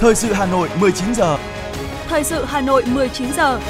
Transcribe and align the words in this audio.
Thời 0.00 0.14
sự 0.14 0.32
Hà 0.32 0.46
Nội 0.46 0.68
19 0.80 1.14
giờ. 1.14 1.38
Thời 2.08 2.24
sự 2.24 2.44
Hà 2.44 2.60
Nội 2.60 2.84
19 2.86 3.32
giờ. 3.32 3.60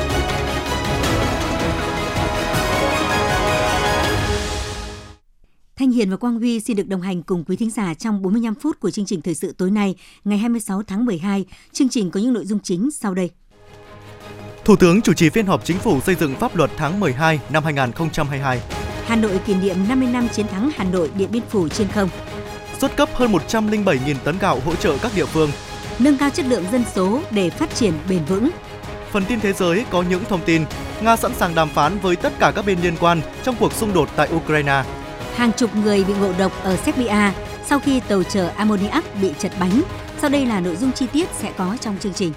Thanh 5.77 5.91
Hiền 5.91 6.11
và 6.11 6.17
Quang 6.17 6.39
Huy 6.39 6.61
xin 6.61 6.77
được 6.77 6.89
đồng 6.89 7.01
hành 7.01 7.23
cùng 7.23 7.45
quý 7.45 7.57
thính 7.57 7.71
giả 7.71 7.95
trong 7.95 8.23
45 8.23 8.55
phút 8.55 8.81
của 8.81 8.91
chương 8.91 9.07
trình 9.07 9.23
thời 9.23 9.35
sự 9.35 9.55
tối 9.59 9.71
nay, 9.71 9.95
ngày 10.25 10.39
26 10.39 10.83
tháng 10.83 11.05
12. 11.05 11.45
Chương 11.73 11.89
trình 11.89 12.11
có 12.11 12.21
những 12.21 12.33
nội 12.33 12.45
dung 12.45 12.59
chính 12.59 12.91
sau 12.91 13.15
đây. 13.15 13.31
Thủ 14.65 14.77
tướng 14.77 15.03
chủ 15.03 15.13
trì 15.13 15.31
phiên 15.31 15.47
họp 15.47 15.65
chính 15.65 15.79
phủ 15.79 16.01
xây 16.01 16.15
dựng 16.15 16.35
pháp 16.35 16.57
luật 16.57 16.71
tháng 16.77 17.01
12 17.01 17.41
năm 17.51 17.65
2022. 17.65 18.61
Hà 19.07 19.17
Nội 19.17 19.41
kỷ 19.47 19.55
niệm 19.55 19.77
50 19.89 20.09
năm 20.09 20.29
chiến 20.29 20.47
thắng 20.47 20.71
Hà 20.77 20.85
Nội 20.85 21.11
Điện 21.17 21.29
Biên 21.33 21.43
Phủ 21.51 21.69
trên 21.69 21.89
không. 21.89 22.09
Xuất 22.79 22.97
cấp 22.97 23.09
hơn 23.15 23.33
107.000 23.33 24.15
tấn 24.25 24.39
gạo 24.39 24.61
hỗ 24.61 24.75
trợ 24.75 24.97
các 25.03 25.13
địa 25.17 25.27
phương. 25.27 25.51
Nâng 26.03 26.19
cao 26.19 26.31
chất 26.31 26.47
lượng 26.47 26.65
dân 26.73 26.85
số 26.95 27.21
để 27.31 27.51
phát 27.51 27.75
triển 27.75 27.93
bền 28.09 28.25
vững. 28.25 28.51
Phần 29.11 29.25
tin 29.29 29.41
thế 29.41 29.53
giới 29.53 29.85
có 29.91 30.03
những 30.03 30.25
thông 30.29 30.41
tin 30.47 30.65
Nga 31.03 31.17
sẵn 31.17 31.35
sàng 31.35 31.55
đàm 31.55 31.69
phán 31.69 31.99
với 31.99 32.17
tất 32.17 32.33
cả 32.39 32.53
các 32.57 32.67
bên 32.67 32.79
liên 32.83 32.95
quan 33.01 33.21
trong 33.43 33.55
cuộc 33.61 33.73
xung 33.73 33.93
đột 33.95 34.09
tại 34.17 34.29
Ukraine. 34.35 34.85
Hàng 35.35 35.53
chục 35.57 35.77
người 35.77 36.05
bị 36.05 36.15
ngộ 36.21 36.33
độc 36.39 36.53
ở 36.63 36.77
Serbia 36.77 37.33
sau 37.67 37.79
khi 37.79 38.01
tàu 38.01 38.23
chở 38.23 38.49
ammoniac 38.49 39.05
bị 39.23 39.33
chật 39.39 39.53
bánh. 39.61 39.83
Sau 40.21 40.31
đây 40.31 40.47
là 40.47 40.61
nội 40.61 40.77
dung 40.77 40.93
chi 40.93 41.07
tiết 41.13 41.29
sẽ 41.39 41.53
có 41.57 41.77
trong 41.81 41.99
chương 41.99 42.15
trình. 42.15 42.33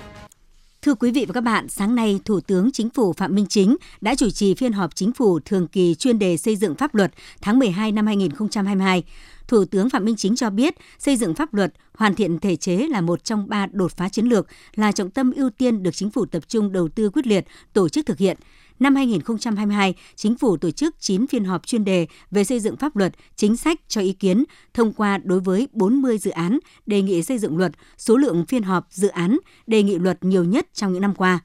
Thưa 0.82 0.94
quý 0.94 1.12
vị 1.12 1.26
và 1.28 1.34
các 1.34 1.42
bạn, 1.42 1.70
sáng 1.70 1.96
nay 1.96 2.20
Thủ 2.26 2.40
tướng 2.40 2.72
Chính 2.72 2.90
phủ 2.90 3.14
Phạm 3.14 3.36
Minh 3.36 3.46
Chính 3.50 3.76
đã 4.02 4.16
chủ 4.16 4.30
trì 4.30 4.54
phiên 4.54 4.74
họp 4.74 4.96
chính 4.96 5.14
phủ 5.14 5.40
thường 5.40 5.68
kỳ 5.68 5.96
chuyên 5.96 6.20
đề 6.20 6.38
xây 6.38 6.56
dựng 6.56 6.76
pháp 6.76 6.96
luật 6.96 7.12
tháng 7.42 7.60
12 7.60 7.92
năm 7.92 8.08
2022. 8.08 9.04
Thủ 9.48 9.66
tướng 9.66 9.90
Phạm 9.90 10.06
Minh 10.06 10.16
Chính 10.16 10.36
cho 10.36 10.50
biết, 10.50 10.76
xây 11.00 11.18
dựng 11.18 11.34
pháp 11.34 11.54
luật, 11.54 11.74
hoàn 11.94 12.16
thiện 12.16 12.40
thể 12.40 12.56
chế 12.56 12.78
là 12.78 13.02
một 13.02 13.24
trong 13.24 13.50
ba 13.50 13.66
đột 13.72 13.92
phá 13.98 14.10
chiến 14.10 14.26
lược, 14.26 14.48
là 14.76 14.92
trọng 14.92 15.10
tâm 15.10 15.32
ưu 15.32 15.50
tiên 15.50 15.84
được 15.84 15.96
chính 15.96 16.10
phủ 16.10 16.26
tập 16.26 16.44
trung 16.48 16.72
đầu 16.72 16.88
tư 16.88 17.10
quyết 17.10 17.28
liệt, 17.28 17.46
tổ 17.74 17.90
chức 17.90 18.06
thực 18.06 18.18
hiện. 18.18 18.38
Năm 18.80 18.96
2022, 18.96 19.94
Chính 20.16 20.38
phủ 20.38 20.58
tổ 20.58 20.72
chức 20.72 20.96
9 21.00 21.28
phiên 21.28 21.46
họp 21.46 21.68
chuyên 21.68 21.86
đề 21.86 22.08
về 22.32 22.44
xây 22.44 22.60
dựng 22.60 22.76
pháp 22.76 22.96
luật, 22.96 23.14
chính 23.36 23.58
sách 23.58 23.80
cho 23.88 24.02
ý 24.02 24.14
kiến, 24.14 24.44
thông 24.74 24.94
qua 24.94 25.18
đối 25.18 25.40
với 25.40 25.68
40 25.72 26.18
dự 26.18 26.32
án 26.32 26.60
đề 26.86 27.02
nghị 27.02 27.24
xây 27.24 27.38
dựng 27.38 27.58
luật, 27.58 27.72
số 27.98 28.18
lượng 28.18 28.46
phiên 28.46 28.64
họp 28.64 28.88
dự 28.92 29.08
án 29.08 29.38
đề 29.68 29.84
nghị 29.84 30.00
luật 30.00 30.24
nhiều 30.24 30.44
nhất 30.44 30.68
trong 30.74 30.94
những 30.94 31.02
năm 31.02 31.16
qua. 31.16 31.40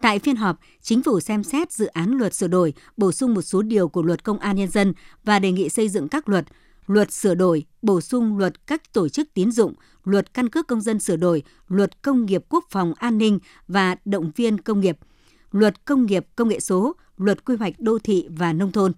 Tại 0.00 0.18
phiên 0.18 0.36
họp, 0.36 0.58
Chính 0.82 1.02
phủ 1.02 1.20
xem 1.20 1.44
xét 1.44 1.72
dự 1.72 1.86
án 1.86 2.10
luật 2.10 2.34
sửa 2.34 2.48
đổi, 2.48 2.72
bổ 2.96 3.12
sung 3.12 3.34
một 3.34 3.42
số 3.42 3.62
điều 3.62 3.88
của 3.88 4.02
luật 4.02 4.24
Công 4.24 4.38
an 4.38 4.56
Nhân 4.56 4.68
dân 4.68 4.92
và 5.24 5.38
đề 5.38 5.52
nghị 5.52 5.68
xây 5.68 5.88
dựng 5.88 6.08
các 6.08 6.28
luật, 6.28 6.44
luật 6.86 7.12
sửa 7.12 7.34
đổi, 7.34 7.64
bổ 7.82 8.00
sung 8.00 8.38
luật 8.38 8.66
các 8.66 8.92
tổ 8.92 9.08
chức 9.08 9.28
tín 9.34 9.50
dụng, 9.50 9.74
luật 10.04 10.34
căn 10.34 10.48
cước 10.48 10.66
công 10.66 10.80
dân 10.80 10.98
sửa 10.98 11.16
đổi, 11.16 11.42
luật 11.68 12.02
công 12.02 12.26
nghiệp 12.26 12.44
quốc 12.48 12.64
phòng 12.70 12.92
an 12.96 13.18
ninh 13.18 13.38
và 13.68 13.96
động 14.04 14.30
viên 14.36 14.60
công 14.60 14.80
nghiệp– 14.80 14.98
luật 15.52 15.84
công 15.84 16.06
nghiệp 16.06 16.26
công 16.36 16.48
nghệ 16.48 16.60
số, 16.60 16.96
luật 17.16 17.44
quy 17.44 17.56
hoạch 17.56 17.74
đô 17.78 17.98
thị 17.98 18.26
và 18.30 18.52
nông 18.52 18.72
thôn. 18.72 18.92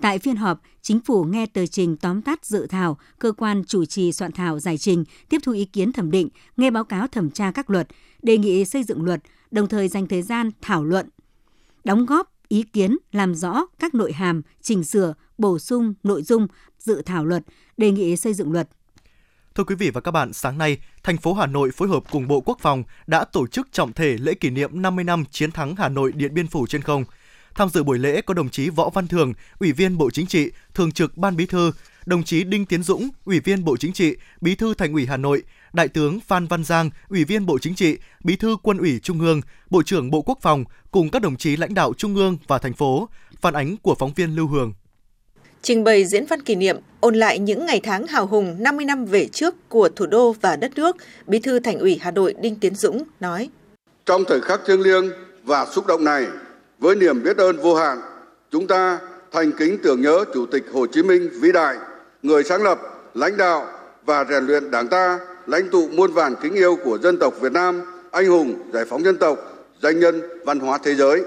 Tại 0.00 0.18
phiên 0.18 0.36
họp, 0.36 0.60
Chính 0.82 1.00
phủ 1.00 1.24
nghe 1.24 1.46
tờ 1.46 1.66
trình 1.66 1.96
tóm 1.96 2.22
tắt 2.22 2.46
dự 2.46 2.66
thảo, 2.66 2.98
cơ 3.18 3.32
quan 3.32 3.64
chủ 3.64 3.84
trì 3.84 4.12
soạn 4.12 4.32
thảo 4.32 4.58
giải 4.58 4.78
trình, 4.78 5.04
tiếp 5.28 5.38
thu 5.42 5.52
ý 5.52 5.64
kiến 5.64 5.92
thẩm 5.92 6.10
định, 6.10 6.28
nghe 6.56 6.70
báo 6.70 6.84
cáo 6.84 7.06
thẩm 7.06 7.30
tra 7.30 7.50
các 7.50 7.70
luật, 7.70 7.88
đề 8.22 8.38
nghị 8.38 8.64
xây 8.64 8.84
dựng 8.84 9.04
luật, 9.04 9.20
đồng 9.50 9.68
thời 9.68 9.88
dành 9.88 10.06
thời 10.06 10.22
gian 10.22 10.50
thảo 10.60 10.84
luận, 10.84 11.08
đóng 11.84 12.06
góp 12.06 12.32
ý 12.48 12.62
kiến 12.62 12.96
làm 13.12 13.34
rõ 13.34 13.66
các 13.78 13.94
nội 13.94 14.12
hàm, 14.12 14.42
chỉnh 14.62 14.84
sửa, 14.84 15.14
bổ 15.42 15.58
sung 15.58 15.94
nội 16.02 16.22
dung 16.22 16.46
dự 16.78 17.02
thảo 17.06 17.24
luật, 17.24 17.42
đề 17.76 17.90
nghị 17.90 18.16
xây 18.16 18.34
dựng 18.34 18.52
luật 18.52 18.68
Thưa 19.54 19.64
quý 19.64 19.74
vị 19.74 19.90
và 19.90 20.00
các 20.00 20.10
bạn, 20.10 20.32
sáng 20.32 20.58
nay, 20.58 20.78
thành 21.02 21.16
phố 21.16 21.34
Hà 21.34 21.46
Nội 21.46 21.70
phối 21.70 21.88
hợp 21.88 22.02
cùng 22.10 22.28
Bộ 22.28 22.40
Quốc 22.40 22.58
phòng 22.60 22.84
đã 23.06 23.24
tổ 23.24 23.46
chức 23.46 23.68
trọng 23.72 23.92
thể 23.92 24.16
lễ 24.18 24.34
kỷ 24.34 24.50
niệm 24.50 24.82
50 24.82 25.04
năm 25.04 25.24
chiến 25.30 25.50
thắng 25.50 25.76
Hà 25.76 25.88
Nội 25.88 26.12
Điện 26.12 26.34
Biên 26.34 26.46
Phủ 26.46 26.66
trên 26.66 26.82
không. 26.82 27.04
Tham 27.54 27.68
dự 27.68 27.82
buổi 27.82 27.98
lễ 27.98 28.20
có 28.20 28.34
đồng 28.34 28.48
chí 28.48 28.70
Võ 28.70 28.90
Văn 28.90 29.08
Thường, 29.08 29.32
Ủy 29.58 29.72
viên 29.72 29.98
Bộ 29.98 30.10
Chính 30.10 30.26
trị, 30.26 30.50
Thường 30.74 30.92
trực 30.92 31.16
Ban 31.16 31.36
Bí 31.36 31.46
thư, 31.46 31.72
đồng 32.06 32.22
chí 32.22 32.44
Đinh 32.44 32.66
Tiến 32.66 32.82
Dũng, 32.82 33.08
Ủy 33.24 33.40
viên 33.40 33.64
Bộ 33.64 33.76
Chính 33.76 33.92
trị, 33.92 34.16
Bí 34.40 34.54
thư 34.54 34.74
Thành 34.74 34.92
ủy 34.92 35.06
Hà 35.06 35.16
Nội, 35.16 35.42
Đại 35.72 35.88
tướng 35.88 36.20
Phan 36.20 36.46
Văn 36.46 36.64
Giang, 36.64 36.90
Ủy 37.08 37.24
viên 37.24 37.46
Bộ 37.46 37.58
Chính 37.58 37.74
trị, 37.74 37.96
Bí 38.24 38.36
thư 38.36 38.56
Quân 38.62 38.78
ủy 38.78 39.00
Trung 39.02 39.20
ương, 39.20 39.40
Bộ 39.70 39.82
trưởng 39.82 40.10
Bộ 40.10 40.22
Quốc 40.22 40.38
phòng 40.42 40.64
cùng 40.90 41.10
các 41.10 41.22
đồng 41.22 41.36
chí 41.36 41.56
lãnh 41.56 41.74
đạo 41.74 41.92
Trung 41.94 42.14
ương 42.14 42.38
và 42.46 42.58
thành 42.58 42.72
phố. 42.72 43.08
Phản 43.40 43.54
ánh 43.54 43.76
của 43.76 43.94
phóng 43.98 44.12
viên 44.14 44.36
Lưu 44.36 44.46
Hường 44.46 44.72
trình 45.62 45.84
bày 45.84 46.04
diễn 46.04 46.26
văn 46.26 46.42
kỷ 46.42 46.54
niệm 46.54 46.76
ôn 47.00 47.14
lại 47.14 47.38
những 47.38 47.66
ngày 47.66 47.80
tháng 47.82 48.06
hào 48.06 48.26
hùng 48.26 48.56
50 48.58 48.84
năm 48.84 49.04
về 49.04 49.26
trước 49.26 49.54
của 49.68 49.88
thủ 49.88 50.06
đô 50.06 50.34
và 50.40 50.56
đất 50.56 50.72
nước, 50.76 50.96
Bí 51.26 51.38
thư 51.38 51.58
Thành 51.58 51.78
ủy 51.78 51.98
Hà 52.02 52.10
Nội 52.10 52.34
Đinh 52.40 52.56
Tiến 52.60 52.74
Dũng 52.74 53.04
nói: 53.20 53.50
Trong 54.06 54.24
thời 54.28 54.40
khắc 54.40 54.60
thiêng 54.66 54.80
liêng 54.80 55.10
và 55.44 55.66
xúc 55.66 55.86
động 55.86 56.04
này, 56.04 56.26
với 56.78 56.96
niềm 56.96 57.22
biết 57.22 57.36
ơn 57.36 57.56
vô 57.56 57.74
hạn, 57.74 58.00
chúng 58.50 58.66
ta 58.66 58.98
thành 59.32 59.52
kính 59.52 59.78
tưởng 59.82 60.02
nhớ 60.02 60.24
Chủ 60.34 60.46
tịch 60.46 60.64
Hồ 60.72 60.86
Chí 60.86 61.02
Minh 61.02 61.28
vĩ 61.40 61.52
đại, 61.52 61.76
người 62.22 62.44
sáng 62.44 62.62
lập, 62.62 62.80
lãnh 63.14 63.36
đạo 63.36 63.66
và 64.06 64.24
rèn 64.24 64.46
luyện 64.46 64.70
Đảng 64.70 64.88
ta, 64.88 65.18
lãnh 65.46 65.70
tụ 65.70 65.88
muôn 65.88 66.12
vàn 66.12 66.34
kính 66.42 66.54
yêu 66.54 66.76
của 66.84 66.98
dân 66.98 67.18
tộc 67.18 67.34
Việt 67.40 67.52
Nam, 67.52 67.82
anh 68.10 68.26
hùng 68.26 68.54
giải 68.72 68.84
phóng 68.84 69.04
dân 69.04 69.16
tộc, 69.16 69.38
danh 69.82 70.00
nhân 70.00 70.22
văn 70.44 70.60
hóa 70.60 70.78
thế 70.84 70.94
giới. 70.94 71.22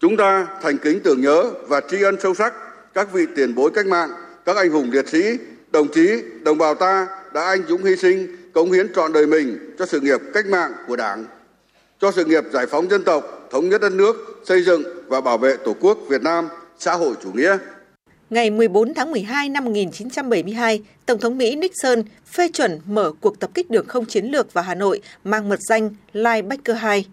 Chúng 0.00 0.16
ta 0.16 0.46
thành 0.62 0.78
kính 0.78 1.00
tưởng 1.04 1.20
nhớ 1.20 1.44
và 1.68 1.80
tri 1.90 2.02
ân 2.02 2.16
sâu 2.20 2.34
sắc 2.34 2.54
các 2.98 3.12
vị 3.12 3.26
tiền 3.36 3.54
bối 3.54 3.70
cách 3.74 3.86
mạng, 3.86 4.10
các 4.44 4.56
anh 4.56 4.70
hùng 4.70 4.90
liệt 4.92 5.08
sĩ, 5.08 5.22
đồng 5.70 5.88
chí, 5.88 6.22
đồng 6.42 6.58
bào 6.58 6.74
ta 6.74 7.06
đã 7.34 7.44
anh 7.44 7.62
dũng 7.68 7.84
hy 7.84 7.96
sinh, 7.96 8.36
cống 8.52 8.72
hiến 8.72 8.92
trọn 8.94 9.12
đời 9.12 9.26
mình 9.26 9.58
cho 9.78 9.86
sự 9.86 10.00
nghiệp 10.00 10.20
cách 10.34 10.46
mạng 10.46 10.72
của 10.88 10.96
Đảng, 10.96 11.24
cho 12.00 12.12
sự 12.12 12.24
nghiệp 12.24 12.44
giải 12.52 12.66
phóng 12.66 12.90
dân 12.90 13.04
tộc, 13.04 13.48
thống 13.50 13.68
nhất 13.68 13.80
đất 13.80 13.92
nước, 13.92 14.42
xây 14.44 14.62
dựng 14.62 14.82
và 15.06 15.20
bảo 15.20 15.38
vệ 15.38 15.56
Tổ 15.56 15.76
quốc 15.80 15.98
Việt 16.08 16.22
Nam 16.22 16.48
xã 16.78 16.94
hội 16.94 17.14
chủ 17.22 17.32
nghĩa. 17.32 17.58
Ngày 18.30 18.50
14 18.50 18.94
tháng 18.94 19.10
12 19.10 19.48
năm 19.48 19.64
1972, 19.64 20.82
Tổng 21.06 21.20
thống 21.20 21.38
Mỹ 21.38 21.56
Nixon 21.56 22.02
phê 22.32 22.48
chuẩn 22.52 22.80
mở 22.86 23.12
cuộc 23.20 23.40
tập 23.40 23.50
kích 23.54 23.70
đường 23.70 23.86
không 23.88 24.06
chiến 24.06 24.24
lược 24.24 24.52
vào 24.52 24.64
Hà 24.64 24.74
Nội 24.74 25.00
mang 25.24 25.48
mật 25.48 25.60
danh 25.68 25.90
Linebacker 26.12 26.76
2. 26.76 27.04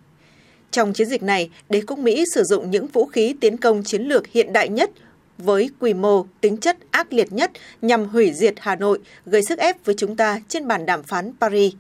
Trong 0.72 0.94
chiến 0.94 1.08
dịch 1.08 1.24
này, 1.24 1.50
đế 1.70 1.82
quốc 1.88 2.00
Mỹ 2.00 2.24
sử 2.34 2.44
dụng 2.44 2.72
những 2.72 2.88
vũ 2.88 3.06
khí 3.06 3.36
tiến 3.40 3.58
công 3.58 3.84
chiến 3.84 4.02
lược 4.02 4.28
hiện 4.28 4.54
đại 4.54 4.70
nhất 4.70 4.92
với 5.38 5.70
quy 5.80 5.94
mô, 5.94 6.26
tính 6.42 6.58
chất 6.58 6.78
ác 6.92 7.14
liệt 7.14 7.34
nhất 7.34 7.52
nhằm 7.82 8.06
hủy 8.06 8.34
diệt 8.34 8.54
Hà 8.60 8.76
Nội, 8.76 9.00
gây 9.26 9.42
sức 9.44 9.60
ép 9.60 9.86
với 9.86 9.96
chúng 9.98 10.16
ta 10.16 10.40
trên 10.48 10.68
bàn 10.68 10.86
đàm 10.86 11.04
phán 11.04 11.32
Paris. 11.40 11.74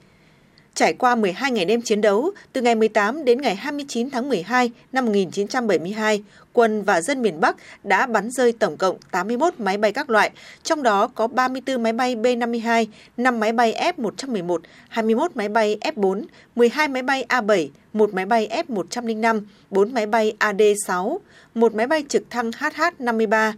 Trải 0.75 0.94
qua 0.94 1.16
12 1.16 1.52
ngày 1.52 1.66
đêm 1.66 1.81
chiến 1.81 2.02
đấu, 2.02 2.31
từ 2.53 2.62
ngày 2.62 2.75
18 2.75 3.25
đến 3.25 3.41
ngày 3.41 3.56
29 3.56 4.09
tháng 4.09 4.30
12 4.30 4.72
năm 4.91 5.06
1972, 5.06 6.24
quân 6.53 6.84
và 6.84 7.02
dân 7.02 7.22
miền 7.22 7.40
Bắc 7.40 7.56
đã 7.84 8.06
bắn 8.06 8.31
rơi 8.31 8.52
tổng 8.52 8.78
cộng 8.78 8.97
81 9.12 9.53
máy 9.58 9.78
bay 9.78 9.94
các 9.94 10.09
loại, 10.09 10.31
trong 10.64 10.84
đó 10.84 11.08
có 11.08 11.28
34 11.28 11.84
máy 11.84 11.94
bay 11.94 12.16
B-52, 12.16 12.85
5 13.18 13.40
máy 13.40 13.52
bay 13.52 13.94
F-111, 13.97 14.58
21 14.90 15.31
máy 15.35 15.50
bay 15.50 15.78
F-4, 15.81 16.24
12 16.56 16.88
máy 16.88 17.03
bay 17.03 17.24
A-7, 17.24 17.68
1 17.94 18.14
máy 18.14 18.25
bay 18.25 18.64
F-105, 18.68 19.41
4 19.69 19.94
máy 19.94 20.06
bay 20.06 20.34
AD-6, 20.40 21.18
1 21.56 21.75
máy 21.75 21.88
bay 21.88 22.03
trực 22.09 22.24
thăng 22.30 22.52
HH-53, 22.52 23.53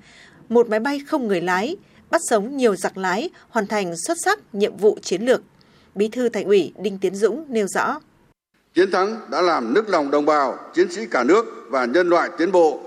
1 0.50 0.70
máy 0.70 0.80
bay 0.80 1.02
không 1.08 1.28
người 1.28 1.42
lái, 1.42 1.76
bắt 2.12 2.22
sống 2.30 2.58
nhiều 2.58 2.76
giặc 2.76 2.98
lái, 2.98 3.30
hoàn 3.50 3.68
thành 3.68 3.94
xuất 3.98 4.18
sắc 4.26 4.40
nhiệm 4.54 4.78
vụ 4.78 4.98
chiến 5.02 5.22
lược. 5.22 5.42
Bí 5.98 6.08
thư 6.08 6.30
Thành 6.30 6.46
ủy 6.46 6.74
Đinh 6.78 6.98
Tiến 7.00 7.16
Dũng 7.16 7.46
nêu 7.50 7.68
rõ. 7.68 8.00
Chiến 8.74 8.92
thắng 8.92 9.20
đã 9.32 9.42
làm 9.42 9.74
nức 9.74 9.90
lòng 9.90 10.12
đồng 10.12 10.26
bào, 10.26 10.60
chiến 10.74 10.92
sĩ 10.92 11.06
cả 11.12 11.24
nước 11.24 11.46
và 11.70 11.86
nhân 11.86 12.10
loại 12.10 12.30
tiến 12.38 12.52
bộ, 12.52 12.80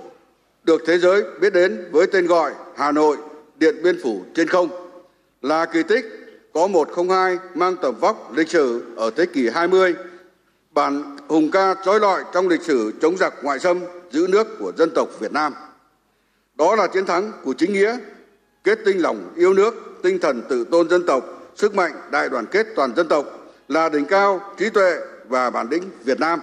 được 0.64 0.82
thế 0.86 0.98
giới 0.98 1.22
biết 1.40 1.52
đến 1.52 1.88
với 1.92 2.06
tên 2.06 2.26
gọi 2.26 2.52
Hà 2.76 2.92
Nội 2.92 3.16
Điện 3.56 3.82
Biên 3.82 3.98
Phủ 4.02 4.22
trên 4.34 4.48
không. 4.48 4.68
Là 5.42 5.66
kỳ 5.66 5.82
tích 5.82 6.04
có 6.52 6.66
102 6.66 7.38
mang 7.54 7.76
tầm 7.82 7.94
vóc 8.00 8.32
lịch 8.36 8.48
sử 8.48 8.82
ở 8.96 9.10
thế 9.16 9.26
kỷ 9.26 9.48
20, 9.48 9.94
bản 10.70 11.16
hùng 11.28 11.50
ca 11.50 11.74
trói 11.84 12.00
lọi 12.00 12.24
trong 12.32 12.48
lịch 12.48 12.62
sử 12.62 12.92
chống 13.02 13.16
giặc 13.16 13.34
ngoại 13.42 13.58
xâm 13.58 13.80
giữ 14.10 14.26
nước 14.28 14.46
của 14.58 14.72
dân 14.76 14.90
tộc 14.94 15.08
Việt 15.20 15.32
Nam. 15.32 15.54
Đó 16.54 16.76
là 16.76 16.86
chiến 16.86 17.06
thắng 17.06 17.32
của 17.44 17.54
chính 17.58 17.72
nghĩa, 17.72 17.98
kết 18.64 18.78
tinh 18.84 18.98
lòng 18.98 19.32
yêu 19.36 19.54
nước, 19.54 19.74
tinh 20.02 20.18
thần 20.18 20.42
tự 20.48 20.64
tôn 20.64 20.88
dân 20.88 21.06
tộc, 21.06 21.39
sức 21.56 21.74
mạnh 21.74 21.92
đại 22.10 22.28
đoàn 22.28 22.46
kết 22.46 22.66
toàn 22.76 22.96
dân 22.96 23.08
tộc 23.08 23.24
là 23.68 23.88
đỉnh 23.88 24.04
cao 24.04 24.40
trí 24.58 24.70
tuệ 24.70 24.96
và 25.28 25.50
bản 25.50 25.68
lĩnh 25.70 25.82
Việt 26.04 26.20
Nam, 26.20 26.40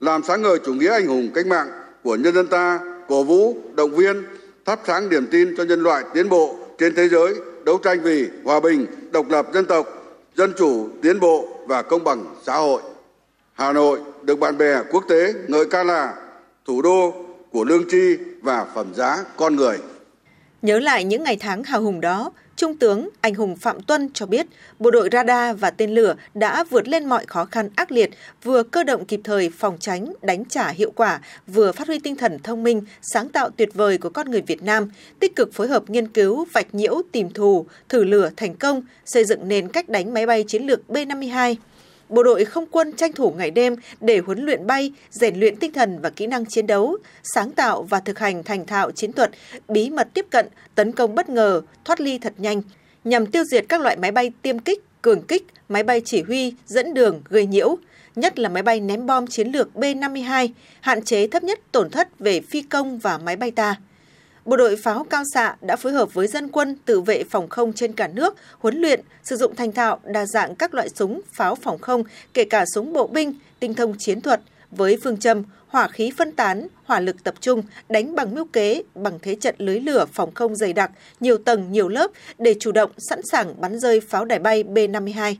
làm 0.00 0.22
sáng 0.22 0.42
ngời 0.42 0.58
chủ 0.64 0.74
nghĩa 0.74 0.90
anh 0.90 1.06
hùng 1.06 1.30
cách 1.34 1.46
mạng 1.46 1.68
của 2.02 2.16
nhân 2.16 2.34
dân 2.34 2.46
ta, 2.46 2.80
cổ 3.08 3.22
vũ, 3.22 3.56
động 3.74 3.90
viên, 3.90 4.24
thắp 4.64 4.80
sáng 4.86 5.08
niềm 5.08 5.26
tin 5.30 5.54
cho 5.56 5.64
nhân 5.64 5.82
loại 5.82 6.04
tiến 6.14 6.28
bộ 6.28 6.56
trên 6.78 6.94
thế 6.94 7.08
giới 7.08 7.34
đấu 7.64 7.78
tranh 7.78 8.00
vì 8.02 8.28
hòa 8.44 8.60
bình, 8.60 8.86
độc 9.10 9.30
lập 9.30 9.46
dân 9.54 9.64
tộc, 9.64 9.86
dân 10.34 10.52
chủ, 10.58 10.88
tiến 11.02 11.20
bộ 11.20 11.48
và 11.66 11.82
công 11.82 12.04
bằng 12.04 12.24
xã 12.42 12.56
hội. 12.56 12.82
Hà 13.52 13.72
Nội 13.72 14.00
được 14.22 14.38
bạn 14.38 14.58
bè 14.58 14.82
quốc 14.90 15.04
tế 15.08 15.34
ngợi 15.48 15.64
ca 15.70 15.84
là 15.84 16.14
thủ 16.66 16.82
đô 16.82 17.14
của 17.52 17.64
lương 17.64 17.90
tri 17.90 18.16
và 18.42 18.66
phẩm 18.74 18.86
giá 18.94 19.24
con 19.36 19.56
người. 19.56 19.78
Nhớ 20.62 20.78
lại 20.78 21.04
những 21.04 21.22
ngày 21.22 21.36
tháng 21.40 21.64
hào 21.64 21.82
hùng 21.82 22.00
đó, 22.00 22.32
Trung 22.56 22.76
tướng 22.76 23.08
Anh 23.20 23.34
Hùng 23.34 23.56
Phạm 23.56 23.80
Tuân 23.82 24.08
cho 24.14 24.26
biết, 24.26 24.46
bộ 24.78 24.90
đội 24.90 25.08
radar 25.12 25.58
và 25.58 25.70
tên 25.70 25.90
lửa 25.90 26.14
đã 26.34 26.64
vượt 26.64 26.88
lên 26.88 27.04
mọi 27.04 27.26
khó 27.26 27.44
khăn 27.44 27.68
ác 27.76 27.92
liệt, 27.92 28.10
vừa 28.42 28.62
cơ 28.62 28.84
động 28.84 29.04
kịp 29.04 29.20
thời 29.24 29.50
phòng 29.50 29.76
tránh, 29.80 30.12
đánh 30.22 30.44
trả 30.44 30.68
hiệu 30.68 30.90
quả, 30.90 31.20
vừa 31.46 31.72
phát 31.72 31.86
huy 31.86 31.98
tinh 31.98 32.16
thần 32.16 32.38
thông 32.38 32.62
minh, 32.62 32.82
sáng 33.02 33.28
tạo 33.28 33.50
tuyệt 33.50 33.74
vời 33.74 33.98
của 33.98 34.10
con 34.10 34.30
người 34.30 34.40
Việt 34.40 34.62
Nam, 34.62 34.90
tích 35.20 35.36
cực 35.36 35.54
phối 35.54 35.68
hợp 35.68 35.90
nghiên 35.90 36.08
cứu, 36.08 36.44
vạch 36.52 36.74
nhiễu, 36.74 37.02
tìm 37.12 37.30
thù, 37.30 37.66
thử 37.88 38.04
lửa 38.04 38.30
thành 38.36 38.54
công, 38.54 38.82
xây 39.04 39.24
dựng 39.24 39.48
nền 39.48 39.68
cách 39.68 39.88
đánh 39.88 40.14
máy 40.14 40.26
bay 40.26 40.44
chiến 40.48 40.62
lược 40.62 40.80
B-52 40.88 41.54
bộ 42.08 42.22
đội 42.22 42.44
không 42.44 42.66
quân 42.70 42.92
tranh 42.92 43.12
thủ 43.12 43.30
ngày 43.30 43.50
đêm 43.50 43.76
để 44.00 44.18
huấn 44.18 44.38
luyện 44.38 44.66
bay, 44.66 44.92
rèn 45.10 45.40
luyện 45.40 45.56
tinh 45.56 45.72
thần 45.72 45.98
và 46.00 46.10
kỹ 46.10 46.26
năng 46.26 46.46
chiến 46.46 46.66
đấu, 46.66 46.96
sáng 47.22 47.50
tạo 47.50 47.82
và 47.82 48.00
thực 48.00 48.18
hành 48.18 48.42
thành 48.42 48.66
thạo 48.66 48.90
chiến 48.90 49.12
thuật, 49.12 49.30
bí 49.68 49.90
mật 49.90 50.08
tiếp 50.14 50.26
cận, 50.30 50.46
tấn 50.74 50.92
công 50.92 51.14
bất 51.14 51.28
ngờ, 51.28 51.62
thoát 51.84 52.00
ly 52.00 52.18
thật 52.18 52.32
nhanh, 52.38 52.62
nhằm 53.04 53.26
tiêu 53.26 53.44
diệt 53.44 53.64
các 53.68 53.80
loại 53.80 53.96
máy 53.96 54.12
bay 54.12 54.32
tiêm 54.42 54.58
kích, 54.58 54.84
cường 55.02 55.22
kích, 55.22 55.46
máy 55.68 55.82
bay 55.82 56.02
chỉ 56.04 56.22
huy, 56.22 56.54
dẫn 56.66 56.94
đường, 56.94 57.22
gây 57.28 57.46
nhiễu, 57.46 57.76
nhất 58.16 58.38
là 58.38 58.48
máy 58.48 58.62
bay 58.62 58.80
ném 58.80 59.06
bom 59.06 59.26
chiến 59.26 59.48
lược 59.48 59.68
B-52, 59.74 60.48
hạn 60.80 61.02
chế 61.02 61.26
thấp 61.26 61.44
nhất 61.44 61.60
tổn 61.72 61.90
thất 61.90 62.18
về 62.18 62.40
phi 62.40 62.62
công 62.62 62.98
và 62.98 63.18
máy 63.18 63.36
bay 63.36 63.50
ta 63.50 63.76
bộ 64.46 64.56
đội 64.56 64.76
pháo 64.76 65.06
cao 65.10 65.22
xạ 65.34 65.56
đã 65.60 65.76
phối 65.76 65.92
hợp 65.92 66.14
với 66.14 66.26
dân 66.26 66.48
quân 66.48 66.76
tự 66.84 67.00
vệ 67.00 67.24
phòng 67.24 67.48
không 67.48 67.72
trên 67.72 67.92
cả 67.92 68.08
nước 68.08 68.34
huấn 68.58 68.80
luyện, 68.80 69.00
sử 69.22 69.36
dụng 69.36 69.56
thành 69.56 69.72
thạo 69.72 70.00
đa 70.04 70.26
dạng 70.26 70.54
các 70.54 70.74
loại 70.74 70.88
súng, 70.88 71.20
pháo 71.32 71.54
phòng 71.54 71.78
không, 71.78 72.04
kể 72.34 72.44
cả 72.44 72.64
súng 72.74 72.92
bộ 72.92 73.06
binh, 73.06 73.34
tinh 73.60 73.74
thông 73.74 73.94
chiến 73.98 74.20
thuật 74.20 74.40
với 74.70 74.98
phương 75.04 75.16
châm 75.16 75.42
hỏa 75.68 75.88
khí 75.88 76.12
phân 76.16 76.32
tán, 76.32 76.68
hỏa 76.84 77.00
lực 77.00 77.24
tập 77.24 77.34
trung, 77.40 77.62
đánh 77.88 78.14
bằng 78.14 78.34
mưu 78.34 78.44
kế, 78.44 78.82
bằng 78.94 79.18
thế 79.22 79.34
trận 79.34 79.54
lưới 79.58 79.80
lửa 79.80 80.06
phòng 80.12 80.34
không 80.34 80.56
dày 80.56 80.72
đặc, 80.72 80.90
nhiều 81.20 81.38
tầng, 81.38 81.72
nhiều 81.72 81.88
lớp 81.88 82.10
để 82.38 82.54
chủ 82.60 82.72
động 82.72 82.90
sẵn 82.98 83.20
sàng 83.32 83.60
bắn 83.60 83.78
rơi 83.78 84.00
pháo 84.00 84.24
đài 84.24 84.38
bay 84.38 84.64
B-52. 84.64 85.34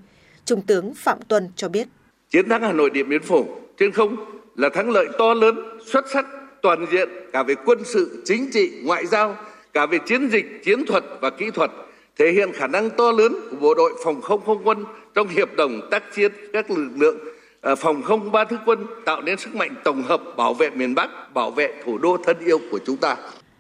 Trung 0.45 0.63
tướng 0.63 0.95
Phạm 0.95 1.19
Tuân 1.29 1.49
cho 1.57 1.69
biết. 1.69 1.89
Chiến 2.31 2.49
thắng 2.49 2.63
Hà 2.63 2.73
Nội 2.73 2.91
Điện 2.91 3.09
Biên 3.09 3.23
Phủ 3.23 3.47
trên 3.79 3.93
không 3.93 4.17
là 4.57 4.69
thắng 4.75 4.91
lợi 4.91 5.07
to 5.19 5.35
lớn, 5.35 5.55
xuất 5.87 6.05
sắc 6.13 6.27
toàn 6.63 6.87
diện 6.93 7.09
cả 7.33 7.43
về 7.43 7.55
quân 7.65 7.79
sự, 7.85 8.23
chính 8.25 8.51
trị, 8.53 8.73
ngoại 8.83 9.07
giao, 9.07 9.37
cả 9.73 9.87
về 9.87 9.99
chiến 10.07 10.29
dịch, 10.29 10.65
chiến 10.65 10.87
thuật 10.87 11.05
và 11.21 11.31
kỹ 11.31 11.51
thuật, 11.51 11.71
thể 12.19 12.33
hiện 12.33 12.53
khả 12.53 12.67
năng 12.67 12.91
to 12.91 13.13
lớn 13.13 13.35
của 13.51 13.57
bộ 13.57 13.75
đội 13.75 13.93
phòng 14.05 14.21
không 14.23 14.41
không 14.47 14.61
quân 14.65 14.85
trong 15.15 15.29
hiệp 15.29 15.57
đồng 15.57 15.89
tác 15.91 16.03
chiến 16.15 16.33
các 16.53 16.71
lực 16.71 16.91
lượng 16.97 17.19
ờ, 17.61 17.77
phòng 17.77 18.03
không 18.03 18.33
ba 18.33 18.45
thứ 18.45 18.57
quân 18.67 18.87
tạo 19.05 19.23
nên 19.23 19.39
sức 19.39 19.55
mạnh 19.55 19.75
tổng 19.85 20.03
hợp 20.03 20.23
bảo 20.37 20.55
vệ 20.55 20.71
miền 20.71 20.95
Bắc, 20.95 21.35
bảo 21.35 21.51
vệ 21.51 21.73
thủ 21.85 21.99
đô 21.99 22.17
thân 22.25 22.37
yêu 22.45 22.59
của 22.71 22.79
chúng 22.87 22.97
ta. 22.97 23.17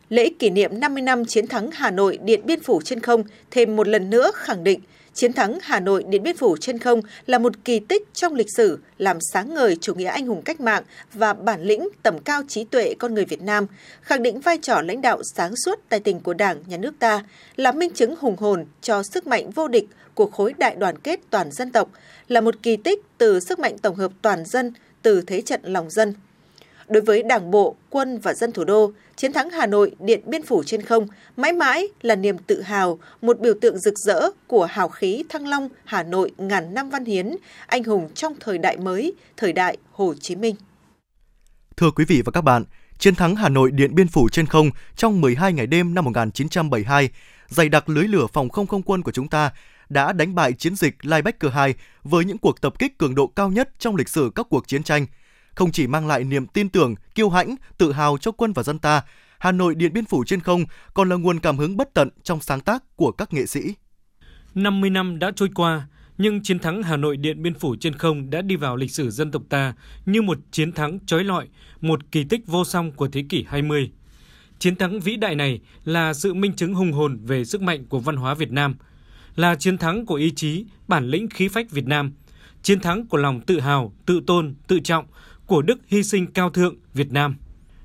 Lễ 0.08 0.30
kỷ 0.38 0.50
niệm 0.50 0.80
50 0.80 1.02
năm 1.02 1.24
chiến 1.24 1.46
thắng 1.46 1.70
Hà 1.70 1.90
Nội 1.90 2.18
Điện 2.24 2.40
Biên 2.44 2.60
Phủ 2.60 2.80
trên 2.84 3.00
không 3.00 3.24
thêm 3.50 3.76
một 3.76 3.88
lần 3.88 4.10
nữa 4.10 4.30
khẳng 4.34 4.64
định 4.64 4.80
Chiến 5.16 5.32
thắng 5.32 5.58
Hà 5.62 5.80
Nội 5.80 6.04
Điện 6.08 6.22
Biên 6.22 6.36
Phủ 6.36 6.56
trên 6.56 6.78
không 6.78 7.00
là 7.26 7.38
một 7.38 7.52
kỳ 7.64 7.80
tích 7.80 8.08
trong 8.14 8.34
lịch 8.34 8.52
sử, 8.56 8.78
làm 8.98 9.18
sáng 9.32 9.54
ngời 9.54 9.76
chủ 9.80 9.94
nghĩa 9.94 10.06
anh 10.06 10.26
hùng 10.26 10.42
cách 10.42 10.60
mạng 10.60 10.82
và 11.12 11.32
bản 11.32 11.62
lĩnh 11.62 11.88
tầm 12.02 12.18
cao 12.18 12.42
trí 12.48 12.64
tuệ 12.64 12.94
con 12.98 13.14
người 13.14 13.24
Việt 13.24 13.42
Nam, 13.42 13.66
khẳng 14.02 14.22
định 14.22 14.40
vai 14.40 14.58
trò 14.62 14.82
lãnh 14.82 15.00
đạo 15.00 15.22
sáng 15.34 15.56
suốt 15.56 15.80
tài 15.88 16.00
tình 16.00 16.20
của 16.20 16.34
Đảng, 16.34 16.62
Nhà 16.66 16.76
nước 16.76 16.94
ta, 16.98 17.24
là 17.56 17.72
minh 17.72 17.90
chứng 17.94 18.14
hùng 18.20 18.36
hồn 18.36 18.64
cho 18.82 19.02
sức 19.02 19.26
mạnh 19.26 19.50
vô 19.50 19.68
địch 19.68 19.86
của 20.14 20.26
khối 20.26 20.54
đại 20.58 20.76
đoàn 20.78 20.98
kết 20.98 21.20
toàn 21.30 21.52
dân 21.52 21.72
tộc, 21.72 21.90
là 22.28 22.40
một 22.40 22.54
kỳ 22.62 22.76
tích 22.76 23.02
từ 23.18 23.40
sức 23.40 23.58
mạnh 23.58 23.78
tổng 23.78 23.96
hợp 23.96 24.12
toàn 24.22 24.44
dân, 24.44 24.72
từ 25.02 25.22
thế 25.26 25.40
trận 25.40 25.60
lòng 25.64 25.90
dân. 25.90 26.14
Đối 26.88 27.02
với 27.02 27.22
Đảng 27.22 27.50
bộ, 27.50 27.76
quân 27.90 28.18
và 28.18 28.34
dân 28.34 28.52
thủ 28.52 28.64
đô, 28.64 28.92
chiến 29.16 29.32
thắng 29.32 29.50
Hà 29.50 29.66
Nội 29.66 29.92
Điện 29.98 30.20
Biên 30.26 30.42
Phủ 30.42 30.62
trên 30.66 30.82
không 30.82 31.06
mãi 31.36 31.52
mãi 31.52 31.88
là 32.02 32.14
niềm 32.14 32.38
tự 32.38 32.62
hào, 32.62 32.98
một 33.22 33.40
biểu 33.40 33.54
tượng 33.60 33.78
rực 33.78 33.98
rỡ 33.98 34.30
của 34.46 34.64
hào 34.64 34.88
khí 34.88 35.24
Thăng 35.28 35.48
Long 35.48 35.68
Hà 35.84 36.02
Nội 36.02 36.32
ngàn 36.38 36.74
năm 36.74 36.90
văn 36.90 37.04
hiến, 37.04 37.36
anh 37.66 37.84
hùng 37.84 38.08
trong 38.14 38.34
thời 38.40 38.58
đại 38.58 38.76
mới, 38.76 39.12
thời 39.36 39.52
đại 39.52 39.76
Hồ 39.92 40.14
Chí 40.20 40.36
Minh. 40.36 40.56
Thưa 41.76 41.90
quý 41.90 42.04
vị 42.04 42.22
và 42.24 42.32
các 42.32 42.40
bạn, 42.40 42.64
chiến 42.98 43.14
thắng 43.14 43.36
Hà 43.36 43.48
Nội 43.48 43.70
Điện 43.70 43.94
Biên 43.94 44.08
Phủ 44.08 44.28
trên 44.28 44.46
không 44.46 44.70
trong 44.96 45.20
12 45.20 45.52
ngày 45.52 45.66
đêm 45.66 45.94
năm 45.94 46.04
1972, 46.04 47.10
dày 47.48 47.68
đặc 47.68 47.88
lưới 47.88 48.04
lửa 48.04 48.26
phòng 48.32 48.48
không 48.48 48.66
không 48.66 48.82
quân 48.82 49.02
của 49.02 49.12
chúng 49.12 49.28
ta 49.28 49.50
đã 49.88 50.12
đánh 50.12 50.34
bại 50.34 50.52
chiến 50.52 50.76
dịch 50.76 50.94
Linebacker 51.02 51.52
2 51.52 51.74
với 52.04 52.24
những 52.24 52.38
cuộc 52.38 52.60
tập 52.60 52.78
kích 52.78 52.98
cường 52.98 53.14
độ 53.14 53.26
cao 53.26 53.50
nhất 53.50 53.70
trong 53.78 53.96
lịch 53.96 54.08
sử 54.08 54.30
các 54.34 54.46
cuộc 54.50 54.68
chiến 54.68 54.82
tranh– 54.82 55.06
không 55.56 55.72
chỉ 55.72 55.86
mang 55.86 56.06
lại 56.06 56.24
niềm 56.24 56.46
tin 56.46 56.68
tưởng, 56.68 56.94
kiêu 57.14 57.30
hãnh, 57.30 57.56
tự 57.78 57.92
hào 57.92 58.18
cho 58.18 58.32
quân 58.32 58.52
và 58.52 58.62
dân 58.62 58.78
ta, 58.78 59.02
Hà 59.38 59.52
Nội 59.52 59.74
Điện 59.74 59.92
Biên 59.92 60.04
Phủ 60.04 60.24
trên 60.24 60.40
không 60.40 60.64
còn 60.94 61.08
là 61.08 61.16
nguồn 61.16 61.40
cảm 61.40 61.58
hứng 61.58 61.76
bất 61.76 61.94
tận 61.94 62.08
trong 62.22 62.40
sáng 62.40 62.60
tác 62.60 62.96
của 62.96 63.12
các 63.12 63.32
nghệ 63.32 63.46
sĩ. 63.46 63.74
50 64.54 64.90
năm 64.90 65.18
đã 65.18 65.30
trôi 65.36 65.48
qua, 65.54 65.86
nhưng 66.18 66.42
chiến 66.42 66.58
thắng 66.58 66.82
Hà 66.82 66.96
Nội 66.96 67.16
Điện 67.16 67.42
Biên 67.42 67.54
Phủ 67.54 67.76
trên 67.80 67.92
không 67.92 68.30
đã 68.30 68.42
đi 68.42 68.56
vào 68.56 68.76
lịch 68.76 68.90
sử 68.90 69.10
dân 69.10 69.30
tộc 69.30 69.42
ta 69.48 69.74
như 70.06 70.22
một 70.22 70.38
chiến 70.50 70.72
thắng 70.72 70.98
trói 71.06 71.24
lọi, 71.24 71.48
một 71.80 72.00
kỳ 72.12 72.24
tích 72.24 72.46
vô 72.46 72.64
song 72.64 72.92
của 72.92 73.08
thế 73.08 73.24
kỷ 73.28 73.44
20. 73.48 73.90
Chiến 74.58 74.76
thắng 74.76 75.00
vĩ 75.00 75.16
đại 75.16 75.34
này 75.34 75.60
là 75.84 76.14
sự 76.14 76.34
minh 76.34 76.52
chứng 76.52 76.74
hùng 76.74 76.92
hồn 76.92 77.18
về 77.22 77.44
sức 77.44 77.62
mạnh 77.62 77.84
của 77.88 77.98
văn 77.98 78.16
hóa 78.16 78.34
Việt 78.34 78.50
Nam, 78.50 78.76
là 79.36 79.54
chiến 79.54 79.78
thắng 79.78 80.06
của 80.06 80.14
ý 80.14 80.32
chí, 80.36 80.64
bản 80.88 81.06
lĩnh 81.08 81.28
khí 81.28 81.48
phách 81.48 81.70
Việt 81.70 81.86
Nam, 81.86 82.12
chiến 82.62 82.80
thắng 82.80 83.06
của 83.06 83.18
lòng 83.18 83.40
tự 83.40 83.60
hào, 83.60 83.92
tự 84.06 84.20
tôn, 84.26 84.54
tự 84.66 84.80
trọng 84.80 85.06
của 85.46 85.62
đức 85.62 85.78
hy 85.86 86.02
sinh 86.02 86.26
cao 86.26 86.50
thượng 86.50 86.76
Việt 86.94 87.12
Nam. 87.12 87.36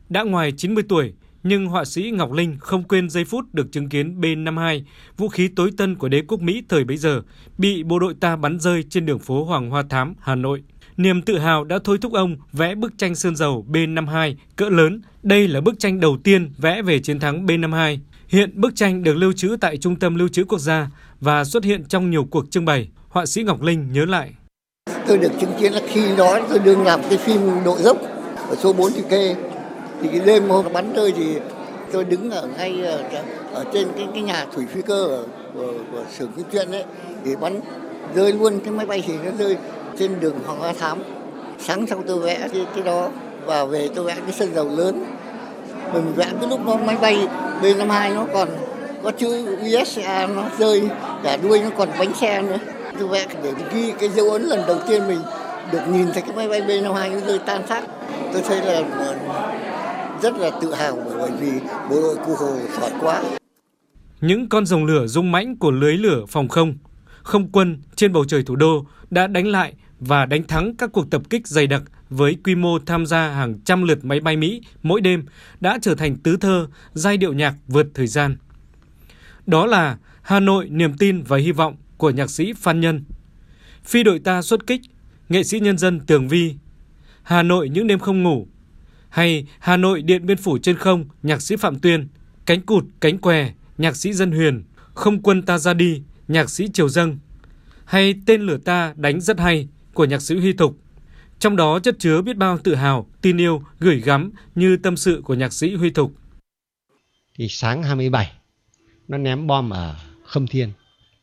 Đã 0.09 0.23
ngoài 0.23 0.51
90 0.51 0.83
tuổi, 0.89 1.13
nhưng 1.43 1.65
họa 1.65 1.85
sĩ 1.85 2.11
Ngọc 2.11 2.31
Linh 2.31 2.57
không 2.59 2.83
quên 2.83 3.09
giây 3.09 3.25
phút 3.25 3.53
được 3.53 3.71
chứng 3.71 3.89
kiến 3.89 4.21
B-52, 4.21 4.81
vũ 5.17 5.29
khí 5.29 5.47
tối 5.47 5.71
tân 5.77 5.95
của 5.95 6.09
đế 6.09 6.21
quốc 6.27 6.41
Mỹ 6.41 6.63
thời 6.69 6.83
bấy 6.83 6.97
giờ, 6.97 7.21
bị 7.57 7.83
bộ 7.83 7.99
đội 7.99 8.13
ta 8.13 8.35
bắn 8.35 8.59
rơi 8.59 8.83
trên 8.89 9.05
đường 9.05 9.19
phố 9.19 9.43
Hoàng 9.43 9.69
Hoa 9.69 9.83
Thám, 9.89 10.13
Hà 10.19 10.35
Nội. 10.35 10.63
Niềm 10.97 11.21
tự 11.21 11.37
hào 11.37 11.63
đã 11.63 11.79
thôi 11.83 11.97
thúc 12.01 12.13
ông 12.13 12.35
vẽ 12.53 12.75
bức 12.75 12.97
tranh 12.97 13.15
sơn 13.15 13.35
dầu 13.35 13.65
B-52 13.69 14.35
cỡ 14.55 14.69
lớn. 14.69 15.01
Đây 15.23 15.47
là 15.47 15.61
bức 15.61 15.79
tranh 15.79 15.99
đầu 15.99 16.17
tiên 16.23 16.51
vẽ 16.57 16.81
về 16.81 16.99
chiến 16.99 17.19
thắng 17.19 17.45
B-52. 17.45 17.97
Hiện 18.27 18.51
bức 18.55 18.75
tranh 18.75 19.03
được 19.03 19.13
lưu 19.13 19.33
trữ 19.33 19.57
tại 19.61 19.77
Trung 19.77 19.95
tâm 19.95 20.15
Lưu 20.15 20.27
trữ 20.27 20.43
Quốc 20.43 20.59
gia 20.59 20.89
và 21.19 21.43
xuất 21.43 21.63
hiện 21.63 21.83
trong 21.85 22.11
nhiều 22.11 22.23
cuộc 22.23 22.51
trưng 22.51 22.65
bày. 22.65 22.89
Họa 23.09 23.25
sĩ 23.25 23.43
Ngọc 23.43 23.61
Linh 23.61 23.91
nhớ 23.91 24.05
lại 24.05 24.33
tôi 25.11 25.17
được 25.17 25.31
chứng 25.39 25.53
kiến 25.59 25.73
là 25.73 25.81
khi 25.87 26.15
đó 26.17 26.39
tôi 26.49 26.59
đương 26.59 26.83
làm 26.83 27.01
cái 27.09 27.17
phim 27.17 27.63
đội 27.65 27.81
dốc 27.81 27.97
ở 28.49 28.55
số 28.55 28.73
4 28.73 28.91
thì 28.95 29.03
kê 29.09 29.35
thì 30.01 30.07
cái 30.07 30.19
đêm 30.25 30.49
hôm 30.49 30.65
bắn 30.73 30.93
rơi 30.93 31.13
thì 31.17 31.35
tôi 31.91 32.03
đứng 32.03 32.31
ở 32.31 32.47
ngay 32.57 32.81
ờ, 32.85 32.91
ở, 32.91 33.23
ở 33.53 33.65
trên 33.73 33.87
cái, 33.97 34.07
cái 34.13 34.21
nhà 34.21 34.45
thủy 34.53 34.65
phi 34.69 34.81
cơ 34.81 35.05
ở, 35.05 35.23
của, 35.53 35.73
của 35.91 36.03
xưởng 36.17 36.31
phim 36.35 36.45
truyện 36.51 36.71
đấy 36.71 36.83
thì 37.25 37.35
bắn 37.35 37.59
rơi 38.15 38.33
luôn. 38.33 38.59
Cái 38.59 38.73
máy 38.73 38.85
bay 38.85 39.03
thì 39.07 39.13
nó 39.25 39.31
rơi 39.39 39.57
trên 39.99 40.19
đường 40.19 40.35
Hoàng 40.45 40.59
Hoa 40.59 40.73
Thám. 40.73 41.03
Sáng 41.59 41.87
sau 41.87 42.03
tôi 42.07 42.19
vẽ 42.19 42.47
cái, 42.53 42.65
cái 42.75 42.83
đó 42.83 43.09
và 43.45 43.65
về 43.65 43.89
tôi 43.95 44.05
vẽ 44.05 44.15
cái 44.15 44.33
sân 44.33 44.55
dầu 44.55 44.69
lớn. 44.75 45.05
Mình 45.93 46.13
vẽ 46.15 46.25
cái 46.41 46.49
lúc 46.49 46.59
nó 46.65 46.75
máy 46.75 46.97
bay 47.01 47.27
B52 47.61 48.15
nó 48.15 48.25
còn 48.33 48.49
có 49.03 49.11
chữ 49.11 49.57
USA 49.75 50.27
nó 50.35 50.43
rơi 50.59 50.89
cả 51.23 51.37
đuôi 51.43 51.59
nó 51.63 51.69
còn 51.77 51.89
bánh 51.99 52.13
xe 52.21 52.41
nữa 52.41 52.57
tôi 52.99 53.07
vẽ 53.07 53.27
để 53.43 53.53
ghi 53.73 53.93
cái 53.99 54.09
dấu 54.09 54.29
ấn 54.29 54.41
lần 54.41 54.59
đầu 54.67 54.79
tiên 54.87 55.07
mình 55.07 55.19
được 55.71 55.81
nhìn 55.91 56.07
thấy 56.13 56.21
cái 56.21 56.35
máy 56.35 56.49
bay 56.49 56.61
B-52 56.61 57.19
rơi 57.19 57.39
tan 57.45 57.67
xác 57.67 57.83
tôi 58.33 58.41
thấy 58.47 58.61
là 58.61 58.89
ờ, 58.97 59.15
rất 60.21 60.37
là 60.37 60.51
tự 60.61 60.73
hào 60.73 60.95
bởi 61.19 61.31
vì 61.39 61.51
bộ 61.89 62.01
đội 62.01 62.15
cụ 62.25 62.35
Hồ 62.35 62.57
giỏi 62.81 62.91
quá. 63.01 63.23
Những 64.21 64.49
con 64.49 64.65
rồng 64.65 64.85
lửa 64.85 65.07
rung 65.07 65.31
mãnh 65.31 65.55
của 65.55 65.71
lưới 65.71 65.97
lửa 65.97 66.25
phòng 66.29 66.47
không, 66.47 66.73
không 67.23 67.51
quân 67.51 67.77
trên 67.95 68.13
bầu 68.13 68.25
trời 68.25 68.43
thủ 68.43 68.55
đô 68.55 68.85
đã 69.09 69.27
đánh 69.27 69.47
lại 69.47 69.73
và 69.99 70.25
đánh 70.25 70.43
thắng 70.43 70.75
các 70.75 70.89
cuộc 70.93 71.11
tập 71.11 71.21
kích 71.29 71.47
dày 71.47 71.67
đặc 71.67 71.81
với 72.09 72.37
quy 72.43 72.55
mô 72.55 72.79
tham 72.79 73.05
gia 73.05 73.29
hàng 73.29 73.59
trăm 73.65 73.83
lượt 73.83 74.05
máy 74.05 74.19
bay 74.19 74.37
Mỹ 74.37 74.61
mỗi 74.83 75.01
đêm 75.01 75.25
đã 75.59 75.79
trở 75.81 75.95
thành 75.95 76.15
tứ 76.15 76.37
thơ, 76.37 76.67
giai 76.93 77.17
điệu 77.17 77.33
nhạc 77.33 77.53
vượt 77.67 77.87
thời 77.93 78.07
gian. 78.07 78.37
Đó 79.45 79.65
là 79.65 79.97
Hà 80.21 80.39
Nội 80.39 80.69
niềm 80.69 80.97
tin 80.97 81.23
và 81.23 81.37
hy 81.37 81.51
vọng 81.51 81.75
của 82.01 82.09
nhạc 82.09 82.29
sĩ 82.29 82.53
Phan 82.53 82.79
Nhân. 82.79 83.03
Phi 83.83 84.03
đội 84.03 84.19
ta 84.19 84.41
xuất 84.41 84.67
kích, 84.67 84.81
nghệ 85.29 85.43
sĩ 85.43 85.59
nhân 85.59 85.77
dân 85.77 85.99
Tường 85.99 86.27
Vi. 86.27 86.55
Hà 87.23 87.43
Nội 87.43 87.69
những 87.69 87.87
đêm 87.87 87.99
không 87.99 88.23
ngủ. 88.23 88.47
Hay 89.09 89.47
Hà 89.59 89.77
Nội 89.77 90.01
Điện 90.01 90.25
Biên 90.25 90.37
Phủ 90.37 90.57
trên 90.57 90.77
không, 90.77 91.05
nhạc 91.23 91.41
sĩ 91.41 91.55
Phạm 91.55 91.79
Tuyên. 91.79 92.07
Cánh 92.45 92.61
cụt, 92.61 92.85
cánh 92.99 93.17
què, 93.17 93.51
nhạc 93.77 93.95
sĩ 93.95 94.13
Dân 94.13 94.31
Huyền. 94.31 94.63
Không 94.93 95.21
quân 95.21 95.41
ta 95.41 95.57
ra 95.57 95.73
đi, 95.73 96.03
nhạc 96.27 96.49
sĩ 96.49 96.67
Triều 96.73 96.89
Dâng. 96.89 97.17
Hay 97.85 98.15
Tên 98.25 98.41
lửa 98.41 98.57
ta 98.57 98.93
đánh 98.97 99.21
rất 99.21 99.39
hay 99.39 99.67
của 99.93 100.05
nhạc 100.05 100.21
sĩ 100.21 100.39
Huy 100.39 100.53
Thục. 100.53 100.77
Trong 101.39 101.55
đó 101.55 101.79
chất 101.79 101.95
chứa 101.99 102.21
biết 102.21 102.37
bao 102.37 102.57
tự 102.57 102.75
hào, 102.75 103.07
tin 103.21 103.37
yêu, 103.37 103.63
gửi 103.79 104.01
gắm 104.01 104.31
như 104.55 104.77
tâm 104.77 104.97
sự 104.97 105.21
của 105.25 105.33
nhạc 105.33 105.53
sĩ 105.53 105.75
Huy 105.75 105.89
Thục. 105.89 106.13
Thì 107.37 107.47
sáng 107.49 107.83
27, 107.83 108.31
nó 109.07 109.17
ném 109.17 109.47
bom 109.47 109.69
ở 109.69 109.95
Khâm 110.25 110.47
Thiên 110.47 110.69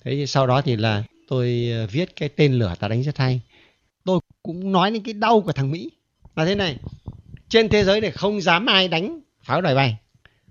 thế 0.05 0.27
sau 0.27 0.47
đó 0.47 0.63
thì 0.63 0.77
là 0.77 1.03
tôi 1.29 1.69
ờ, 1.73 1.87
viết 1.87 2.17
cái 2.17 2.29
tên 2.29 2.53
lửa 2.53 2.75
ta 2.79 2.89
đánh 2.89 3.03
rất 3.03 3.19
hay 3.19 3.41
tôi 4.09 4.21
cũng 4.43 4.73
nói 4.73 4.91
đến 4.91 5.03
cái 5.03 5.15
đau 5.15 5.41
của 5.41 5.53
thằng 5.53 5.71
mỹ. 5.71 5.91
Là 6.37 6.45
thế 6.45 6.55
này, 6.55 6.77
trên 7.49 7.69
thế 7.69 7.85
giới 7.85 8.01
này 8.01 8.11
không 8.11 8.41
dám 8.41 8.67
ai 8.67 8.89
đánh 8.89 9.21
pháo 9.43 9.61
đài 9.61 9.75
bay, 9.75 9.97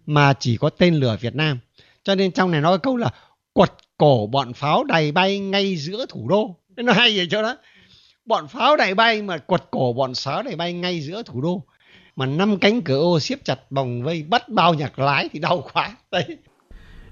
mà 0.06 0.34
chỉ 0.34 0.58
có 0.58 0.70
tên 0.70 0.96
lửa 0.96 1.18
việt 1.22 1.36
nam. 1.36 1.60
Cho 2.04 2.16
nên 2.16 2.32
trong 2.32 2.52
này 2.52 2.62
nói 2.62 2.80
câu 2.80 2.98
là 2.98 3.10
quật 3.54 3.74
cổ 3.98 4.30
bọn 4.32 4.54
pháo 4.54 4.84
đài 4.84 5.12
bay 5.12 5.40
ngay 5.40 5.76
giữa 5.76 6.06
thủ 6.10 6.28
đô. 6.30 6.56
Nó 6.76 6.94
hay 6.94 7.18
vậy 7.18 7.28
cho 7.32 7.42
đó. 7.42 7.58
Bọn 8.26 8.48
pháo 8.48 8.76
đài 8.76 8.96
bay 8.96 9.22
mà 9.22 9.38
quật 9.38 9.64
cổ 9.72 9.94
bọn 9.94 10.14
pháo 10.16 10.44
đài 10.44 10.56
bay 10.56 10.74
ngay 10.74 11.02
giữa 11.02 11.24
thủ 11.24 11.42
đô. 11.42 11.64
Mà 12.16 12.26
năm 12.26 12.60
cánh 12.60 12.82
cửa 12.82 13.00
ô 13.00 13.20
siết 13.20 13.46
chặt 13.46 13.60
vòng 13.70 14.04
vây, 14.04 14.24
bắt 14.24 14.50
bao 14.50 14.74
nhạc 14.74 15.00
lái 15.00 15.30
thì 15.34 15.40
đau 15.40 15.70
quá. 15.74 15.96
Đấy. 16.12 16.38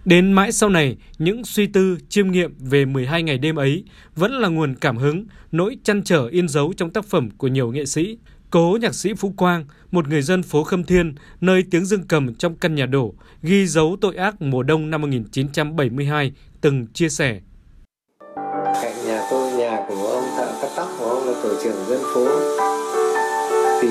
Đến 0.06 0.34
mãi 0.34 0.52
sau 0.52 0.70
này, 0.70 0.98
những 1.18 1.46
suy 1.46 1.68
tư, 1.68 1.98
chiêm 2.10 2.32
nghiệm 2.32 2.56
về 2.60 2.86
12 2.86 3.24
ngày 3.24 3.38
đêm 3.38 3.56
ấy 3.56 3.84
vẫn 4.16 4.32
là 4.32 4.48
nguồn 4.48 4.76
cảm 4.76 4.98
hứng, 4.98 5.26
nỗi 5.52 5.78
chăn 5.84 6.04
trở 6.04 6.28
in 6.28 6.48
dấu 6.48 6.74
trong 6.78 6.90
tác 6.90 7.06
phẩm 7.06 7.30
của 7.38 7.48
nhiều 7.48 7.72
nghệ 7.72 7.86
sĩ. 7.86 8.18
Cố 8.50 8.78
nhạc 8.82 8.96
sĩ 8.96 9.14
Phú 9.14 9.34
Quang, 9.38 9.66
một 9.92 10.08
người 10.08 10.22
dân 10.22 10.44
phố 10.44 10.64
Khâm 10.64 10.84
Thiên, 10.84 11.16
nơi 11.42 11.64
tiếng 11.72 11.86
dương 11.86 12.08
cầm 12.08 12.36
trong 12.36 12.56
căn 12.56 12.76
nhà 12.76 12.86
đổ, 12.86 13.14
ghi 13.44 13.68
dấu 13.68 13.98
tội 14.02 14.16
ác 14.16 14.42
mùa 14.42 14.64
đông 14.64 14.90
năm 14.90 15.02
1972, 15.02 16.32
từng 16.62 16.88
chia 16.94 17.10
sẻ. 17.10 17.40
Cạnh 18.82 19.06
nhà 19.08 19.22
tôi, 19.32 19.52
nhà 19.52 19.78
của 19.88 20.08
ông 20.08 20.24
thợ 20.38 20.60
cắt 20.62 20.70
tóc 20.78 20.88
của 21.00 21.06
ông 21.06 21.28
là 21.28 21.34
tổ 21.44 21.64
trưởng 21.64 21.86
dân 21.88 22.02
phố. 22.14 22.28
Thì 23.82 23.90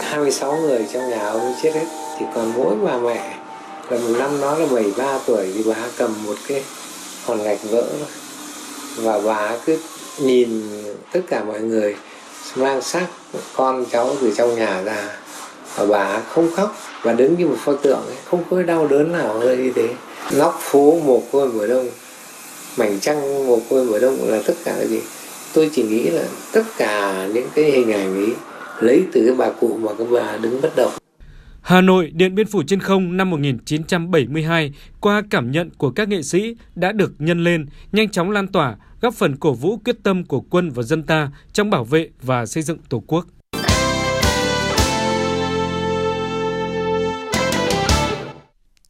26 0.00 0.60
người 0.60 0.86
trong 0.92 1.10
nhà 1.10 1.28
ông 1.28 1.52
chết 1.62 1.70
hết, 1.74 1.86
chỉ 2.18 2.24
còn 2.34 2.52
mỗi 2.56 2.76
bà 2.84 2.98
mẹ 2.98 3.39
là 3.90 3.98
một 3.98 4.14
năm 4.18 4.40
nó 4.40 4.58
là 4.58 4.66
73 4.66 5.18
tuổi 5.26 5.52
thì 5.54 5.62
bà 5.66 5.76
cầm 5.96 6.14
một 6.26 6.34
cái 6.48 6.62
hòn 7.24 7.42
gạch 7.42 7.58
vỡ. 7.70 7.84
Và 8.96 9.20
bà 9.20 9.56
cứ 9.66 9.78
nhìn 10.18 10.62
tất 11.12 11.20
cả 11.28 11.44
mọi 11.44 11.60
người 11.60 11.96
mang 12.56 12.82
xác 12.82 13.06
con 13.56 13.84
cháu 13.90 14.16
từ 14.20 14.32
trong 14.36 14.56
nhà 14.56 14.82
ra. 14.82 15.08
Và 15.76 15.86
bà 15.86 16.20
không 16.20 16.50
khóc 16.56 16.76
và 17.02 17.12
đứng 17.12 17.36
như 17.38 17.46
một 17.46 17.56
pho 17.58 17.72
tượng 17.72 18.06
ấy, 18.06 18.16
không 18.24 18.44
có 18.50 18.62
đau 18.62 18.86
đớn 18.86 19.12
nào 19.12 19.38
hơi 19.38 19.56
như 19.56 19.72
thế. 19.74 19.88
Nóc 20.32 20.60
phố 20.60 21.00
mồ 21.04 21.22
côi 21.32 21.48
mùa 21.48 21.66
đông 21.66 21.88
mảnh 22.76 22.98
trăng 23.00 23.46
mồ 23.46 23.60
côi 23.70 23.84
mùa 23.84 23.98
đông 23.98 24.18
là 24.30 24.42
tất 24.46 24.54
cả 24.64 24.76
là 24.78 24.84
gì? 24.84 25.00
Tôi 25.52 25.70
chỉ 25.74 25.82
nghĩ 25.82 26.02
là 26.02 26.22
tất 26.52 26.62
cả 26.76 27.26
những 27.32 27.48
cái 27.54 27.64
hình 27.64 27.92
ảnh 27.92 28.24
ấy 28.24 28.34
lấy 28.80 29.02
từ 29.12 29.22
cái 29.26 29.34
bà 29.34 29.50
cụ 29.60 29.78
mà 29.80 29.92
cái 29.98 30.06
bà 30.10 30.36
đứng 30.36 30.60
bất 30.62 30.76
động. 30.76 30.92
Hà 31.62 31.80
Nội 31.80 32.10
Điện 32.14 32.34
Biên 32.34 32.46
Phủ 32.46 32.62
trên 32.62 32.80
không 32.80 33.16
năm 33.16 33.30
1972 33.30 34.72
qua 35.00 35.22
cảm 35.30 35.50
nhận 35.50 35.70
của 35.78 35.90
các 35.90 36.08
nghệ 36.08 36.22
sĩ 36.22 36.56
đã 36.74 36.92
được 36.92 37.12
nhân 37.18 37.44
lên, 37.44 37.66
nhanh 37.92 38.08
chóng 38.08 38.30
lan 38.30 38.46
tỏa, 38.46 38.76
góp 39.00 39.14
phần 39.14 39.36
cổ 39.36 39.52
vũ 39.54 39.76
quyết 39.84 39.96
tâm 40.02 40.24
của 40.24 40.40
quân 40.40 40.70
và 40.70 40.82
dân 40.82 41.02
ta 41.02 41.30
trong 41.52 41.70
bảo 41.70 41.84
vệ 41.84 42.08
và 42.22 42.46
xây 42.46 42.62
dựng 42.62 42.78
Tổ 42.88 43.02
quốc. 43.06 43.26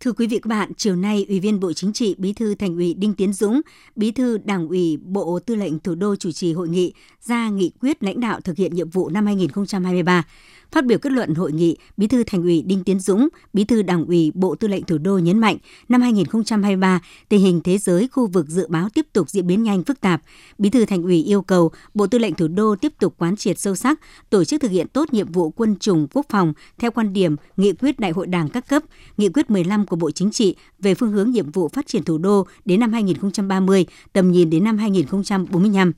Thưa 0.04 0.12
quý 0.12 0.26
vị 0.26 0.38
các 0.38 0.48
bạn, 0.48 0.72
chiều 0.76 0.96
nay, 0.96 1.26
Ủy 1.28 1.40
viên 1.40 1.60
Bộ 1.60 1.72
Chính 1.72 1.92
trị, 1.92 2.14
Bí 2.18 2.32
thư 2.32 2.54
Thành 2.54 2.76
ủy 2.76 2.94
Đinh 2.94 3.14
Tiến 3.14 3.32
Dũng, 3.32 3.60
Bí 3.96 4.10
thư 4.10 4.38
Đảng 4.38 4.68
ủy 4.68 4.96
Bộ 4.96 5.38
Tư 5.46 5.54
lệnh 5.54 5.78
Thủ 5.78 5.94
đô 5.94 6.16
chủ 6.16 6.32
trì 6.32 6.52
hội 6.52 6.68
nghị 6.68 6.92
ra 7.22 7.48
nghị 7.48 7.70
quyết 7.80 8.02
lãnh 8.02 8.20
đạo 8.20 8.40
thực 8.40 8.56
hiện 8.56 8.74
nhiệm 8.74 8.90
vụ 8.90 9.08
năm 9.08 9.26
2023. 9.26 10.24
Phát 10.72 10.86
biểu 10.86 10.98
kết 10.98 11.12
luận 11.12 11.34
hội 11.34 11.52
nghị, 11.52 11.76
Bí 11.96 12.06
thư 12.06 12.24
Thành 12.24 12.42
ủy 12.42 12.62
Đinh 12.62 12.84
Tiến 12.84 13.00
Dũng, 13.00 13.28
Bí 13.52 13.64
thư 13.64 13.82
Đảng 13.82 14.06
ủy 14.06 14.32
Bộ 14.34 14.54
Tư 14.54 14.68
lệnh 14.68 14.84
Thủ 14.84 14.98
đô 14.98 15.18
nhấn 15.18 15.38
mạnh, 15.38 15.56
năm 15.88 16.00
2023, 16.02 17.00
tình 17.28 17.40
hình 17.40 17.60
thế 17.64 17.78
giới 17.78 18.08
khu 18.08 18.26
vực 18.26 18.48
dự 18.48 18.66
báo 18.68 18.88
tiếp 18.94 19.06
tục 19.12 19.30
diễn 19.30 19.46
biến 19.46 19.62
nhanh 19.62 19.84
phức 19.84 20.00
tạp. 20.00 20.22
Bí 20.58 20.70
thư 20.70 20.84
Thành 20.84 21.02
ủy 21.02 21.22
yêu 21.22 21.42
cầu 21.42 21.70
Bộ 21.94 22.06
Tư 22.06 22.18
lệnh 22.18 22.34
Thủ 22.34 22.48
đô 22.48 22.76
tiếp 22.76 22.92
tục 22.98 23.14
quán 23.18 23.36
triệt 23.36 23.58
sâu 23.58 23.74
sắc, 23.74 24.00
tổ 24.30 24.44
chức 24.44 24.60
thực 24.60 24.70
hiện 24.70 24.88
tốt 24.88 25.12
nhiệm 25.12 25.32
vụ 25.32 25.50
quân 25.50 25.76
chủng 25.76 26.06
quốc 26.12 26.26
phòng 26.28 26.52
theo 26.78 26.90
quan 26.90 27.12
điểm 27.12 27.36
nghị 27.56 27.72
quyết 27.72 28.00
Đại 28.00 28.10
hội 28.10 28.26
Đảng 28.26 28.48
các 28.48 28.68
cấp, 28.68 28.82
nghị 29.16 29.28
quyết 29.28 29.50
15 29.50 29.86
của 29.90 29.96
Bộ 29.96 30.10
Chính 30.10 30.30
trị 30.30 30.56
về 30.78 30.94
phương 30.94 31.12
hướng 31.12 31.30
nhiệm 31.30 31.50
vụ 31.50 31.68
phát 31.68 31.86
triển 31.86 32.04
thủ 32.04 32.18
đô 32.18 32.46
đến 32.64 32.80
năm 32.80 32.92
2030, 32.92 33.86
tầm 34.12 34.32
nhìn 34.32 34.50
đến 34.50 34.64
năm 34.64 34.78
2045 34.78 35.92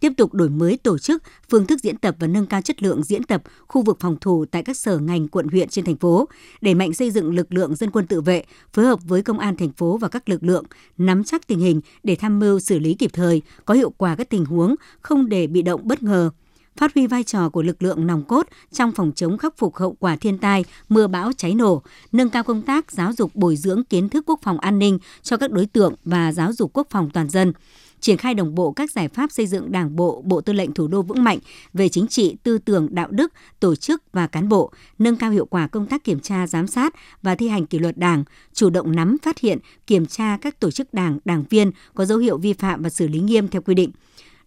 tiếp 0.00 0.12
tục 0.16 0.34
đổi 0.34 0.48
mới 0.48 0.76
tổ 0.76 0.98
chức, 0.98 1.22
phương 1.50 1.66
thức 1.66 1.80
diễn 1.82 1.96
tập 1.96 2.16
và 2.18 2.26
nâng 2.26 2.46
cao 2.46 2.62
chất 2.62 2.82
lượng 2.82 3.02
diễn 3.02 3.22
tập 3.22 3.42
khu 3.68 3.82
vực 3.82 3.96
phòng 4.00 4.16
thủ 4.20 4.44
tại 4.50 4.62
các 4.62 4.76
sở 4.76 4.98
ngành 4.98 5.28
quận 5.28 5.48
huyện 5.48 5.68
trên 5.68 5.84
thành 5.84 5.96
phố, 5.96 6.28
đẩy 6.60 6.74
mạnh 6.74 6.94
xây 6.94 7.10
dựng 7.10 7.34
lực 7.34 7.52
lượng 7.52 7.76
dân 7.76 7.90
quân 7.90 8.06
tự 8.06 8.20
vệ, 8.20 8.44
phối 8.72 8.84
hợp 8.84 8.98
với 9.04 9.22
công 9.22 9.38
an 9.38 9.56
thành 9.56 9.72
phố 9.72 9.96
và 9.96 10.08
các 10.08 10.28
lực 10.28 10.42
lượng, 10.42 10.64
nắm 10.98 11.24
chắc 11.24 11.46
tình 11.46 11.58
hình 11.58 11.80
để 12.02 12.16
tham 12.16 12.38
mưu 12.38 12.60
xử 12.60 12.78
lý 12.78 12.94
kịp 12.94 13.10
thời, 13.12 13.42
có 13.64 13.74
hiệu 13.74 13.90
quả 13.90 14.16
các 14.16 14.30
tình 14.30 14.44
huống, 14.44 14.74
không 15.00 15.28
để 15.28 15.46
bị 15.46 15.62
động 15.62 15.80
bất 15.84 16.02
ngờ 16.02 16.30
phát 16.76 16.94
huy 16.94 17.06
vai 17.06 17.22
trò 17.22 17.48
của 17.48 17.62
lực 17.62 17.82
lượng 17.82 18.06
nòng 18.06 18.24
cốt 18.24 18.46
trong 18.72 18.92
phòng 18.92 19.12
chống 19.14 19.38
khắc 19.38 19.56
phục 19.58 19.76
hậu 19.76 19.96
quả 20.00 20.16
thiên 20.16 20.38
tai, 20.38 20.64
mưa 20.88 21.06
bão, 21.06 21.32
cháy 21.36 21.54
nổ, 21.54 21.82
nâng 22.12 22.30
cao 22.30 22.42
công 22.44 22.62
tác 22.62 22.92
giáo 22.92 23.12
dục 23.12 23.30
bồi 23.34 23.56
dưỡng 23.56 23.84
kiến 23.84 24.08
thức 24.08 24.24
quốc 24.26 24.40
phòng 24.42 24.58
an 24.58 24.78
ninh 24.78 24.98
cho 25.22 25.36
các 25.36 25.50
đối 25.50 25.66
tượng 25.66 25.94
và 26.04 26.32
giáo 26.32 26.52
dục 26.52 26.70
quốc 26.74 26.86
phòng 26.90 27.10
toàn 27.10 27.28
dân 27.28 27.52
triển 28.00 28.16
khai 28.16 28.34
đồng 28.34 28.54
bộ 28.54 28.72
các 28.72 28.90
giải 28.90 29.08
pháp 29.08 29.32
xây 29.32 29.46
dựng 29.46 29.72
Đảng 29.72 29.96
bộ, 29.96 30.22
Bộ 30.24 30.40
Tư 30.40 30.52
lệnh 30.52 30.72
Thủ 30.72 30.88
đô 30.88 31.02
vững 31.02 31.24
mạnh 31.24 31.38
về 31.74 31.88
chính 31.88 32.06
trị, 32.06 32.36
tư 32.42 32.58
tưởng, 32.58 32.88
đạo 32.90 33.08
đức, 33.10 33.32
tổ 33.60 33.76
chức 33.76 34.02
và 34.12 34.26
cán 34.26 34.48
bộ, 34.48 34.72
nâng 34.98 35.16
cao 35.16 35.30
hiệu 35.30 35.46
quả 35.46 35.66
công 35.66 35.86
tác 35.86 36.04
kiểm 36.04 36.20
tra, 36.20 36.46
giám 36.46 36.66
sát 36.66 36.94
và 37.22 37.34
thi 37.34 37.48
hành 37.48 37.66
kỷ 37.66 37.78
luật 37.78 37.98
Đảng, 37.98 38.24
chủ 38.52 38.70
động 38.70 38.96
nắm, 38.96 39.16
phát 39.22 39.38
hiện, 39.38 39.58
kiểm 39.86 40.06
tra 40.06 40.38
các 40.40 40.60
tổ 40.60 40.70
chức 40.70 40.94
Đảng, 40.94 41.18
đảng 41.24 41.44
viên 41.50 41.70
có 41.94 42.04
dấu 42.04 42.18
hiệu 42.18 42.38
vi 42.38 42.52
phạm 42.52 42.82
và 42.82 42.90
xử 42.90 43.08
lý 43.08 43.20
nghiêm 43.20 43.48
theo 43.48 43.62
quy 43.62 43.74
định. 43.74 43.90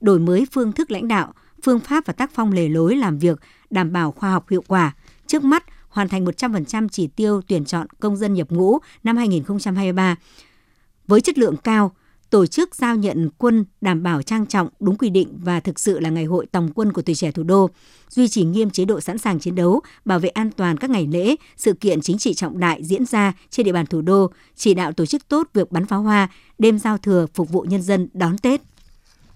Đổi 0.01 0.19
mới 0.19 0.45
phương 0.51 0.71
thức 0.71 0.91
lãnh 0.91 1.07
đạo, 1.07 1.33
phương 1.63 1.79
pháp 1.79 2.05
và 2.05 2.13
tác 2.13 2.31
phong 2.33 2.51
lề 2.51 2.69
lối 2.69 2.95
làm 2.95 3.19
việc 3.19 3.39
đảm 3.69 3.91
bảo 3.91 4.11
khoa 4.11 4.31
học 4.31 4.49
hiệu 4.49 4.63
quả. 4.67 4.95
Trước 5.27 5.43
mắt, 5.43 5.63
hoàn 5.89 6.09
thành 6.09 6.25
100% 6.25 6.87
chỉ 6.89 7.07
tiêu 7.07 7.41
tuyển 7.47 7.65
chọn 7.65 7.87
công 7.99 8.17
dân 8.17 8.33
nhập 8.33 8.49
ngũ 8.49 8.77
năm 9.03 9.17
2023 9.17 10.15
với 11.07 11.21
chất 11.21 11.37
lượng 11.37 11.57
cao, 11.57 11.91
tổ 12.29 12.45
chức 12.45 12.75
giao 12.75 12.95
nhận 12.95 13.29
quân 13.37 13.65
đảm 13.81 14.03
bảo 14.03 14.21
trang 14.21 14.45
trọng, 14.45 14.69
đúng 14.79 14.97
quy 14.97 15.09
định 15.09 15.39
và 15.43 15.59
thực 15.59 15.79
sự 15.79 15.99
là 15.99 16.09
ngày 16.09 16.25
hội 16.25 16.45
tòng 16.51 16.69
quân 16.75 16.93
của 16.93 17.01
tuổi 17.01 17.15
trẻ 17.15 17.31
thủ 17.31 17.43
đô, 17.43 17.69
duy 18.09 18.27
trì 18.27 18.43
nghiêm 18.43 18.69
chế 18.69 18.85
độ 18.85 19.01
sẵn 19.01 19.17
sàng 19.17 19.39
chiến 19.39 19.55
đấu, 19.55 19.81
bảo 20.05 20.19
vệ 20.19 20.29
an 20.29 20.51
toàn 20.51 20.77
các 20.77 20.89
ngày 20.89 21.07
lễ, 21.11 21.35
sự 21.57 21.73
kiện 21.73 22.01
chính 22.01 22.17
trị 22.17 22.33
trọng 22.33 22.59
đại 22.59 22.83
diễn 22.83 23.05
ra 23.05 23.33
trên 23.49 23.65
địa 23.65 23.71
bàn 23.71 23.85
thủ 23.85 24.01
đô, 24.01 24.31
chỉ 24.55 24.73
đạo 24.73 24.91
tổ 24.91 25.05
chức 25.05 25.27
tốt 25.27 25.47
việc 25.53 25.71
bắn 25.71 25.85
pháo 25.85 26.01
hoa, 26.01 26.29
đêm 26.57 26.79
giao 26.79 26.97
thừa 26.97 27.25
phục 27.33 27.49
vụ 27.49 27.61
nhân 27.61 27.81
dân 27.81 28.09
đón 28.13 28.37
Tết. 28.37 28.61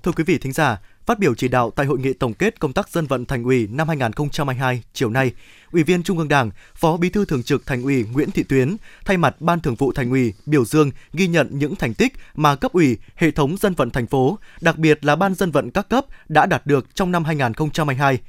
Thưa 0.04 0.12
quý 0.12 0.24
vị 0.24 0.38
thính 0.38 0.54
giả, 0.54 0.80
Phát 1.06 1.20
biểu 1.20 1.36
chỉ 1.36 1.48
đạo 1.48 1.72
tại 1.76 1.86
hội 1.86 2.00
nghị 2.00 2.14
tổng 2.14 2.34
kết 2.34 2.60
công 2.60 2.74
tác 2.74 2.90
dân 2.90 3.06
vận 3.06 3.26
thành 3.26 3.44
ủy 3.44 3.68
năm 3.72 3.88
2022 3.88 4.84
chiều 4.94 5.10
nay, 5.10 5.32
Ủy 5.72 5.84
viên 5.84 6.04
Trung 6.04 6.18
ương 6.18 6.28
Đảng, 6.28 6.52
Phó 6.76 6.98
Bí 6.98 7.10
thư 7.10 7.26
Thường 7.26 7.44
trực 7.44 7.66
Thành 7.66 7.84
ủy 7.84 8.06
Nguyễn 8.14 8.32
Thị 8.32 8.44
Tuyến 8.44 8.76
thay 9.06 9.18
mặt 9.18 9.42
Ban 9.42 9.60
Thường 9.60 9.76
vụ 9.76 9.92
Thành 9.92 10.10
ủy 10.10 10.34
biểu 10.46 10.66
dương 10.66 10.92
ghi 11.14 11.28
nhận 11.28 11.48
những 11.52 11.76
thành 11.76 11.94
tích 11.94 12.14
mà 12.36 12.56
cấp 12.56 12.74
ủy, 12.74 12.98
hệ 13.16 13.32
thống 13.32 13.58
dân 13.58 13.74
vận 13.74 13.90
thành 13.90 14.08
phố, 14.08 14.38
đặc 14.62 14.78
biệt 14.78 15.06
là 15.06 15.16
ban 15.16 15.36
dân 15.36 15.52
vận 15.52 15.72
các 15.72 15.90
cấp 15.90 16.06
đã 16.30 16.46
đạt 16.46 16.68
được 16.68 16.96
trong 16.96 17.12
năm 17.12 17.24
2022. 17.24 18.20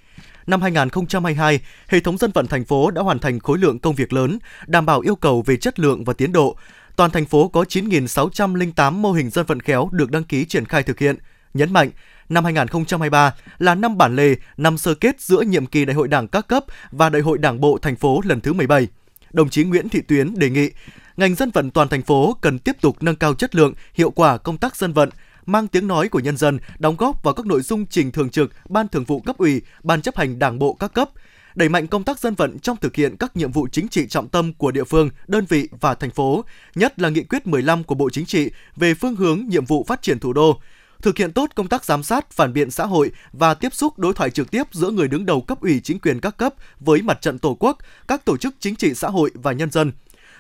Năm 0.47 0.63
2022, 0.63 1.61
hệ 1.89 2.01
thống 2.01 2.19
dân 2.19 2.31
vận 2.35 2.47
thành 2.47 2.65
phố 2.65 2.91
đã 2.91 3.03
hoàn 3.03 3.19
thành 3.19 3.41
khối 3.41 3.59
lượng 3.59 3.79
công 3.79 3.95
việc 3.95 4.13
lớn, 4.13 4.39
đảm 4.67 4.87
bảo 4.87 5.01
yêu 5.01 5.17
cầu 5.17 5.43
về 5.43 5.57
chất 5.57 5.79
lượng 5.79 6.05
và 6.05 6.13
tiến 6.13 6.33
độ. 6.33 6.57
Toàn 6.97 7.11
thành 7.11 7.27
phố 7.27 7.49
có 7.49 7.63
9.608 7.63 8.93
mô 8.93 9.13
hình 9.13 9.31
dân 9.31 9.47
vận 9.47 9.61
khéo 9.61 9.89
được 9.93 10.11
đăng 10.11 10.25
ký 10.25 10.45
triển 10.45 10.65
khai 10.65 10.83
thực 10.83 10.99
hiện. 10.99 11.17
Nhấn 11.55 11.73
mạnh, 11.73 11.91
năm 12.29 12.45
2023 12.45 13.35
là 13.59 13.75
năm 13.75 13.99
bản 13.99 14.17
lề, 14.17 14.35
năm 14.57 14.79
sơ 14.79 14.95
kết 14.95 15.21
giữa 15.21 15.41
nhiệm 15.41 15.67
kỳ 15.67 15.85
Đại 15.85 15.95
hội 15.95 16.09
Đảng 16.09 16.29
các 16.29 16.49
cấp 16.49 16.65
và 16.91 17.11
Đại 17.11 17.23
hội 17.23 17.39
Đảng 17.39 17.61
bộ 17.61 17.79
thành 17.83 17.97
phố 17.97 18.21
lần 18.25 18.41
thứ 18.41 18.53
17. 18.53 18.89
Đồng 19.33 19.51
chí 19.51 19.65
Nguyễn 19.65 19.89
Thị 19.89 20.01
Tuyến 20.01 20.39
đề 20.39 20.51
nghị 20.51 20.71
ngành 21.17 21.35
dân 21.35 21.51
vận 21.51 21.71
toàn 21.71 21.89
thành 21.89 22.03
phố 22.03 22.37
cần 22.41 22.59
tiếp 22.59 22.77
tục 22.81 22.97
nâng 23.01 23.17
cao 23.17 23.35
chất 23.35 23.55
lượng, 23.55 23.75
hiệu 23.95 24.11
quả 24.11 24.37
công 24.37 24.59
tác 24.59 24.77
dân 24.77 24.93
vận, 24.93 25.09
mang 25.47 25.69
tiếng 25.69 25.87
nói 25.87 26.09
của 26.09 26.21
nhân 26.21 26.37
dân, 26.37 26.59
đóng 26.79 26.97
góp 26.97 27.23
vào 27.23 27.35
các 27.35 27.47
nội 27.47 27.63
dung 27.63 27.87
trình 27.87 28.13
thường 28.13 28.31
trực 28.31 28.53
Ban 28.69 28.89
Thường 28.89 29.05
vụ 29.05 29.21
cấp 29.21 29.39
ủy, 29.39 29.63
Ban 29.83 30.03
chấp 30.03 30.17
hành 30.17 30.39
Đảng 30.39 30.59
bộ 30.59 30.75
các 30.75 30.93
cấp, 30.95 31.11
đẩy 31.55 31.69
mạnh 31.69 31.87
công 31.87 32.05
tác 32.05 32.19
dân 32.19 32.35
vận 32.35 32.59
trong 32.59 32.77
thực 32.77 32.97
hiện 32.97 33.17
các 33.17 33.37
nhiệm 33.37 33.53
vụ 33.53 33.69
chính 33.73 33.89
trị 33.89 34.07
trọng 34.09 34.29
tâm 34.29 34.53
của 34.53 34.71
địa 34.71 34.85
phương, 34.85 35.11
đơn 35.27 35.45
vị 35.49 35.69
và 35.81 35.95
thành 35.95 36.11
phố, 36.11 36.45
nhất 36.75 37.01
là 37.01 37.09
nghị 37.09 37.23
quyết 37.23 37.47
15 37.47 37.85
của 37.85 37.95
Bộ 37.95 38.11
Chính 38.11 38.27
trị 38.27 38.51
về 38.77 38.95
phương 38.95 39.17
hướng 39.17 39.45
nhiệm 39.49 39.65
vụ 39.65 39.85
phát 39.89 40.03
triển 40.03 40.19
thủ 40.19 40.33
đô, 40.33 40.61
thực 41.05 41.19
hiện 41.19 41.33
tốt 41.33 41.51
công 41.55 41.69
tác 41.69 41.85
giám 41.85 42.03
sát, 42.03 42.31
phản 42.31 42.53
biện 42.53 42.71
xã 42.71 42.87
hội 42.87 43.13
và 43.33 43.55
tiếp 43.55 43.75
xúc 43.75 43.99
đối 43.99 44.15
thoại 44.15 44.31
trực 44.31 44.51
tiếp 44.51 44.63
giữa 44.73 44.91
người 44.91 45.09
đứng 45.09 45.27
đầu 45.27 45.41
cấp 45.41 45.61
ủy 45.61 45.81
chính 45.85 45.99
quyền 45.99 46.21
các 46.21 46.37
cấp 46.37 46.55
với 46.81 47.03
mặt 47.03 47.21
trận 47.21 47.39
Tổ 47.39 47.57
quốc, 47.61 47.79
các 48.09 48.25
tổ 48.25 48.37
chức 48.37 48.55
chính 48.61 48.77
trị 48.77 48.95
xã 48.95 49.09
hội 49.09 49.31
và 49.35 49.53
nhân 49.53 49.71
dân 49.71 49.93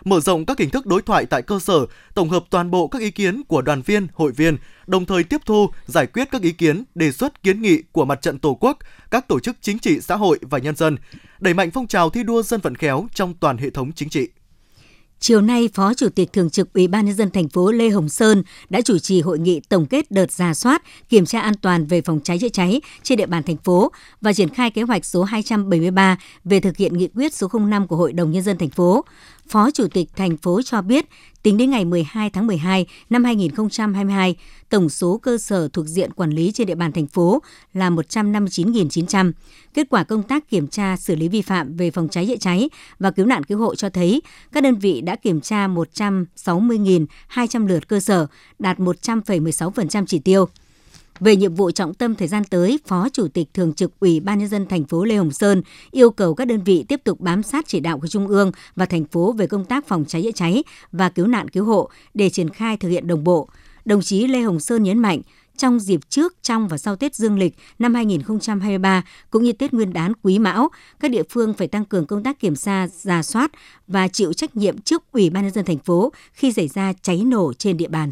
mở 0.04 0.20
rộng 0.20 0.46
các 0.46 0.58
hình 0.58 0.70
thức 0.70 0.86
đối 0.86 1.02
thoại 1.02 1.26
tại 1.26 1.42
cơ 1.42 1.58
sở, 1.58 1.86
tổng 2.14 2.30
hợp 2.30 2.44
toàn 2.50 2.70
bộ 2.70 2.88
các 2.88 3.02
ý 3.02 3.10
kiến 3.10 3.42
của 3.48 3.62
đoàn 3.62 3.82
viên, 3.82 4.06
hội 4.14 4.32
viên, 4.32 4.56
đồng 4.86 5.06
thời 5.06 5.24
tiếp 5.24 5.40
thu, 5.46 5.70
giải 5.86 6.06
quyết 6.06 6.28
các 6.30 6.42
ý 6.42 6.52
kiến, 6.52 6.84
đề 6.94 7.12
xuất 7.12 7.42
kiến 7.42 7.62
nghị 7.62 7.82
của 7.92 8.04
mặt 8.04 8.22
trận 8.22 8.38
Tổ 8.38 8.54
quốc, 8.60 8.78
các 9.10 9.28
tổ 9.28 9.40
chức 9.40 9.56
chính 9.60 9.78
trị 9.78 10.00
xã 10.00 10.16
hội 10.16 10.38
và 10.42 10.58
nhân 10.58 10.76
dân, 10.76 10.96
đẩy 11.40 11.54
mạnh 11.54 11.70
phong 11.70 11.86
trào 11.86 12.10
thi 12.10 12.22
đua 12.22 12.42
dân 12.42 12.60
vận 12.60 12.74
khéo 12.74 13.06
trong 13.14 13.34
toàn 13.34 13.58
hệ 13.58 13.70
thống 13.70 13.92
chính 13.92 14.08
trị. 14.08 14.28
Chiều 15.20 15.40
nay, 15.40 15.68
Phó 15.74 15.94
Chủ 15.94 16.08
tịch 16.08 16.32
Thường 16.32 16.50
trực 16.50 16.72
Ủy 16.72 16.88
ban 16.88 17.06
nhân 17.06 17.14
dân 17.14 17.30
thành 17.30 17.48
phố 17.48 17.70
Lê 17.70 17.88
Hồng 17.88 18.08
Sơn 18.08 18.42
đã 18.68 18.80
chủ 18.80 18.98
trì 18.98 19.20
hội 19.20 19.38
nghị 19.38 19.60
tổng 19.60 19.86
kết 19.86 20.10
đợt 20.10 20.32
giả 20.32 20.54
soát, 20.54 20.82
kiểm 21.08 21.26
tra 21.26 21.40
an 21.40 21.54
toàn 21.54 21.86
về 21.86 22.00
phòng 22.00 22.20
cháy 22.24 22.38
chữa 22.38 22.48
cháy 22.48 22.80
trên 23.02 23.18
địa 23.18 23.26
bàn 23.26 23.42
thành 23.42 23.56
phố 23.56 23.92
và 24.20 24.32
triển 24.32 24.48
khai 24.48 24.70
kế 24.70 24.82
hoạch 24.82 25.04
số 25.04 25.22
273 25.22 26.18
về 26.44 26.60
thực 26.60 26.76
hiện 26.76 26.98
nghị 26.98 27.08
quyết 27.08 27.34
số 27.34 27.48
05 27.52 27.86
của 27.86 27.96
Hội 27.96 28.12
đồng 28.12 28.30
nhân 28.30 28.42
dân 28.42 28.58
thành 28.58 28.70
phố. 28.70 29.04
Phó 29.48 29.70
Chủ 29.70 29.88
tịch 29.88 30.08
thành 30.16 30.36
phố 30.36 30.62
cho 30.62 30.82
biết, 30.82 31.06
tính 31.42 31.56
đến 31.56 31.70
ngày 31.70 31.84
12 31.84 32.30
tháng 32.30 32.46
12 32.46 32.86
năm 33.10 33.24
2022, 33.24 34.36
tổng 34.68 34.88
số 34.88 35.18
cơ 35.22 35.38
sở 35.38 35.68
thuộc 35.72 35.86
diện 35.86 36.12
quản 36.12 36.30
lý 36.30 36.52
trên 36.54 36.66
địa 36.66 36.74
bàn 36.74 36.92
thành 36.92 37.06
phố 37.06 37.42
là 37.72 37.90
159.900. 37.90 39.32
Kết 39.74 39.86
quả 39.90 40.04
công 40.04 40.22
tác 40.22 40.50
kiểm 40.50 40.68
tra 40.68 40.96
xử 40.96 41.16
lý 41.16 41.28
vi 41.28 41.42
phạm 41.42 41.76
về 41.76 41.90
phòng 41.90 42.08
cháy 42.08 42.26
chữa 42.26 42.36
cháy 42.36 42.70
và 42.98 43.10
cứu 43.10 43.26
nạn 43.26 43.44
cứu 43.44 43.58
hộ 43.58 43.74
cho 43.74 43.88
thấy 43.90 44.22
các 44.52 44.62
đơn 44.62 44.78
vị 44.78 45.00
đã 45.00 45.16
kiểm 45.16 45.40
tra 45.40 45.68
160.200 45.68 47.66
lượt 47.66 47.88
cơ 47.88 48.00
sở, 48.00 48.26
đạt 48.58 48.78
100,16% 48.78 50.04
chỉ 50.06 50.18
tiêu. 50.18 50.48
Về 51.20 51.36
nhiệm 51.36 51.54
vụ 51.54 51.70
trọng 51.70 51.94
tâm 51.94 52.14
thời 52.14 52.28
gian 52.28 52.44
tới, 52.44 52.78
Phó 52.86 53.08
Chủ 53.08 53.28
tịch 53.28 53.48
Thường 53.54 53.72
trực 53.72 54.00
Ủy 54.00 54.20
ban 54.20 54.38
nhân 54.38 54.48
dân 54.48 54.66
thành 54.66 54.84
phố 54.84 55.04
Lê 55.04 55.16
Hồng 55.16 55.30
Sơn 55.30 55.62
yêu 55.90 56.10
cầu 56.10 56.34
các 56.34 56.44
đơn 56.44 56.64
vị 56.64 56.84
tiếp 56.88 57.00
tục 57.04 57.20
bám 57.20 57.42
sát 57.42 57.64
chỉ 57.68 57.80
đạo 57.80 57.98
của 57.98 58.06
Trung 58.06 58.28
ương 58.28 58.52
và 58.76 58.86
thành 58.86 59.04
phố 59.04 59.32
về 59.32 59.46
công 59.46 59.64
tác 59.64 59.86
phòng 59.88 60.04
cháy 60.08 60.22
chữa 60.22 60.32
cháy 60.32 60.64
và 60.92 61.08
cứu 61.08 61.26
nạn 61.26 61.48
cứu 61.48 61.64
hộ 61.64 61.90
để 62.14 62.30
triển 62.30 62.50
khai 62.50 62.76
thực 62.76 62.88
hiện 62.88 63.06
đồng 63.06 63.24
bộ. 63.24 63.48
Đồng 63.84 64.02
chí 64.02 64.26
Lê 64.26 64.40
Hồng 64.40 64.60
Sơn 64.60 64.82
nhấn 64.82 64.98
mạnh, 64.98 65.20
trong 65.56 65.80
dịp 65.80 66.00
trước, 66.08 66.36
trong 66.42 66.68
và 66.68 66.78
sau 66.78 66.96
Tết 66.96 67.14
Dương 67.14 67.38
lịch 67.38 67.54
năm 67.78 67.94
2023 67.94 69.04
cũng 69.30 69.42
như 69.42 69.52
Tết 69.52 69.72
Nguyên 69.74 69.92
đán 69.92 70.12
Quý 70.22 70.38
Mão, 70.38 70.68
các 71.00 71.10
địa 71.10 71.22
phương 71.30 71.54
phải 71.54 71.68
tăng 71.68 71.84
cường 71.84 72.06
công 72.06 72.22
tác 72.22 72.40
kiểm 72.40 72.56
tra, 72.56 72.88
giả 72.88 73.22
soát 73.22 73.50
và 73.86 74.08
chịu 74.08 74.32
trách 74.32 74.56
nhiệm 74.56 74.78
trước 74.78 75.02
Ủy 75.12 75.30
ban 75.30 75.42
nhân 75.42 75.52
dân 75.52 75.64
thành 75.64 75.78
phố 75.78 76.12
khi 76.32 76.52
xảy 76.52 76.68
ra 76.68 76.92
cháy 77.02 77.22
nổ 77.24 77.52
trên 77.52 77.76
địa 77.76 77.88
bàn. 77.88 78.10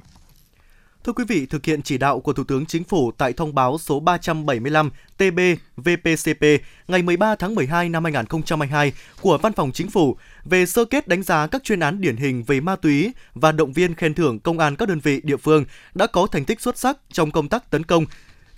Thưa 1.05 1.13
quý 1.13 1.25
vị, 1.29 1.47
thực 1.47 1.65
hiện 1.65 1.83
chỉ 1.83 1.99
đạo 1.99 2.21
của 2.21 2.33
Thủ 2.33 2.45
tướng 2.45 2.67
Chính 2.67 2.85
phủ 2.85 3.13
tại 3.19 3.33
thông 3.33 3.55
báo 3.55 3.79
số 3.79 4.01
375 4.01 4.91
TB 5.17 5.41
VPCP 5.77 6.45
ngày 6.89 7.03
13 7.03 7.35
tháng 7.35 7.55
12 7.55 7.89
năm 7.89 8.05
2022 8.05 8.93
của 9.21 9.39
Văn 9.39 9.53
phòng 9.53 9.73
Chính 9.73 9.91
phủ 9.91 10.17
về 10.45 10.67
sơ 10.67 10.85
kết 10.85 11.09
đánh 11.09 11.23
giá 11.23 11.47
các 11.47 11.65
chuyên 11.65 11.81
án 11.81 12.01
điển 12.01 12.17
hình 12.17 12.43
về 12.43 12.61
ma 12.61 12.77
túy 12.77 13.13
và 13.35 13.53
động 13.53 13.73
viên 13.73 13.95
khen 13.95 14.15
thưởng 14.15 14.41
công 14.41 14.59
an 14.59 14.77
các 14.77 14.89
đơn 14.89 15.01
vị 15.01 15.21
địa 15.25 15.37
phương 15.37 15.65
đã 15.95 16.07
có 16.07 16.27
thành 16.27 16.45
tích 16.45 16.61
xuất 16.61 16.79
sắc 16.79 16.99
trong 17.13 17.31
công 17.31 17.49
tác 17.49 17.71
tấn 17.71 17.85
công, 17.85 18.07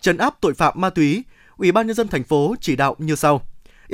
trấn 0.00 0.18
áp 0.18 0.34
tội 0.40 0.54
phạm 0.54 0.80
ma 0.80 0.90
túy, 0.90 1.24
Ủy 1.56 1.72
ban 1.72 1.86
nhân 1.86 1.96
dân 1.96 2.08
thành 2.08 2.24
phố 2.24 2.54
chỉ 2.60 2.76
đạo 2.76 2.96
như 2.98 3.14
sau: 3.14 3.42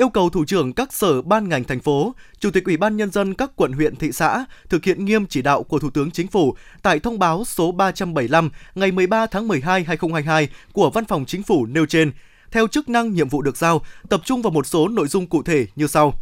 yêu 0.01 0.09
cầu 0.09 0.29
thủ 0.29 0.45
trưởng 0.45 0.73
các 0.73 0.93
sở 0.93 1.21
ban 1.21 1.49
ngành 1.49 1.63
thành 1.63 1.79
phố, 1.79 2.15
chủ 2.39 2.51
tịch 2.51 2.65
ủy 2.65 2.77
ban 2.77 2.97
nhân 2.97 3.11
dân 3.11 3.33
các 3.33 3.51
quận 3.55 3.73
huyện 3.73 3.95
thị 3.95 4.11
xã 4.11 4.45
thực 4.69 4.83
hiện 4.83 5.05
nghiêm 5.05 5.25
chỉ 5.25 5.41
đạo 5.41 5.63
của 5.63 5.79
Thủ 5.79 5.89
tướng 5.89 6.11
Chính 6.11 6.27
phủ 6.27 6.55
tại 6.81 6.99
thông 6.99 7.19
báo 7.19 7.45
số 7.45 7.71
375 7.71 8.49
ngày 8.75 8.91
13 8.91 9.25
tháng 9.25 9.47
12 9.47 9.83
2022 9.83 10.49
của 10.73 10.89
Văn 10.89 11.05
phòng 11.05 11.25
Chính 11.25 11.43
phủ 11.43 11.65
nêu 11.65 11.85
trên. 11.85 12.11
Theo 12.51 12.67
chức 12.67 12.89
năng 12.89 13.13
nhiệm 13.13 13.29
vụ 13.29 13.41
được 13.41 13.57
giao, 13.57 13.81
tập 14.09 14.21
trung 14.25 14.41
vào 14.41 14.51
một 14.51 14.67
số 14.67 14.87
nội 14.87 15.07
dung 15.07 15.27
cụ 15.27 15.43
thể 15.43 15.65
như 15.75 15.87
sau 15.87 16.19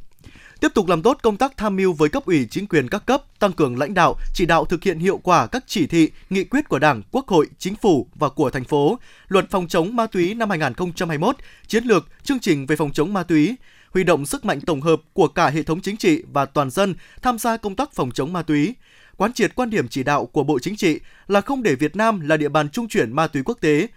tiếp 0.60 0.72
tục 0.74 0.88
làm 0.88 1.02
tốt 1.02 1.18
công 1.22 1.38
tác 1.38 1.58
tham 1.58 1.76
mưu 1.76 1.94
với 1.94 2.10
cấp 2.10 2.26
ủy 2.26 2.48
chính 2.52 2.68
quyền 2.68 2.88
các 2.88 3.06
cấp, 3.06 3.24
tăng 3.40 3.52
cường 3.52 3.78
lãnh 3.78 3.94
đạo, 3.94 4.16
chỉ 4.34 4.46
đạo 4.46 4.66
thực 4.66 4.84
hiện 4.84 5.00
hiệu 5.00 5.18
quả 5.18 5.48
các 5.48 5.64
chỉ 5.68 5.88
thị, 5.88 6.12
nghị 6.30 6.44
quyết 6.44 6.70
của 6.70 6.80
Đảng, 6.80 7.02
Quốc 7.12 7.28
hội, 7.28 7.48
Chính 7.58 7.76
phủ 7.76 8.08
và 8.16 8.30
của 8.30 8.50
thành 8.50 8.64
phố, 8.64 9.00
Luật 9.28 9.50
phòng 9.50 9.68
chống 9.68 9.96
ma 9.96 10.08
túy 10.08 10.34
năm 10.34 10.50
2021, 10.50 11.36
chiến 11.68 11.84
lược, 11.84 12.08
chương 12.24 12.40
trình 12.40 12.66
về 12.66 12.76
phòng 12.76 12.92
chống 12.94 13.14
ma 13.14 13.24
túy, 13.24 13.56
huy 13.94 14.04
động 14.04 14.26
sức 14.26 14.46
mạnh 14.46 14.62
tổng 14.62 14.82
hợp 14.82 15.02
của 15.14 15.28
cả 15.28 15.50
hệ 15.50 15.64
thống 15.64 15.82
chính 15.82 15.98
trị 15.98 16.24
và 16.34 16.46
toàn 16.46 16.70
dân 16.70 16.96
tham 17.22 17.40
gia 17.40 17.58
công 17.58 17.76
tác 17.76 17.94
phòng 17.94 18.12
chống 18.12 18.34
ma 18.34 18.42
túy. 18.42 18.76
Quán 19.18 19.34
triệt 19.34 19.56
quan 19.56 19.70
điểm 19.70 19.88
chỉ 19.88 20.04
đạo 20.04 20.26
của 20.26 20.44
Bộ 20.44 20.60
Chính 20.60 20.76
trị 20.76 21.00
là 21.28 21.42
không 21.42 21.64
để 21.64 21.76
Việt 21.76 21.96
Nam 21.96 22.20
là 22.20 22.38
địa 22.38 22.50
bàn 22.50 22.70
trung 22.70 22.88
chuyển 22.88 23.14
ma 23.14 23.28
túy 23.28 23.44
quốc 23.46 23.58
tế, 23.62 23.88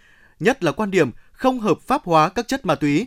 nhất 0.41 0.65
là 0.65 0.73
quan 0.73 0.91
điểm 0.91 1.11
không 1.33 1.61
hợp 1.61 1.79
pháp 1.87 2.05
hóa 2.05 2.29
các 2.29 2.49
chất 2.49 2.67
ma 2.67 2.75
túy, 2.75 3.07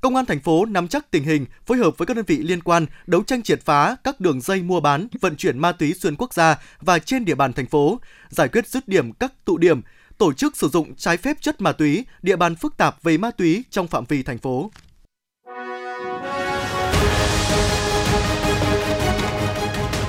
Công 0.00 0.16
an 0.16 0.26
thành 0.26 0.40
phố 0.40 0.64
nắm 0.64 0.88
chắc 0.88 1.10
tình 1.10 1.24
hình, 1.24 1.46
phối 1.66 1.78
hợp 1.78 1.98
với 1.98 2.06
các 2.06 2.16
đơn 2.16 2.24
vị 2.28 2.38
liên 2.38 2.62
quan 2.62 2.86
đấu 3.06 3.22
tranh 3.22 3.42
triệt 3.42 3.60
phá 3.64 3.96
các 4.04 4.20
đường 4.20 4.40
dây 4.40 4.62
mua 4.62 4.80
bán, 4.80 5.08
vận 5.20 5.36
chuyển 5.36 5.58
ma 5.58 5.72
túy 5.72 5.94
xuyên 5.94 6.16
quốc 6.16 6.34
gia 6.34 6.58
và 6.80 6.98
trên 6.98 7.24
địa 7.24 7.34
bàn 7.34 7.52
thành 7.52 7.66
phố, 7.66 8.00
giải 8.28 8.48
quyết 8.48 8.68
dứt 8.68 8.88
điểm 8.88 9.12
các 9.12 9.32
tụ 9.44 9.58
điểm, 9.58 9.80
tổ 10.18 10.32
chức 10.32 10.56
sử 10.56 10.68
dụng 10.68 10.94
trái 10.94 11.16
phép 11.16 11.36
chất 11.40 11.60
ma 11.60 11.72
túy, 11.72 12.04
địa 12.22 12.36
bàn 12.36 12.54
phức 12.54 12.76
tạp 12.76 13.02
về 13.02 13.18
ma 13.18 13.30
túy 13.30 13.64
trong 13.70 13.88
phạm 13.88 14.04
vi 14.04 14.22
thành 14.22 14.38
phố. 14.38 14.70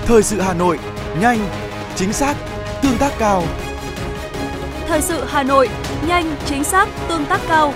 Thời 0.06 0.24
sự 0.24 0.42
Hà 0.42 0.54
Nội, 0.54 0.80
nhanh, 1.22 1.50
chính 1.96 2.14
xác, 2.14 2.36
tương 2.84 2.98
tác 2.98 3.12
cao. 3.20 3.44
Thời 4.88 5.02
sự 5.02 5.24
Hà 5.28 5.44
Nội, 5.44 5.70
nhanh, 6.08 6.36
chính 6.46 6.64
xác, 6.64 6.88
tương 7.10 7.26
tác 7.26 7.42
cao. 7.48 7.74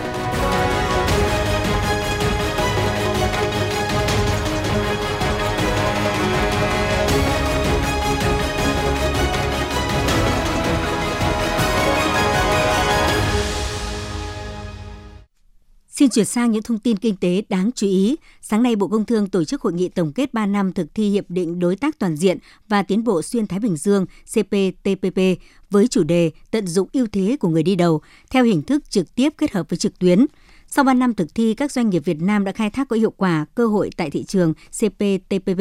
Xin 15.97 16.09
chuyển 16.09 16.25
sang 16.25 16.51
những 16.51 16.63
thông 16.63 16.79
tin 16.79 16.97
kinh 16.97 17.15
tế 17.15 17.43
đáng 17.49 17.69
chú 17.75 17.87
ý. 17.87 18.15
Sáng 18.41 18.63
nay, 18.63 18.75
Bộ 18.75 18.87
Công 18.87 19.05
Thương 19.05 19.29
tổ 19.29 19.43
chức 19.43 19.61
hội 19.61 19.73
nghị 19.73 19.89
tổng 19.89 20.11
kết 20.13 20.33
3 20.33 20.45
năm 20.45 20.73
thực 20.73 20.93
thi 20.93 21.09
Hiệp 21.09 21.29
định 21.29 21.59
Đối 21.59 21.75
tác 21.75 21.99
Toàn 21.99 22.15
diện 22.15 22.37
và 22.67 22.83
Tiến 22.83 23.03
bộ 23.03 23.21
Xuyên 23.21 23.47
Thái 23.47 23.59
Bình 23.59 23.77
Dương 23.77 24.05
CPTPP 24.05 25.19
với 25.69 25.87
chủ 25.87 26.03
đề 26.03 26.31
Tận 26.51 26.67
dụng 26.67 26.89
ưu 26.93 27.07
thế 27.11 27.37
của 27.39 27.49
người 27.49 27.63
đi 27.63 27.75
đầu 27.75 28.01
theo 28.29 28.43
hình 28.43 28.61
thức 28.61 28.89
trực 28.89 29.15
tiếp 29.15 29.33
kết 29.37 29.51
hợp 29.51 29.69
với 29.69 29.77
trực 29.77 29.99
tuyến. 29.99 30.25
Sau 30.67 30.85
3 30.85 30.93
năm 30.93 31.13
thực 31.13 31.35
thi, 31.35 31.53
các 31.53 31.71
doanh 31.71 31.89
nghiệp 31.89 32.01
Việt 32.05 32.21
Nam 32.21 32.43
đã 32.43 32.51
khai 32.51 32.69
thác 32.69 32.87
có 32.87 32.95
hiệu 32.95 33.11
quả 33.17 33.45
cơ 33.55 33.67
hội 33.67 33.89
tại 33.97 34.09
thị 34.09 34.23
trường 34.23 34.53
CPTPP. 34.53 35.59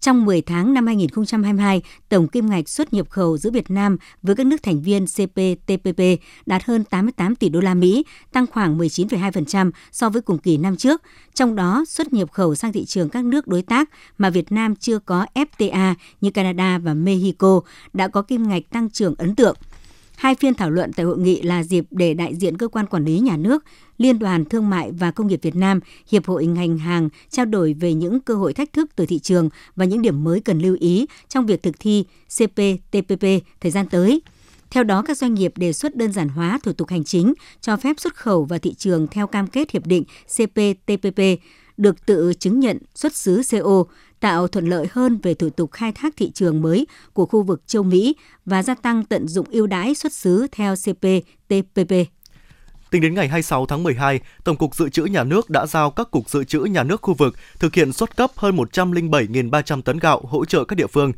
Trong 0.00 0.24
10 0.24 0.42
tháng 0.42 0.74
năm 0.74 0.86
2022, 0.86 1.82
tổng 2.08 2.28
kim 2.28 2.50
ngạch 2.50 2.68
xuất 2.68 2.92
nhập 2.92 3.10
khẩu 3.10 3.36
giữa 3.36 3.50
Việt 3.50 3.70
Nam 3.70 3.96
với 4.22 4.36
các 4.36 4.46
nước 4.46 4.62
thành 4.62 4.82
viên 4.82 5.06
CPTPP 5.06 6.02
đạt 6.46 6.64
hơn 6.64 6.84
88 6.84 7.36
tỷ 7.36 7.48
đô 7.48 7.60
la 7.60 7.74
Mỹ, 7.74 8.04
tăng 8.32 8.46
khoảng 8.46 8.78
19,2% 8.78 9.70
so 9.92 10.10
với 10.10 10.22
cùng 10.22 10.38
kỳ 10.38 10.56
năm 10.56 10.76
trước. 10.76 11.02
Trong 11.34 11.56
đó, 11.56 11.84
xuất 11.88 12.12
nhập 12.12 12.32
khẩu 12.32 12.54
sang 12.54 12.72
thị 12.72 12.84
trường 12.84 13.08
các 13.08 13.24
nước 13.24 13.48
đối 13.48 13.62
tác 13.62 13.90
mà 14.18 14.30
Việt 14.30 14.52
Nam 14.52 14.76
chưa 14.76 14.98
có 14.98 15.26
FTA 15.34 15.94
như 16.20 16.30
Canada 16.30 16.78
và 16.78 16.94
Mexico 16.94 17.60
đã 17.92 18.08
có 18.08 18.22
kim 18.22 18.48
ngạch 18.48 18.62
tăng 18.70 18.90
trưởng 18.90 19.14
ấn 19.18 19.34
tượng. 19.34 19.56
Hai 20.20 20.34
phiên 20.34 20.54
thảo 20.54 20.70
luận 20.70 20.92
tại 20.92 21.06
hội 21.06 21.18
nghị 21.18 21.42
là 21.42 21.62
dịp 21.62 21.84
để 21.90 22.14
đại 22.14 22.34
diện 22.36 22.56
cơ 22.56 22.68
quan 22.68 22.86
quản 22.86 23.04
lý 23.04 23.18
nhà 23.18 23.36
nước, 23.36 23.64
Liên 23.98 24.18
đoàn 24.18 24.44
Thương 24.44 24.70
mại 24.70 24.92
và 24.92 25.10
Công 25.10 25.26
nghiệp 25.26 25.38
Việt 25.42 25.56
Nam, 25.56 25.80
Hiệp 26.10 26.26
hội 26.26 26.46
ngành 26.46 26.78
hàng 26.78 27.08
trao 27.30 27.46
đổi 27.46 27.72
về 27.72 27.94
những 27.94 28.20
cơ 28.20 28.34
hội 28.34 28.52
thách 28.52 28.72
thức 28.72 28.90
từ 28.96 29.06
thị 29.06 29.18
trường 29.18 29.48
và 29.76 29.84
những 29.84 30.02
điểm 30.02 30.24
mới 30.24 30.40
cần 30.40 30.58
lưu 30.58 30.76
ý 30.80 31.06
trong 31.28 31.46
việc 31.46 31.62
thực 31.62 31.80
thi 31.80 32.04
CPTPP 32.28 33.24
thời 33.60 33.70
gian 33.70 33.86
tới. 33.88 34.22
Theo 34.70 34.84
đó, 34.84 35.02
các 35.02 35.18
doanh 35.18 35.34
nghiệp 35.34 35.52
đề 35.56 35.72
xuất 35.72 35.96
đơn 35.96 36.12
giản 36.12 36.28
hóa 36.28 36.58
thủ 36.62 36.72
tục 36.72 36.88
hành 36.88 37.04
chính, 37.04 37.34
cho 37.60 37.76
phép 37.76 38.00
xuất 38.00 38.14
khẩu 38.14 38.44
vào 38.44 38.58
thị 38.58 38.74
trường 38.74 39.06
theo 39.06 39.26
cam 39.26 39.46
kết 39.46 39.70
hiệp 39.70 39.86
định 39.86 40.04
CPTPP, 40.36 41.20
được 41.76 42.06
tự 42.06 42.32
chứng 42.38 42.60
nhận 42.60 42.78
xuất 42.94 43.16
xứ 43.16 43.42
CO, 43.50 43.84
tạo 44.20 44.48
thuận 44.48 44.66
lợi 44.66 44.86
hơn 44.90 45.18
về 45.22 45.34
thủ 45.34 45.50
tục 45.50 45.72
khai 45.72 45.92
thác 45.92 46.14
thị 46.16 46.30
trường 46.30 46.62
mới 46.62 46.86
của 47.12 47.26
khu 47.26 47.42
vực 47.42 47.62
châu 47.66 47.82
Mỹ 47.82 48.16
và 48.46 48.62
gia 48.62 48.74
tăng 48.74 49.04
tận 49.04 49.28
dụng 49.28 49.46
ưu 49.50 49.66
đãi 49.66 49.94
xuất 49.94 50.12
xứ 50.12 50.46
theo 50.52 50.74
CPTPP. 50.76 51.92
Tính 52.90 53.02
đến 53.02 53.14
ngày 53.14 53.28
26 53.28 53.66
tháng 53.66 53.82
12, 53.82 54.20
Tổng 54.44 54.56
cục 54.56 54.74
Dự 54.74 54.88
trữ 54.88 55.04
Nhà 55.04 55.24
nước 55.24 55.50
đã 55.50 55.66
giao 55.66 55.90
các 55.90 56.10
cục 56.10 56.30
dự 56.30 56.44
trữ 56.44 56.60
nhà 56.60 56.82
nước 56.82 57.02
khu 57.02 57.14
vực 57.14 57.36
thực 57.58 57.74
hiện 57.74 57.92
xuất 57.92 58.16
cấp 58.16 58.30
hơn 58.36 58.56
107.300 58.56 59.82
tấn 59.82 59.98
gạo 59.98 60.22
hỗ 60.24 60.44
trợ 60.44 60.64
các 60.64 60.76
địa 60.76 60.86
phương. 60.86 61.12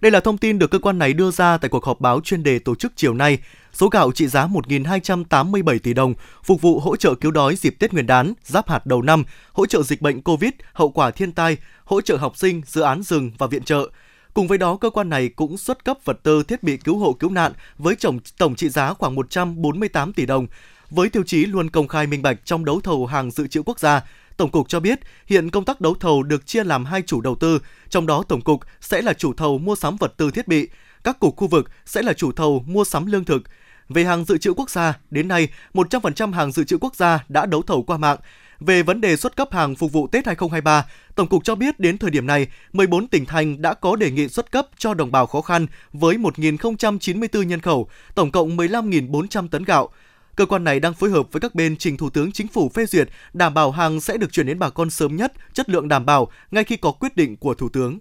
Đây 0.00 0.12
là 0.12 0.20
thông 0.20 0.38
tin 0.38 0.58
được 0.58 0.70
cơ 0.70 0.78
quan 0.78 0.98
này 0.98 1.12
đưa 1.12 1.30
ra 1.30 1.58
tại 1.58 1.68
cuộc 1.68 1.84
họp 1.84 2.00
báo 2.00 2.20
chuyên 2.20 2.42
đề 2.42 2.58
tổ 2.58 2.74
chức 2.74 2.92
chiều 2.96 3.14
nay. 3.14 3.38
Số 3.72 3.88
gạo 3.88 4.12
trị 4.12 4.26
giá 4.26 4.46
1.287 4.46 5.78
tỷ 5.78 5.94
đồng 5.94 6.14
phục 6.44 6.60
vụ 6.60 6.80
hỗ 6.80 6.96
trợ 6.96 7.14
cứu 7.14 7.30
đói 7.30 7.56
dịp 7.56 7.76
Tết 7.78 7.92
Nguyên 7.92 8.06
đán, 8.06 8.34
giáp 8.42 8.68
hạt 8.68 8.86
đầu 8.86 9.02
năm, 9.02 9.24
hỗ 9.52 9.66
trợ 9.66 9.82
dịch 9.82 10.02
bệnh 10.02 10.22
COVID, 10.22 10.50
hậu 10.72 10.88
quả 10.88 11.10
thiên 11.10 11.32
tai, 11.32 11.56
hỗ 11.84 12.00
trợ 12.00 12.16
học 12.16 12.36
sinh, 12.36 12.62
dự 12.66 12.80
án 12.80 13.02
rừng 13.02 13.30
và 13.38 13.46
viện 13.46 13.62
trợ. 13.62 13.88
Cùng 14.34 14.48
với 14.48 14.58
đó, 14.58 14.76
cơ 14.76 14.90
quan 14.90 15.10
này 15.10 15.28
cũng 15.28 15.58
xuất 15.58 15.84
cấp 15.84 15.98
vật 16.04 16.18
tư 16.22 16.42
thiết 16.42 16.62
bị 16.62 16.76
cứu 16.76 16.98
hộ 16.98 17.12
cứu 17.12 17.30
nạn 17.30 17.52
với 17.78 17.96
tổng 17.96 18.18
tổng 18.38 18.54
trị 18.54 18.68
giá 18.68 18.94
khoảng 18.94 19.14
148 19.14 20.12
tỷ 20.12 20.26
đồng, 20.26 20.46
với 20.90 21.08
tiêu 21.08 21.22
chí 21.26 21.46
luôn 21.46 21.70
công 21.70 21.88
khai 21.88 22.06
minh 22.06 22.22
bạch 22.22 22.38
trong 22.44 22.64
đấu 22.64 22.80
thầu 22.80 23.06
hàng 23.06 23.30
dự 23.30 23.46
trữ 23.46 23.62
quốc 23.62 23.80
gia. 23.80 24.02
Tổng 24.36 24.50
cục 24.50 24.68
cho 24.68 24.80
biết, 24.80 25.00
hiện 25.26 25.50
công 25.50 25.64
tác 25.64 25.80
đấu 25.80 25.94
thầu 25.94 26.22
được 26.22 26.46
chia 26.46 26.64
làm 26.64 26.84
hai 26.84 27.02
chủ 27.02 27.20
đầu 27.20 27.34
tư, 27.34 27.58
trong 27.88 28.06
đó 28.06 28.22
Tổng 28.28 28.40
cục 28.40 28.60
sẽ 28.80 29.02
là 29.02 29.12
chủ 29.12 29.32
thầu 29.34 29.58
mua 29.58 29.76
sắm 29.76 29.96
vật 29.96 30.14
tư 30.16 30.30
thiết 30.30 30.48
bị, 30.48 30.68
các 31.04 31.20
cục 31.20 31.36
khu 31.36 31.46
vực 31.46 31.70
sẽ 31.86 32.02
là 32.02 32.12
chủ 32.12 32.32
thầu 32.32 32.64
mua 32.66 32.84
sắm 32.84 33.06
lương 33.06 33.24
thực. 33.24 33.42
Về 33.88 34.04
hàng 34.04 34.24
dự 34.24 34.38
trữ 34.38 34.52
quốc 34.54 34.70
gia, 34.70 34.98
đến 35.10 35.28
nay 35.28 35.48
100% 35.74 36.32
hàng 36.32 36.52
dự 36.52 36.64
trữ 36.64 36.78
quốc 36.78 36.96
gia 36.96 37.24
đã 37.28 37.46
đấu 37.46 37.62
thầu 37.62 37.82
qua 37.82 37.96
mạng. 37.96 38.18
Về 38.60 38.82
vấn 38.82 39.00
đề 39.00 39.16
xuất 39.16 39.36
cấp 39.36 39.48
hàng 39.52 39.74
phục 39.74 39.92
vụ 39.92 40.06
Tết 40.06 40.26
2023, 40.26 40.86
Tổng 41.14 41.28
cục 41.28 41.44
cho 41.44 41.54
biết 41.54 41.80
đến 41.80 41.98
thời 41.98 42.10
điểm 42.10 42.26
này, 42.26 42.46
14 42.72 43.08
tỉnh 43.08 43.26
thành 43.26 43.62
đã 43.62 43.74
có 43.74 43.96
đề 43.96 44.10
nghị 44.10 44.28
xuất 44.28 44.50
cấp 44.50 44.66
cho 44.78 44.94
đồng 44.94 45.12
bào 45.12 45.26
khó 45.26 45.40
khăn 45.40 45.66
với 45.92 46.16
1.094 46.16 47.42
nhân 47.42 47.60
khẩu, 47.60 47.88
tổng 48.14 48.30
cộng 48.30 48.56
15.400 48.56 49.48
tấn 49.48 49.64
gạo. 49.64 49.88
Cơ 50.36 50.46
quan 50.46 50.64
này 50.64 50.80
đang 50.80 50.94
phối 50.94 51.10
hợp 51.10 51.32
với 51.32 51.40
các 51.40 51.54
bên 51.54 51.76
trình 51.76 51.96
Thủ 51.96 52.10
tướng 52.10 52.32
Chính 52.32 52.48
phủ 52.48 52.68
phê 52.68 52.86
duyệt, 52.86 53.08
đảm 53.32 53.54
bảo 53.54 53.70
hàng 53.70 54.00
sẽ 54.00 54.16
được 54.16 54.32
chuyển 54.32 54.46
đến 54.46 54.58
bà 54.58 54.70
con 54.70 54.90
sớm 54.90 55.16
nhất, 55.16 55.32
chất 55.52 55.68
lượng 55.68 55.88
đảm 55.88 56.06
bảo 56.06 56.28
ngay 56.50 56.64
khi 56.64 56.76
có 56.76 56.92
quyết 56.92 57.16
định 57.16 57.36
của 57.36 57.54
Thủ 57.54 57.68
tướng. 57.68 57.98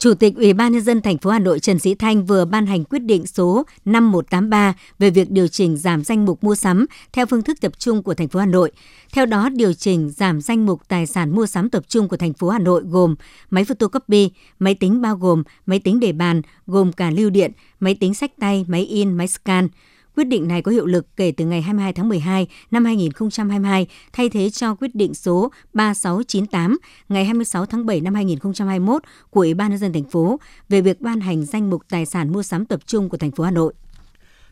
Chủ 0.00 0.14
tịch 0.14 0.36
Ủy 0.36 0.52
ban 0.52 0.72
nhân 0.72 0.82
dân 0.82 1.02
thành 1.02 1.18
phố 1.18 1.30
Hà 1.30 1.38
Nội 1.38 1.60
Trần 1.60 1.78
Sĩ 1.78 1.94
Thanh 1.94 2.26
vừa 2.26 2.44
ban 2.44 2.66
hành 2.66 2.84
quyết 2.84 2.98
định 2.98 3.26
số 3.26 3.66
5183 3.84 4.74
về 4.98 5.10
việc 5.10 5.30
điều 5.30 5.48
chỉnh 5.48 5.76
giảm 5.76 6.04
danh 6.04 6.24
mục 6.24 6.44
mua 6.44 6.54
sắm 6.54 6.86
theo 7.12 7.26
phương 7.26 7.42
thức 7.42 7.60
tập 7.60 7.72
trung 7.78 8.02
của 8.02 8.14
thành 8.14 8.28
phố 8.28 8.40
Hà 8.40 8.46
Nội. 8.46 8.70
Theo 9.12 9.26
đó, 9.26 9.48
điều 9.48 9.72
chỉnh 9.72 10.10
giảm 10.10 10.40
danh 10.40 10.66
mục 10.66 10.88
tài 10.88 11.06
sản 11.06 11.30
mua 11.30 11.46
sắm 11.46 11.70
tập 11.70 11.82
trung 11.88 12.08
của 12.08 12.16
thành 12.16 12.32
phố 12.32 12.48
Hà 12.48 12.58
Nội 12.58 12.82
gồm 12.86 13.14
máy 13.50 13.64
photocopy, 13.64 14.30
máy 14.58 14.74
tính 14.74 15.00
bao 15.00 15.16
gồm 15.16 15.42
máy 15.66 15.78
tính 15.78 16.00
để 16.00 16.12
bàn, 16.12 16.42
gồm 16.66 16.92
cả 16.92 17.10
lưu 17.10 17.30
điện, 17.30 17.52
máy 17.80 17.94
tính 17.94 18.14
sách 18.14 18.32
tay, 18.40 18.64
máy 18.68 18.82
in, 18.82 19.12
máy 19.12 19.28
scan. 19.28 19.68
Quyết 20.20 20.28
định 20.28 20.48
này 20.48 20.62
có 20.62 20.72
hiệu 20.72 20.86
lực 20.86 21.16
kể 21.16 21.32
từ 21.36 21.44
ngày 21.44 21.62
22 21.62 21.92
tháng 21.92 22.08
12 22.08 22.46
năm 22.70 22.84
2022, 22.84 23.86
thay 24.12 24.28
thế 24.28 24.50
cho 24.50 24.74
quyết 24.74 24.94
định 24.94 25.14
số 25.14 25.52
3698 25.72 26.78
ngày 27.08 27.24
26 27.24 27.66
tháng 27.66 27.86
7 27.86 28.00
năm 28.00 28.14
2021 28.14 29.02
của 29.30 29.40
Ủy 29.40 29.54
ban 29.54 29.70
nhân 29.70 29.78
dân 29.78 29.92
thành 29.92 30.04
phố 30.04 30.40
về 30.68 30.80
việc 30.80 31.00
ban 31.00 31.20
hành 31.20 31.44
danh 31.44 31.70
mục 31.70 31.82
tài 31.88 32.06
sản 32.06 32.32
mua 32.32 32.42
sắm 32.42 32.64
tập 32.64 32.80
trung 32.86 33.08
của 33.08 33.16
thành 33.16 33.30
phố 33.30 33.44
Hà 33.44 33.50
Nội. 33.50 33.72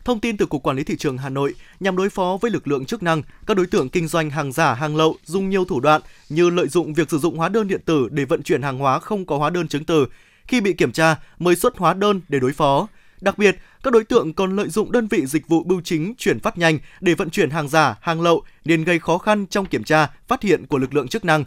Thông 0.05 0.19
tin 0.19 0.37
từ 0.37 0.45
Cục 0.45 0.63
Quản 0.63 0.77
lý 0.77 0.83
Thị 0.83 0.95
trường 0.97 1.17
Hà 1.17 1.29
Nội, 1.29 1.53
nhằm 1.79 1.97
đối 1.97 2.09
phó 2.09 2.37
với 2.41 2.51
lực 2.51 2.67
lượng 2.67 2.85
chức 2.85 3.03
năng, 3.03 3.21
các 3.47 3.57
đối 3.57 3.65
tượng 3.65 3.89
kinh 3.89 4.07
doanh 4.07 4.29
hàng 4.29 4.51
giả, 4.51 4.73
hàng 4.73 4.95
lậu 4.95 5.15
dùng 5.25 5.49
nhiều 5.49 5.65
thủ 5.65 5.79
đoạn 5.79 6.01
như 6.29 6.49
lợi 6.49 6.67
dụng 6.67 6.93
việc 6.93 7.09
sử 7.09 7.17
dụng 7.17 7.37
hóa 7.37 7.49
đơn 7.49 7.67
điện 7.67 7.81
tử 7.85 8.07
để 8.11 8.25
vận 8.25 8.43
chuyển 8.43 8.61
hàng 8.61 8.77
hóa 8.77 8.99
không 8.99 9.25
có 9.25 9.37
hóa 9.37 9.49
đơn 9.49 9.67
chứng 9.67 9.85
từ. 9.85 10.05
Khi 10.47 10.61
bị 10.61 10.73
kiểm 10.73 10.91
tra, 10.91 11.15
mới 11.39 11.55
xuất 11.55 11.77
hóa 11.77 11.93
đơn 11.93 12.21
để 12.29 12.39
đối 12.39 12.53
phó. 12.53 12.87
Đặc 13.21 13.37
biệt, 13.37 13.57
các 13.83 13.93
đối 13.93 14.03
tượng 14.03 14.33
còn 14.33 14.55
lợi 14.55 14.69
dụng 14.69 14.91
đơn 14.91 15.07
vị 15.07 15.25
dịch 15.25 15.47
vụ 15.47 15.63
bưu 15.63 15.81
chính 15.81 16.13
chuyển 16.17 16.39
phát 16.39 16.57
nhanh 16.57 16.79
để 16.99 17.13
vận 17.13 17.29
chuyển 17.29 17.49
hàng 17.49 17.67
giả, 17.67 17.97
hàng 18.01 18.21
lậu 18.21 18.43
nên 18.65 18.83
gây 18.83 18.99
khó 18.99 19.17
khăn 19.17 19.45
trong 19.49 19.65
kiểm 19.65 19.83
tra, 19.83 20.07
phát 20.27 20.43
hiện 20.43 20.65
của 20.65 20.77
lực 20.77 20.93
lượng 20.93 21.07
chức 21.07 21.25
năng. 21.25 21.43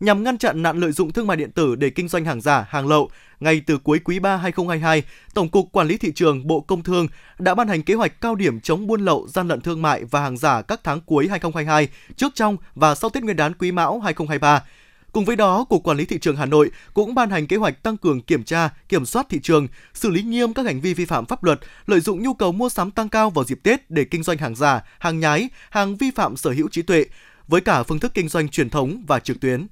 Nhằm 0.00 0.22
ngăn 0.22 0.38
chặn 0.38 0.62
nạn 0.62 0.80
lợi 0.80 0.92
dụng 0.92 1.12
thương 1.12 1.26
mại 1.26 1.36
điện 1.36 1.50
tử 1.50 1.76
để 1.76 1.90
kinh 1.90 2.08
doanh 2.08 2.24
hàng 2.24 2.40
giả, 2.40 2.66
hàng 2.68 2.88
lậu, 2.88 3.10
ngay 3.40 3.62
từ 3.66 3.78
cuối 3.78 3.98
quý 4.04 4.18
3 4.18 4.36
2022, 4.36 5.02
Tổng 5.34 5.48
cục 5.48 5.72
Quản 5.72 5.86
lý 5.86 5.96
thị 5.96 6.12
trường 6.14 6.46
Bộ 6.46 6.60
Công 6.60 6.82
Thương 6.82 7.08
đã 7.38 7.54
ban 7.54 7.68
hành 7.68 7.82
kế 7.82 7.94
hoạch 7.94 8.20
cao 8.20 8.34
điểm 8.34 8.60
chống 8.60 8.86
buôn 8.86 9.00
lậu, 9.00 9.28
gian 9.28 9.48
lận 9.48 9.60
thương 9.60 9.82
mại 9.82 10.04
và 10.04 10.20
hàng 10.20 10.36
giả 10.36 10.62
các 10.62 10.80
tháng 10.84 11.00
cuối 11.00 11.28
2022, 11.28 11.88
trước 12.16 12.34
trong 12.34 12.56
và 12.74 12.94
sau 12.94 13.10
Tết 13.10 13.22
Nguyên 13.22 13.36
đán 13.36 13.54
Quý 13.54 13.72
Mão 13.72 14.00
2023 14.00 14.62
Cùng 15.12 15.24
với 15.24 15.36
đó, 15.36 15.64
Cục 15.64 15.84
Quản 15.84 15.96
lý 15.96 16.04
Thị 16.04 16.18
trường 16.18 16.36
Hà 16.36 16.46
Nội 16.46 16.70
cũng 16.94 17.14
ban 17.14 17.30
hành 17.30 17.46
kế 17.46 17.56
hoạch 17.56 17.82
tăng 17.82 17.96
cường 17.96 18.20
kiểm 18.20 18.44
tra, 18.44 18.70
kiểm 18.88 19.06
soát 19.06 19.26
thị 19.28 19.40
trường, 19.42 19.68
xử 19.94 20.10
lý 20.10 20.22
nghiêm 20.22 20.54
các 20.54 20.66
hành 20.66 20.80
vi 20.80 20.94
vi 20.94 21.04
phạm 21.04 21.26
pháp 21.26 21.44
luật, 21.44 21.60
lợi 21.86 22.00
dụng 22.00 22.22
nhu 22.22 22.34
cầu 22.34 22.52
mua 22.52 22.68
sắm 22.68 22.90
tăng 22.90 23.08
cao 23.08 23.30
vào 23.30 23.44
dịp 23.44 23.60
Tết 23.62 23.90
để 23.90 24.04
kinh 24.04 24.22
doanh 24.22 24.38
hàng 24.38 24.54
giả, 24.54 24.82
hàng 24.98 25.20
nhái, 25.20 25.48
hàng 25.70 25.96
vi 25.96 26.10
phạm 26.10 26.36
sở 26.36 26.50
hữu 26.50 26.68
trí 26.68 26.82
tuệ, 26.82 27.04
với 27.48 27.60
cả 27.60 27.82
phương 27.82 27.98
thức 27.98 28.14
kinh 28.14 28.28
doanh 28.28 28.48
truyền 28.48 28.70
thống 28.70 29.04
và 29.06 29.18
trực 29.18 29.40
tuyến. 29.40 29.66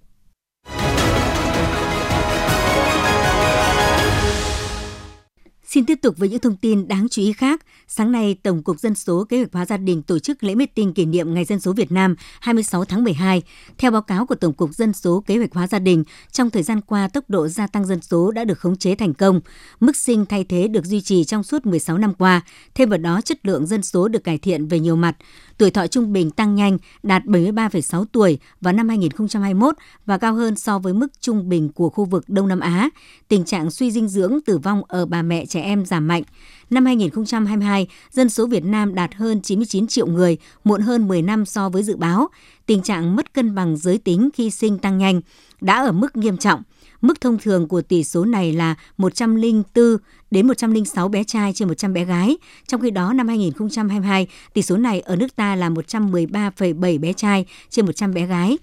Xin 5.64 5.86
tiếp 5.86 5.98
tục 6.02 6.14
với 6.18 6.28
những 6.28 6.40
thông 6.40 6.56
tin 6.56 6.88
đáng 6.88 7.06
chú 7.10 7.22
ý 7.22 7.32
khác. 7.32 7.60
Sáng 7.90 8.12
nay, 8.12 8.36
Tổng 8.42 8.62
cục 8.62 8.80
Dân 8.80 8.94
số 8.94 9.24
Kế 9.28 9.36
hoạch 9.36 9.52
hóa 9.52 9.64
gia 9.64 9.76
đình 9.76 10.02
tổ 10.02 10.18
chức 10.18 10.44
lễ 10.44 10.54
meeting 10.54 10.94
kỷ 10.94 11.04
niệm 11.04 11.34
Ngày 11.34 11.44
Dân 11.44 11.60
số 11.60 11.72
Việt 11.72 11.92
Nam 11.92 12.14
26 12.40 12.84
tháng 12.84 13.04
12. 13.04 13.42
Theo 13.78 13.90
báo 13.90 14.02
cáo 14.02 14.26
của 14.26 14.34
Tổng 14.34 14.52
cục 14.52 14.74
Dân 14.74 14.92
số 14.92 15.22
Kế 15.26 15.36
hoạch 15.36 15.54
hóa 15.54 15.66
gia 15.66 15.78
đình, 15.78 16.04
trong 16.32 16.50
thời 16.50 16.62
gian 16.62 16.80
qua, 16.80 17.08
tốc 17.08 17.24
độ 17.28 17.48
gia 17.48 17.66
tăng 17.66 17.86
dân 17.86 18.02
số 18.02 18.30
đã 18.30 18.44
được 18.44 18.58
khống 18.58 18.76
chế 18.76 18.94
thành 18.94 19.14
công. 19.14 19.40
Mức 19.80 19.96
sinh 19.96 20.26
thay 20.26 20.44
thế 20.44 20.68
được 20.68 20.84
duy 20.84 21.00
trì 21.00 21.24
trong 21.24 21.42
suốt 21.42 21.66
16 21.66 21.98
năm 21.98 22.14
qua. 22.14 22.40
Thêm 22.74 22.88
vào 22.88 22.98
đó, 22.98 23.20
chất 23.20 23.46
lượng 23.46 23.66
dân 23.66 23.82
số 23.82 24.08
được 24.08 24.24
cải 24.24 24.38
thiện 24.38 24.68
về 24.68 24.80
nhiều 24.80 24.96
mặt. 24.96 25.16
Tuổi 25.58 25.70
thọ 25.70 25.86
trung 25.86 26.12
bình 26.12 26.30
tăng 26.30 26.54
nhanh, 26.54 26.78
đạt 27.02 27.22
73,6 27.24 28.04
tuổi 28.12 28.38
vào 28.60 28.72
năm 28.72 28.88
2021 28.88 29.74
và 30.06 30.18
cao 30.18 30.34
hơn 30.34 30.56
so 30.56 30.78
với 30.78 30.92
mức 30.92 31.20
trung 31.20 31.48
bình 31.48 31.68
của 31.68 31.90
khu 31.90 32.04
vực 32.04 32.24
Đông 32.28 32.48
Nam 32.48 32.60
Á. 32.60 32.88
Tình 33.28 33.44
trạng 33.44 33.70
suy 33.70 33.90
dinh 33.90 34.08
dưỡng 34.08 34.38
tử 34.46 34.58
vong 34.58 34.82
ở 34.88 35.06
bà 35.06 35.22
mẹ 35.22 35.46
trẻ 35.46 35.62
em 35.62 35.86
giảm 35.86 36.08
mạnh. 36.08 36.22
Năm 36.70 36.84
2022, 36.84 37.86
dân 38.10 38.28
số 38.28 38.46
Việt 38.46 38.64
Nam 38.64 38.94
đạt 38.94 39.14
hơn 39.14 39.40
99 39.42 39.86
triệu 39.86 40.06
người, 40.06 40.36
muộn 40.64 40.80
hơn 40.80 41.08
10 41.08 41.22
năm 41.22 41.46
so 41.46 41.68
với 41.68 41.82
dự 41.82 41.96
báo. 41.96 42.28
Tình 42.66 42.82
trạng 42.82 43.16
mất 43.16 43.34
cân 43.34 43.54
bằng 43.54 43.76
giới 43.76 43.98
tính 43.98 44.28
khi 44.34 44.50
sinh 44.50 44.78
tăng 44.78 44.98
nhanh 44.98 45.20
đã 45.60 45.74
ở 45.84 45.92
mức 45.92 46.16
nghiêm 46.16 46.36
trọng. 46.36 46.62
Mức 47.00 47.20
thông 47.20 47.38
thường 47.38 47.68
của 47.68 47.82
tỷ 47.82 48.04
số 48.04 48.24
này 48.24 48.52
là 48.52 48.74
104 48.96 49.96
đến 50.30 50.48
106 50.48 51.08
bé 51.08 51.24
trai 51.24 51.52
trên 51.52 51.68
100 51.68 51.92
bé 51.92 52.04
gái. 52.04 52.36
Trong 52.66 52.80
khi 52.80 52.90
đó, 52.90 53.12
năm 53.12 53.28
2022, 53.28 54.26
tỷ 54.52 54.62
số 54.62 54.76
này 54.76 55.00
ở 55.00 55.16
nước 55.16 55.36
ta 55.36 55.56
là 55.56 55.70
113,7 55.70 57.00
bé 57.00 57.12
trai 57.12 57.44
trên 57.70 57.86
100 57.86 58.14
bé 58.14 58.26
gái. 58.26 58.58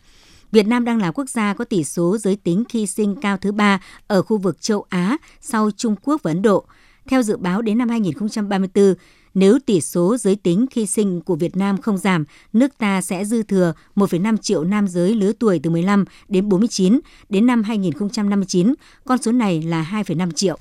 Việt 0.52 0.68
Nam 0.68 0.86
đang 0.86 0.98
là 0.98 1.12
quốc 1.12 1.30
gia 1.30 1.54
có 1.54 1.66
tỷ 1.66 1.84
số 1.84 2.18
giới 2.18 2.36
tính 2.36 2.64
khi 2.70 2.88
sinh 2.88 3.16
cao 3.22 3.38
thứ 3.38 3.52
ba 3.52 3.80
ở 4.08 4.22
khu 4.22 4.38
vực 4.38 4.62
châu 4.62 4.86
Á 4.90 5.18
sau 5.42 5.72
Trung 5.78 5.96
Quốc 6.04 6.24
và 6.24 6.32
Ấn 6.32 6.42
Độ. 6.42 6.66
Theo 7.08 7.22
dự 7.22 7.38
báo 7.38 7.62
đến 7.62 7.78
năm 7.78 7.90
2034, 7.90 8.94
nếu 9.34 9.60
tỷ 9.66 9.82
số 9.82 10.18
giới 10.18 10.36
tính 10.36 10.66
khi 10.72 10.86
sinh 10.86 11.22
của 11.22 11.36
Việt 11.36 11.58
Nam 11.58 11.82
không 11.82 11.98
giảm, 11.98 12.26
nước 12.54 12.78
ta 12.78 13.02
sẽ 13.02 13.26
dư 13.26 13.44
thừa 13.44 13.74
1,5 13.96 14.38
triệu 14.38 14.64
nam 14.64 14.88
giới 14.88 15.16
lứa 15.16 15.32
tuổi 15.40 15.60
từ 15.64 15.70
15 15.70 16.06
đến 16.28 16.50
49. 16.50 17.00
Đến 17.30 17.46
năm 17.46 17.64
2059, 17.64 18.74
con 19.06 19.18
số 19.18 19.32
này 19.32 19.62
là 19.62 19.90
2,5 19.92 20.32
triệu. 20.32 20.58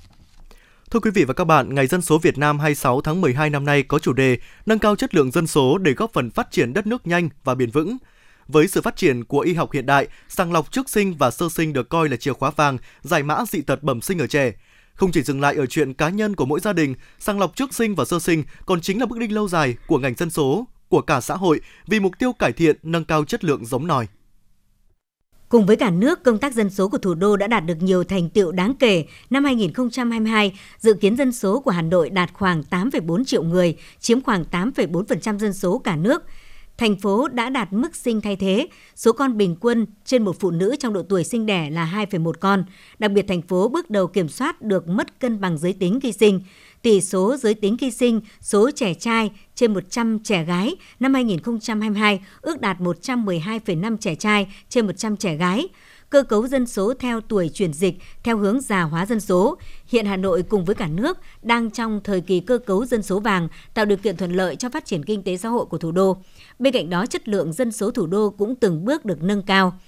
Thưa 0.90 1.00
quý 1.00 1.11
vị 1.11 1.24
và 1.24 1.35
các 1.35 1.44
bạn, 1.44 1.74
Ngày 1.74 1.87
Dân 1.87 2.02
số 2.02 2.18
Việt 2.18 2.38
Nam 2.38 2.59
26 2.59 3.00
tháng 3.00 3.20
12 3.20 3.50
năm 3.50 3.64
nay 3.64 3.83
có 3.83 3.98
chủ 3.98 4.12
đề 4.12 4.38
Nâng 4.66 4.78
cao 4.78 4.96
chất 4.96 5.14
lượng 5.14 5.30
dân 5.30 5.46
số 5.46 5.78
để 5.78 5.92
góp 5.92 6.12
phần 6.12 6.30
phát 6.30 6.50
triển 6.50 6.72
đất 6.72 6.87
nước 6.87 7.07
nhanh 7.07 7.28
và 7.44 7.54
bền 7.54 7.70
vững. 7.70 7.96
Với 8.48 8.68
sự 8.68 8.80
phát 8.80 8.96
triển 8.96 9.24
của 9.24 9.40
y 9.40 9.54
học 9.54 9.72
hiện 9.72 9.87
đại, 9.87 10.09
sàng 10.28 10.52
lọc 10.52 10.72
trước 10.72 10.90
sinh 10.90 11.14
và 11.18 11.30
sơ 11.30 11.48
sinh 11.48 11.72
được 11.72 11.88
coi 11.88 12.09
là 12.09 12.16
chìa 12.16 12.33
khóa 12.33 12.50
vàng, 12.50 12.78
giải 13.02 13.22
mã 13.22 13.44
dị 13.48 13.62
tật 13.62 13.83
bẩm 13.83 14.00
sinh 14.00 14.18
ở 14.18 14.26
trẻ. 14.26 14.52
Không 14.94 15.12
chỉ 15.12 15.22
dừng 15.22 15.40
lại 15.40 15.57
ở 15.57 15.66
chuyện 15.66 15.94
cá 15.94 16.09
nhân 16.09 16.37
của 16.37 16.44
mỗi 16.44 16.61
gia 16.61 16.72
đình, 16.72 16.94
sàng 17.18 17.38
lọc 17.38 17.57
trước 17.57 17.74
sinh 17.74 17.94
và 17.94 18.04
sơ 18.04 18.18
sinh 18.18 18.44
còn 18.66 18.80
chính 18.80 19.00
là 19.00 19.07
bước 19.07 19.18
đi 19.18 19.28
lâu 19.28 19.48
dài 19.48 19.76
của 19.87 19.98
ngành 19.98 20.14
dân 20.14 20.30
số, 20.30 20.66
của 20.88 21.00
cả 21.00 21.20
xã 21.20 21.37
hội 21.37 21.61
vì 21.87 22.00
mục 22.00 22.12
tiêu 22.18 22.33
cải 22.33 22.52
thiện, 22.52 22.76
nâng 22.83 23.04
cao 23.04 23.24
chất 23.24 23.44
lượng 23.44 23.66
giống 23.66 23.87
nòi. 23.87 24.07
Cùng 25.48 25.66
với 25.66 25.76
cả 25.76 25.90
nước, 25.90 26.22
công 26.22 26.38
tác 26.38 26.54
dân 26.54 26.70
số 26.70 26.88
của 26.88 26.98
thủ 26.98 27.14
đô 27.14 27.37
đã 27.37 27.46
đạt 27.46 27.66
được 27.66 27.83
nhiều 27.83 28.04
thành 28.04 28.28
tựu 28.28 28.52
đáng 28.52 28.74
kể. 28.74 29.04
Năm 29.30 29.44
2022, 29.44 30.59
dự 30.78 30.94
kiến 30.94 31.16
dân 31.16 31.33
số 31.33 31.61
của 31.61 31.70
Hà 31.70 31.83
Nội 31.83 32.11
đạt 32.11 32.30
khoảng 32.33 32.62
8,4 32.70 33.24
triệu 33.24 33.42
người, 33.42 33.76
chiếm 34.00 34.20
khoảng 34.20 34.44
8,4% 34.50 35.38
dân 35.38 35.52
số 35.52 35.78
cả 35.78 35.96
nước 35.96 36.22
thành 36.79 36.97
phố 36.97 37.29
đã 37.29 37.51
đạt 37.51 37.73
mức 37.73 37.97
sinh 37.97 38.21
thay 38.21 38.37
thế, 38.37 38.69
số 38.97 39.13
con 39.13 39.37
bình 39.37 39.57
quân 39.61 39.87
trên 40.05 40.25
một 40.25 40.37
phụ 40.41 40.51
nữ 40.51 40.77
trong 40.79 40.93
độ 40.93 41.03
tuổi 41.03 41.25
sinh 41.25 41.47
đẻ 41.47 41.71
là 41.71 42.07
2,1 42.11 42.33
con. 42.41 42.65
Đặc 42.99 43.11
biệt 43.11 43.25
thành 43.29 43.43
phố 43.43 43.69
bước 43.69 43.91
đầu 43.91 44.07
kiểm 44.07 44.29
soát 44.29 44.63
được 44.63 44.89
mất 44.89 45.21
cân 45.21 45.41
bằng 45.41 45.59
giới 45.59 45.73
tính 45.73 46.01
khi 46.01 46.13
sinh. 46.13 46.41
Tỷ 46.83 47.01
số 47.01 47.37
giới 47.37 47.55
tính 47.55 47.77
khi 47.79 47.91
sinh, 47.91 48.21
số 48.41 48.71
trẻ 48.71 48.95
trai 48.95 49.31
trên 49.55 49.75
100 49.75 50.19
trẻ 50.19 50.45
gái 50.45 50.77
năm 51.01 51.15
2022 51.15 52.21
ước 52.41 52.61
đạt 52.61 52.81
112,5 52.81 53.97
trẻ 53.97 54.15
trai 54.15 54.55
trên 54.69 54.87
100 54.87 55.17
trẻ 55.17 55.37
gái 55.37 55.69
cơ 56.14 56.22
cấu 56.22 56.46
dân 56.46 56.66
số 56.66 56.94
theo 56.98 57.20
tuổi 57.20 57.48
chuyển 57.48 57.72
dịch 57.72 57.94
theo 58.22 58.38
hướng 58.38 58.61
già 58.61 58.83
hóa 58.83 59.07
dân 59.07 59.20
số. 59.20 59.59
Hiện 59.87 60.07
Hà 60.07 60.16
Nội 60.16 60.42
cùng 60.42 60.64
với 60.64 60.74
cả 60.74 60.88
nước 60.88 61.18
đang 61.42 61.70
trong 61.70 62.00
thời 62.05 62.20
kỳ 62.20 62.40
cơ 62.40 62.59
cấu 62.59 62.87
dân 62.87 63.03
số 63.03 63.20
vàng, 63.20 63.48
tạo 63.74 63.85
điều 63.85 63.98
kiện 63.98 64.16
thuận 64.16 64.33
lợi 64.33 64.57
cho 64.57 64.68
phát 64.68 64.85
triển 64.85 65.05
kinh 65.05 65.22
tế 65.22 65.37
xã 65.37 65.48
hội 65.48 65.66
của 65.66 65.79
thủ 65.79 65.92
đô. 65.92 66.16
Bên 66.59 66.72
cạnh 66.72 66.90
đó, 66.90 67.07
chất 67.07 67.29
lượng 67.29 67.53
dân 67.53 67.72
số 67.72 67.90
thủ 67.90 68.07
đô 68.07 68.31
cũng 68.31 68.55
từng 68.55 68.85
bước 68.85 69.05
được 69.05 69.22
nâng 69.22 69.42
cao. 69.42 69.79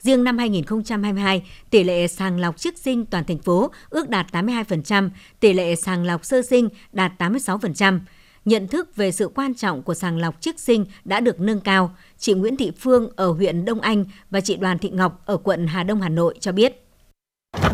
Riêng 0.00 0.24
năm 0.24 0.38
2022, 0.38 1.42
tỷ 1.70 1.84
lệ 1.84 2.08
sàng 2.08 2.40
lọc 2.40 2.58
trước 2.58 2.78
sinh 2.78 3.06
toàn 3.06 3.24
thành 3.24 3.38
phố 3.38 3.70
ước 3.90 4.08
đạt 4.08 4.26
82%, 4.32 5.10
tỷ 5.40 5.52
lệ 5.52 5.76
sàng 5.76 6.04
lọc 6.04 6.24
sơ 6.24 6.42
sinh 6.42 6.68
đạt 6.92 7.12
86% 7.18 7.98
nhận 8.46 8.68
thức 8.68 8.96
về 8.96 9.12
sự 9.12 9.30
quan 9.34 9.54
trọng 9.54 9.82
của 9.82 9.94
sàng 9.94 10.18
lọc 10.18 10.40
trước 10.40 10.60
sinh 10.60 10.86
đã 11.04 11.20
được 11.20 11.40
nâng 11.40 11.60
cao. 11.60 11.90
Chị 12.18 12.34
Nguyễn 12.34 12.56
Thị 12.56 12.72
Phương 12.78 13.08
ở 13.16 13.30
huyện 13.30 13.64
Đông 13.64 13.80
Anh 13.80 14.04
và 14.30 14.40
chị 14.40 14.56
Đoàn 14.56 14.78
Thị 14.78 14.90
Ngọc 14.90 15.22
ở 15.26 15.36
quận 15.36 15.66
Hà 15.66 15.82
Đông 15.82 16.00
Hà 16.00 16.08
Nội 16.08 16.34
cho 16.40 16.52
biết. 16.52 16.82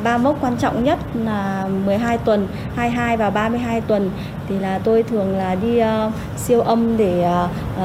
Ba 0.05 0.19
mốc 0.19 0.39
quan 0.41 0.57
trọng 0.57 0.85
nhất 0.85 0.99
là 1.15 1.69
12 1.85 2.19
tuần, 2.19 2.49
22 2.75 3.17
và 3.17 3.31
32 3.31 3.81
tuần 3.81 4.11
thì 4.49 4.59
là 4.59 4.79
tôi 4.79 5.03
thường 5.03 5.37
là 5.37 5.55
đi 5.55 5.81
uh, 5.83 6.13
siêu 6.37 6.61
âm 6.61 6.97
để 6.97 7.27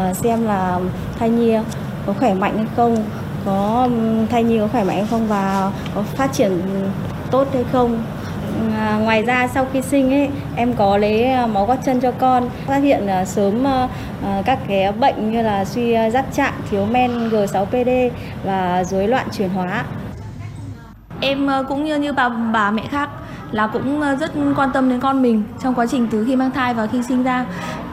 uh, 0.09 0.17
xem 0.17 0.45
là 0.45 0.79
thai 1.19 1.29
nhi 1.29 1.53
có 2.05 2.13
khỏe 2.13 2.33
mạnh 2.33 2.57
hay 2.57 2.67
không, 2.75 3.05
có 3.45 3.89
thai 4.29 4.43
nhi 4.43 4.59
có 4.59 4.67
khỏe 4.67 4.83
mạnh 4.83 4.97
hay 4.97 5.07
không 5.09 5.27
và 5.27 5.71
có 5.95 6.01
phát 6.01 6.33
triển 6.33 6.61
tốt 7.31 7.47
hay 7.53 7.63
không 7.71 8.03
À, 8.77 8.97
ngoài 9.03 9.23
ra 9.23 9.47
sau 9.47 9.65
khi 9.73 9.81
sinh 9.81 10.13
ấy 10.13 10.29
em 10.55 10.73
có 10.73 10.97
lấy 10.97 11.23
à, 11.23 11.45
máu 11.47 11.65
gót 11.65 11.75
chân 11.85 11.99
cho 11.99 12.11
con. 12.11 12.49
Phát 12.65 12.77
hiện 12.77 13.07
à, 13.07 13.25
sớm 13.25 13.67
à, 13.67 13.87
à 14.23 14.41
các 14.45 14.59
cái 14.67 14.91
bệnh 14.91 15.31
như 15.31 15.41
là 15.41 15.65
suy 15.65 15.93
à, 15.93 16.09
giáp 16.09 16.33
trạng 16.33 16.53
thiếu 16.69 16.85
men 16.85 17.29
G6PD 17.29 18.09
và 18.43 18.83
rối 18.83 19.07
loạn 19.07 19.27
chuyển 19.37 19.49
hóa. 19.49 19.83
Em 21.21 21.49
cũng 21.67 21.85
như 21.85 21.97
như 21.97 22.13
bà 22.13 22.29
bà 22.29 22.71
mẹ 22.71 22.83
khác 22.89 23.09
là 23.51 23.67
cũng 23.67 24.01
rất 24.19 24.31
quan 24.55 24.69
tâm 24.73 24.89
đến 24.89 24.99
con 24.99 25.21
mình 25.21 25.43
trong 25.63 25.75
quá 25.75 25.85
trình 25.91 26.07
từ 26.11 26.25
khi 26.27 26.35
mang 26.35 26.51
thai 26.51 26.73
và 26.73 26.87
khi 26.87 27.03
sinh 27.03 27.23
ra. 27.23 27.45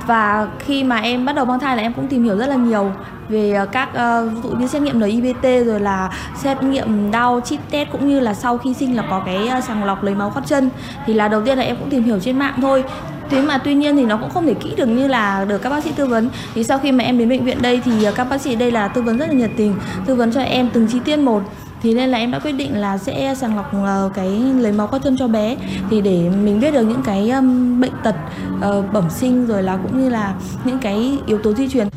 Và 0.07 0.49
khi 0.59 0.85
mà 0.85 0.97
em 0.97 1.25
bắt 1.25 1.37
đầu 1.37 1.45
mang 1.45 1.61
thai 1.61 1.77
là 1.77 1.83
em 1.83 1.93
cũng 1.93 2.09
tìm 2.09 2.25
hiểu 2.25 2.39
rất 2.39 2.47
là 2.47 2.57
nhiều 2.57 2.93
về 3.29 3.53
ờ, 3.53 3.67
các 3.67 3.95
ờ, 3.95 4.29
ví 4.29 4.41
dụ 4.43 4.57
như 4.57 4.67
xét 4.67 4.83
nghiệm 4.83 5.01
NIPT 5.01 5.43
rồi 5.43 5.81
là 5.81 6.11
xét 6.37 6.63
nghiệm 6.63 7.11
đau 7.11 7.41
chip 7.45 7.61
test 7.71 7.89
cũng 7.93 8.09
như 8.09 8.21
là 8.21 8.35
sau 8.35 8.59
khi 8.59 8.75
sinh 8.75 8.97
là 8.97 9.05
có 9.11 9.23
cái 9.27 9.49
ờ, 9.49 9.61
sàng 9.61 9.85
lọc 9.85 10.03
lấy 10.03 10.15
máu 10.15 10.33
gót 10.35 10.41
chân 10.47 10.71
thì 11.07 11.15
là 11.15 11.29
đầu 11.29 11.43
tiên 11.43 11.59
là 11.59 11.65
em 11.65 11.77
cũng 11.77 11.91
tìm 11.91 12.03
hiểu 12.03 12.19
trên 12.21 12.39
mạng 12.39 12.55
thôi. 12.61 12.85
Thế 13.31 13.43
mà 13.43 13.59
tuy 13.59 13.75
nhiên 13.75 13.97
thì 13.97 14.05
nó 14.05 14.17
cũng 14.17 14.31
không 14.31 14.47
thể 14.47 14.55
kỹ 14.55 14.75
được 14.77 14.87
như 14.87 15.07
là 15.07 15.45
được 15.45 15.59
các 15.59 15.71
bác 15.71 15.85
sĩ 15.85 15.91
tư 15.97 16.07
vấn. 16.07 16.29
Thì 16.55 16.65
sau 16.65 16.79
khi 16.79 16.93
mà 16.93 17.05
em 17.05 17.19
đến 17.19 17.29
bệnh 17.29 17.45
viện 17.45 17.63
đây 17.63 17.81
thì 17.85 17.93
các 18.15 18.25
bác 18.31 18.41
sĩ 18.41 18.55
đây 18.55 18.71
là 18.71 18.89
tư 18.89 19.03
vấn 19.03 19.19
rất 19.19 19.27
là 19.27 19.33
nhiệt 19.33 19.51
tình 19.57 19.75
tư 20.07 20.15
vấn 20.15 20.33
cho 20.33 20.41
em 20.41 20.69
từng 20.73 20.87
chi 20.87 20.99
tiết 21.05 21.17
một. 21.17 21.43
Thì 21.83 21.95
nên 21.95 22.11
là 22.11 22.19
em 22.19 22.31
đã 22.31 22.39
quyết 22.39 22.53
định 22.53 22.81
là 22.81 22.99
sẽ 22.99 23.35
sàng 23.35 23.57
lọc 23.57 23.73
cái 24.15 24.29
lấy 24.59 24.73
máu 24.73 24.87
có 24.87 24.99
chân 24.99 25.17
cho 25.19 25.29
bé. 25.29 25.57
Thì 25.91 26.01
để 26.01 26.31
mình 26.45 26.61
biết 26.61 26.75
được 26.75 26.83
những 26.83 27.03
cái 27.03 27.31
um, 27.31 27.81
bệnh 27.81 27.93
tật 28.03 28.15
uh, 28.57 28.93
bẩm 28.93 29.05
sinh 29.11 29.47
rồi 29.47 29.63
là 29.63 29.77
cũng 29.83 30.03
như 30.03 30.09
là 30.09 30.35
những 30.65 30.79
cái 30.79 31.19
yếu 31.27 31.39
tố 31.39 31.55
di 31.55 31.69
truyền. 31.69 31.89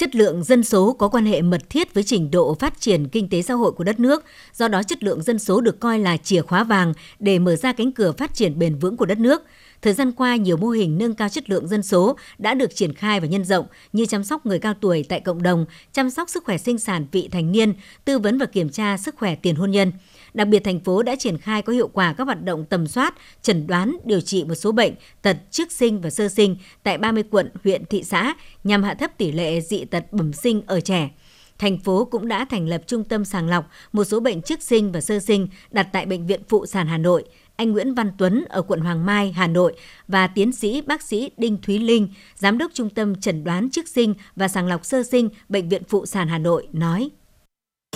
Chất 0.00 0.14
lượng 0.14 0.44
dân 0.44 0.64
số 0.64 0.92
có 0.92 1.08
quan 1.08 1.26
hệ 1.26 1.42
mật 1.42 1.70
thiết 1.70 1.94
với 1.94 2.04
trình 2.04 2.30
độ 2.30 2.54
phát 2.54 2.80
triển 2.80 3.08
kinh 3.08 3.28
tế 3.28 3.42
xã 3.42 3.54
hội 3.54 3.72
của 3.72 3.84
đất 3.84 4.00
nước, 4.00 4.24
do 4.54 4.68
đó 4.68 4.82
chất 4.82 5.02
lượng 5.02 5.22
dân 5.22 5.38
số 5.38 5.60
được 5.60 5.80
coi 5.80 5.98
là 5.98 6.16
chìa 6.16 6.42
khóa 6.42 6.64
vàng 6.64 6.94
để 7.18 7.38
mở 7.38 7.56
ra 7.56 7.72
cánh 7.72 7.92
cửa 7.92 8.12
phát 8.12 8.34
triển 8.34 8.58
bền 8.58 8.78
vững 8.78 8.96
của 8.96 9.06
đất 9.06 9.18
nước. 9.18 9.42
Thời 9.82 9.92
gian 9.92 10.12
qua, 10.12 10.36
nhiều 10.36 10.56
mô 10.56 10.68
hình 10.68 10.98
nâng 10.98 11.14
cao 11.14 11.28
chất 11.28 11.50
lượng 11.50 11.68
dân 11.68 11.82
số 11.82 12.16
đã 12.38 12.54
được 12.54 12.74
triển 12.74 12.94
khai 12.94 13.20
và 13.20 13.26
nhân 13.26 13.44
rộng 13.44 13.66
như 13.92 14.06
chăm 14.06 14.24
sóc 14.24 14.46
người 14.46 14.58
cao 14.58 14.74
tuổi 14.80 15.04
tại 15.08 15.20
cộng 15.20 15.42
đồng, 15.42 15.66
chăm 15.92 16.10
sóc 16.10 16.28
sức 16.28 16.44
khỏe 16.44 16.58
sinh 16.58 16.78
sản 16.78 17.06
vị 17.12 17.28
thành 17.32 17.52
niên, 17.52 17.74
tư 18.04 18.18
vấn 18.18 18.38
và 18.38 18.46
kiểm 18.46 18.70
tra 18.70 18.96
sức 18.96 19.14
khỏe 19.18 19.34
tiền 19.34 19.54
hôn 19.54 19.70
nhân. 19.70 19.92
Đặc 20.34 20.48
biệt, 20.48 20.64
thành 20.64 20.80
phố 20.80 21.02
đã 21.02 21.16
triển 21.16 21.38
khai 21.38 21.62
có 21.62 21.72
hiệu 21.72 21.88
quả 21.88 22.12
các 22.12 22.24
hoạt 22.24 22.44
động 22.44 22.64
tầm 22.64 22.86
soát, 22.86 23.14
chẩn 23.42 23.66
đoán, 23.66 23.96
điều 24.04 24.20
trị 24.20 24.44
một 24.44 24.54
số 24.54 24.72
bệnh 24.72 24.94
tật 25.22 25.36
trước 25.50 25.72
sinh 25.72 26.00
và 26.00 26.10
sơ 26.10 26.28
sinh 26.28 26.56
tại 26.82 26.98
30 26.98 27.22
quận, 27.30 27.50
huyện, 27.64 27.84
thị 27.84 28.02
xã 28.02 28.34
nhằm 28.64 28.82
hạ 28.82 28.94
thấp 28.94 29.18
tỷ 29.18 29.32
lệ 29.32 29.60
dị 29.60 29.84
tật 29.84 30.12
bẩm 30.12 30.32
sinh 30.32 30.62
ở 30.66 30.80
trẻ 30.80 31.10
thành 31.58 31.78
phố 31.78 32.04
cũng 32.04 32.28
đã 32.28 32.44
thành 32.44 32.68
lập 32.68 32.82
trung 32.86 33.04
tâm 33.04 33.24
sàng 33.24 33.48
lọc 33.48 33.70
một 33.92 34.04
số 34.04 34.20
bệnh 34.20 34.42
trước 34.42 34.62
sinh 34.62 34.92
và 34.92 35.00
sơ 35.00 35.18
sinh 35.18 35.48
đặt 35.70 35.88
tại 35.92 36.06
Bệnh 36.06 36.26
viện 36.26 36.40
Phụ 36.48 36.66
sản 36.66 36.86
Hà 36.86 36.98
Nội 36.98 37.24
anh 37.56 37.72
Nguyễn 37.72 37.94
Văn 37.94 38.12
Tuấn 38.18 38.44
ở 38.48 38.62
quận 38.62 38.80
Hoàng 38.80 39.06
Mai, 39.06 39.32
Hà 39.32 39.46
Nội 39.46 39.74
và 40.08 40.26
tiến 40.26 40.52
sĩ 40.52 40.80
bác 40.80 41.02
sĩ 41.02 41.30
Đinh 41.36 41.58
Thúy 41.62 41.78
Linh, 41.78 42.08
giám 42.34 42.58
đốc 42.58 42.70
Trung 42.74 42.90
tâm 42.90 43.20
Chẩn 43.20 43.44
đoán 43.44 43.70
trước 43.70 43.88
sinh 43.88 44.14
và 44.36 44.48
sàng 44.48 44.66
lọc 44.66 44.84
sơ 44.84 45.02
sinh 45.02 45.28
Bệnh 45.48 45.68
viện 45.68 45.82
Phụ 45.88 46.06
sản 46.06 46.28
Hà 46.28 46.38
Nội 46.38 46.68
nói. 46.72 47.10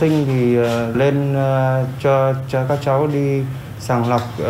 Sinh 0.00 0.26
thì 0.26 0.56
ờ, 0.56 0.92
lên 0.96 1.34
ờ, 1.34 1.84
cho 2.00 2.34
cho 2.48 2.64
các 2.68 2.78
cháu 2.84 3.06
đi 3.06 3.42
sàng 3.78 4.08
lọc 4.08 4.22
uh, 4.40 4.46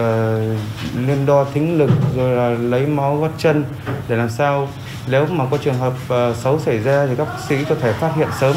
lên 1.07 1.27
đo 1.27 1.47
thính 1.55 1.79
lực 1.79 1.91
rồi 2.17 2.37
là 2.37 2.49
lấy 2.49 2.87
máu 2.87 3.17
gót 3.17 3.31
chân 3.39 3.65
để 4.09 4.17
làm 4.17 4.31
sao 4.31 4.69
nếu 5.09 5.27
mà 5.27 5.45
có 5.51 5.57
trường 5.57 5.75
hợp 5.75 5.93
uh, 5.93 6.37
xấu 6.37 6.61
xảy 6.61 6.79
ra 6.79 7.07
thì 7.07 7.15
các 7.17 7.25
bác 7.25 7.41
sĩ 7.49 7.65
có 7.69 7.75
thể 7.75 7.93
phát 7.93 8.13
hiện 8.17 8.29
sớm 8.41 8.57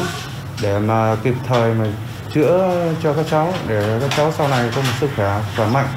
để 0.62 0.78
mà 0.78 1.16
kịp 1.24 1.34
thời 1.46 1.74
mà 1.74 1.86
chữa 2.34 2.84
cho 3.02 3.12
các 3.12 3.26
cháu 3.30 3.52
để 3.68 3.98
các 4.00 4.10
cháu 4.16 4.32
sau 4.32 4.48
này 4.48 4.70
có 4.76 4.82
một 4.82 4.92
sức 5.00 5.10
khỏe 5.16 5.40
khỏe 5.56 5.66
mạnh 5.66 5.88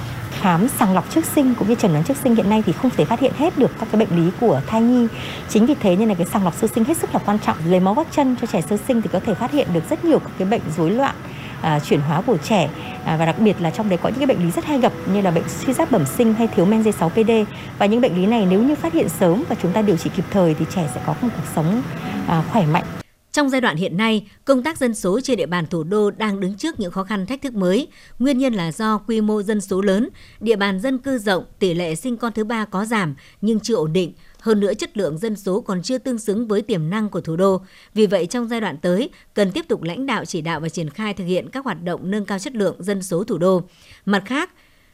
khám 0.42 0.68
sàng 0.68 0.94
lọc 0.94 1.14
trước 1.14 1.26
sinh 1.26 1.54
cũng 1.56 1.70
như 1.70 1.76
chẩn 1.76 1.92
đoán 1.92 2.04
trước 2.04 2.18
sinh 2.24 2.36
hiện 2.36 2.50
nay 2.50 2.64
thì 2.66 2.72
không 2.74 2.92
thể 2.92 3.06
phát 3.06 3.20
hiện 3.20 3.32
hết 3.38 3.58
được 3.58 3.72
các 3.80 3.88
cái 3.92 4.00
bệnh 4.00 4.26
lý 4.26 4.32
của 4.40 4.62
thai 4.68 4.82
nhi. 4.82 5.08
Chính 5.50 5.66
vì 5.66 5.76
thế 5.76 5.96
nên 5.96 6.10
là 6.10 6.16
cái 6.16 6.28
sàng 6.34 6.44
lọc 6.44 6.56
sơ 6.56 6.68
sinh 6.68 6.84
hết 6.84 6.98
sức 6.98 7.14
là 7.14 7.20
quan 7.26 7.40
trọng. 7.40 7.58
Lấy 7.66 7.80
máu 7.80 7.94
gót 7.94 8.08
chân 8.12 8.36
cho 8.42 8.48
trẻ 8.48 8.62
sơ 8.62 8.78
sinh 8.88 9.02
thì 9.02 9.10
có 9.14 9.20
thể 9.20 9.34
phát 9.34 9.52
hiện 9.52 9.68
được 9.74 9.90
rất 9.90 10.06
nhiều 10.06 10.20
các 10.20 10.32
cái 10.38 10.48
bệnh 10.48 10.62
rối 10.78 10.92
loạn 10.92 11.16
à, 11.62 11.80
chuyển 11.80 12.00
hóa 12.00 12.22
của 12.22 12.38
trẻ 12.38 12.70
à, 13.06 13.18
và 13.18 13.26
đặc 13.26 13.40
biệt 13.40 13.62
là 13.62 13.70
trong 13.70 13.90
đấy 13.90 14.00
có 14.02 14.10
những 14.10 14.18
cái 14.18 14.28
bệnh 14.28 14.46
lý 14.46 14.52
rất 14.52 14.66
hay 14.66 14.80
gặp 14.80 14.94
như 15.14 15.22
là 15.22 15.32
bệnh 15.32 15.44
suy 15.48 15.74
giáp 15.74 15.92
bẩm 15.92 16.06
sinh 16.06 16.34
hay 16.34 16.48
thiếu 16.48 16.66
men 16.66 16.82
D6PD 16.82 17.46
và 17.80 17.86
những 17.86 18.02
bệnh 18.02 18.16
lý 18.16 18.26
này 18.26 18.48
nếu 18.50 18.64
như 18.64 18.76
phát 18.76 18.94
hiện 18.94 19.10
sớm 19.10 19.44
và 19.50 19.56
chúng 19.62 19.72
ta 19.72 19.82
điều 19.82 19.98
trị 19.98 20.10
kịp 20.16 20.26
thời 20.32 20.54
thì 20.54 20.66
trẻ 20.76 20.90
sẽ 20.96 21.02
có 21.06 21.16
một 21.22 21.30
cuộc 21.36 21.46
sống 21.56 21.82
à, 22.28 22.44
khỏe 22.52 22.66
mạnh. 22.66 23.01
Trong 23.32 23.50
giai 23.50 23.62
đoạn 23.62 23.78
hiện 23.78 23.98
nay, 23.98 24.28
công 24.46 24.64
tác 24.64 24.78
dân 24.78 24.96
số 24.96 25.20
trên 25.22 25.38
địa 25.38 25.46
bàn 25.46 25.68
thủ 25.68 25.84
đô 25.84 26.12
đang 26.12 26.40
đứng 26.40 26.58
trước 26.58 26.80
những 26.80 26.92
khó 26.92 27.04
khăn 27.04 27.26
thách 27.26 27.42
thức 27.42 27.56
mới. 27.56 27.88
Nguyên 28.20 28.38
nhân 28.38 28.54
là 28.54 28.72
do 28.72 28.98
quy 28.98 29.22
mô 29.22 29.42
dân 29.42 29.62
số 29.62 29.82
lớn, 29.82 30.10
địa 30.40 30.56
bàn 30.56 30.80
dân 30.80 30.98
cư 30.98 31.18
rộng, 31.18 31.46
tỷ 31.60 31.74
lệ 31.74 31.96
sinh 31.96 32.18
con 32.18 32.34
thứ 32.34 32.44
ba 32.44 32.66
có 32.66 32.86
giảm 32.86 33.16
nhưng 33.42 33.60
chưa 33.60 33.76
ổn 33.76 33.94
định. 33.94 34.14
Hơn 34.40 34.60
nữa 34.60 34.74
chất 34.74 34.98
lượng 34.98 35.18
dân 35.18 35.36
số 35.36 35.62
còn 35.62 35.82
chưa 35.82 35.98
tương 35.98 36.18
xứng 36.18 36.48
với 36.48 36.62
tiềm 36.62 36.90
năng 36.90 37.10
của 37.10 37.22
thủ 37.22 37.36
đô. 37.36 37.62
Vì 37.94 38.06
vậy 38.06 38.26
trong 38.26 38.48
giai 38.48 38.62
đoạn 38.62 38.78
tới, 38.78 39.10
cần 39.34 39.52
tiếp 39.52 39.66
tục 39.68 39.84
lãnh 39.84 40.06
đạo 40.06 40.26
chỉ 40.26 40.42
đạo 40.42 40.60
và 40.60 40.70
triển 40.70 40.90
khai 40.90 41.14
thực 41.14 41.26
hiện 41.26 41.50
các 41.50 41.66
hoạt 41.66 41.84
động 41.84 42.12
nâng 42.12 42.26
cao 42.26 42.40
chất 42.40 42.56
lượng 42.56 42.76
dân 42.84 43.04
số 43.04 43.24
thủ 43.24 43.38
đô. 43.38 43.62
Mặt 44.06 44.24
khác, 44.26 44.50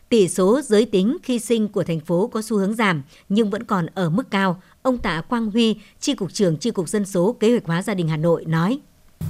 Tỷ 0.09 0.27
số 0.27 0.61
giới 0.61 0.85
tính 0.85 1.17
khi 1.23 1.39
sinh 1.39 1.67
của 1.67 1.83
thành 1.83 1.99
phố 1.99 2.27
có 2.27 2.41
xu 2.41 2.57
hướng 2.57 2.73
giảm 2.73 3.03
nhưng 3.29 3.49
vẫn 3.49 3.63
còn 3.63 3.85
ở 3.93 4.09
mức 4.09 4.31
cao. 4.31 4.61
Ông 4.87 4.97
Tạ 4.97 5.21
Quang 5.21 5.51
Huy, 5.51 5.79
Tri 5.99 6.15
Cục 6.15 6.33
trưởng 6.33 6.57
Tri 6.57 6.71
Cục 6.71 6.89
Dân 6.89 7.05
số 7.05 7.35
Kế 7.39 7.51
hoạch 7.51 7.65
hóa 7.65 7.81
Gia 7.81 7.93
đình 7.93 8.07
Hà 8.07 8.17
Nội 8.17 8.45
nói. 8.45 8.79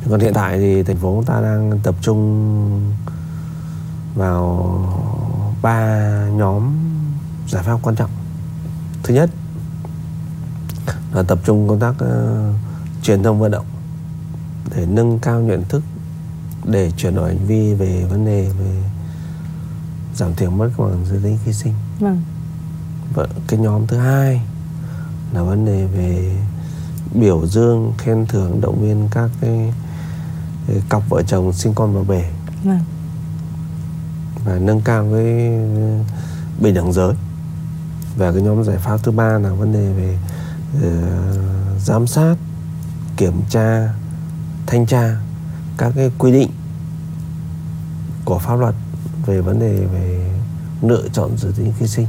Còn 0.10 0.20
hiện 0.20 0.34
tại 0.34 0.58
thì 0.58 0.84
thành 0.84 0.96
phố 0.96 1.24
ta 1.26 1.41
đang 1.41 1.80
tập 1.84 1.96
trung 2.02 2.93
vào 4.15 5.54
ba 5.62 6.10
nhóm 6.32 6.63
giải 7.50 7.63
pháp 7.63 7.80
quan 7.84 7.96
trọng. 7.96 8.10
Thứ 9.04 9.13
nhất 9.13 9.30
là 11.13 11.24
tập 11.24 11.39
trung 11.46 11.67
công 11.67 11.80
tác 11.80 11.93
uh, 12.04 12.56
truyền 13.04 13.24
thông 13.24 13.39
vận 13.39 13.52
động 13.52 13.65
để 14.76 14.86
nâng 14.86 15.20
cao 15.20 15.41
nhận 15.41 15.63
thức 15.70 15.84
để 16.65 16.91
chuyển 16.98 17.15
đổi 17.15 17.30
hành 17.30 17.48
vi 17.48 17.74
về 17.74 18.06
vấn 18.10 18.26
đề 18.26 18.50
về 18.60 18.84
giảm 20.15 20.36
thiểu 20.36 20.52
mất 20.52 20.70
bằng 20.78 21.06
giới 21.06 21.20
tính 21.24 21.38
khi 21.46 21.54
sinh 21.54 21.74
vâng. 22.00 22.22
và 23.13 23.28
cái 23.48 23.60
nhóm 23.60 23.88
thứ 23.88 23.98
hai 23.98 24.41
là 25.34 25.44
vấn 25.44 25.66
đề 25.66 25.86
về 25.86 26.36
biểu 27.13 27.46
dương 27.48 27.94
khen 27.98 28.26
thưởng 28.26 28.62
động 28.62 28.82
viên 28.82 29.08
các 29.12 29.30
cái, 29.42 29.74
cái 30.68 30.82
cặp 30.90 31.10
vợ 31.10 31.24
chồng 31.28 31.54
sinh 31.54 31.74
con 31.74 31.94
vào 31.94 32.04
bể 32.04 32.30
vâng. 32.63 32.80
và 34.46 34.60
nâng 34.60 34.82
cao 34.82 35.08
cái 35.12 35.24
bình 36.60 36.74
đẳng 36.74 36.94
giới 36.94 37.13
và 38.18 38.32
cái 38.32 38.42
nhóm 38.42 38.63
giải 38.63 38.78
pháp 38.78 39.04
thứ 39.04 39.12
ba 39.12 39.40
là 39.40 39.54
vấn 39.54 39.74
đề 39.74 39.94
về 39.94 40.18
uh, 40.78 41.82
giám 41.82 42.08
sát 42.08 42.36
kiểm 43.18 43.42
tra 43.50 43.94
thanh 44.68 44.86
tra 44.86 45.16
các 45.78 45.94
cái 45.96 46.12
quy 46.18 46.32
định 46.32 46.50
của 48.26 48.40
pháp 48.40 48.56
luật 48.56 48.76
về 49.26 49.42
vấn 49.42 49.60
đề 49.60 49.86
về 49.86 50.32
lựa 50.82 51.08
chọn 51.13 51.38
giới 51.38 51.52
tính 51.52 51.74
khi 51.80 51.88
sinh. 51.88 52.08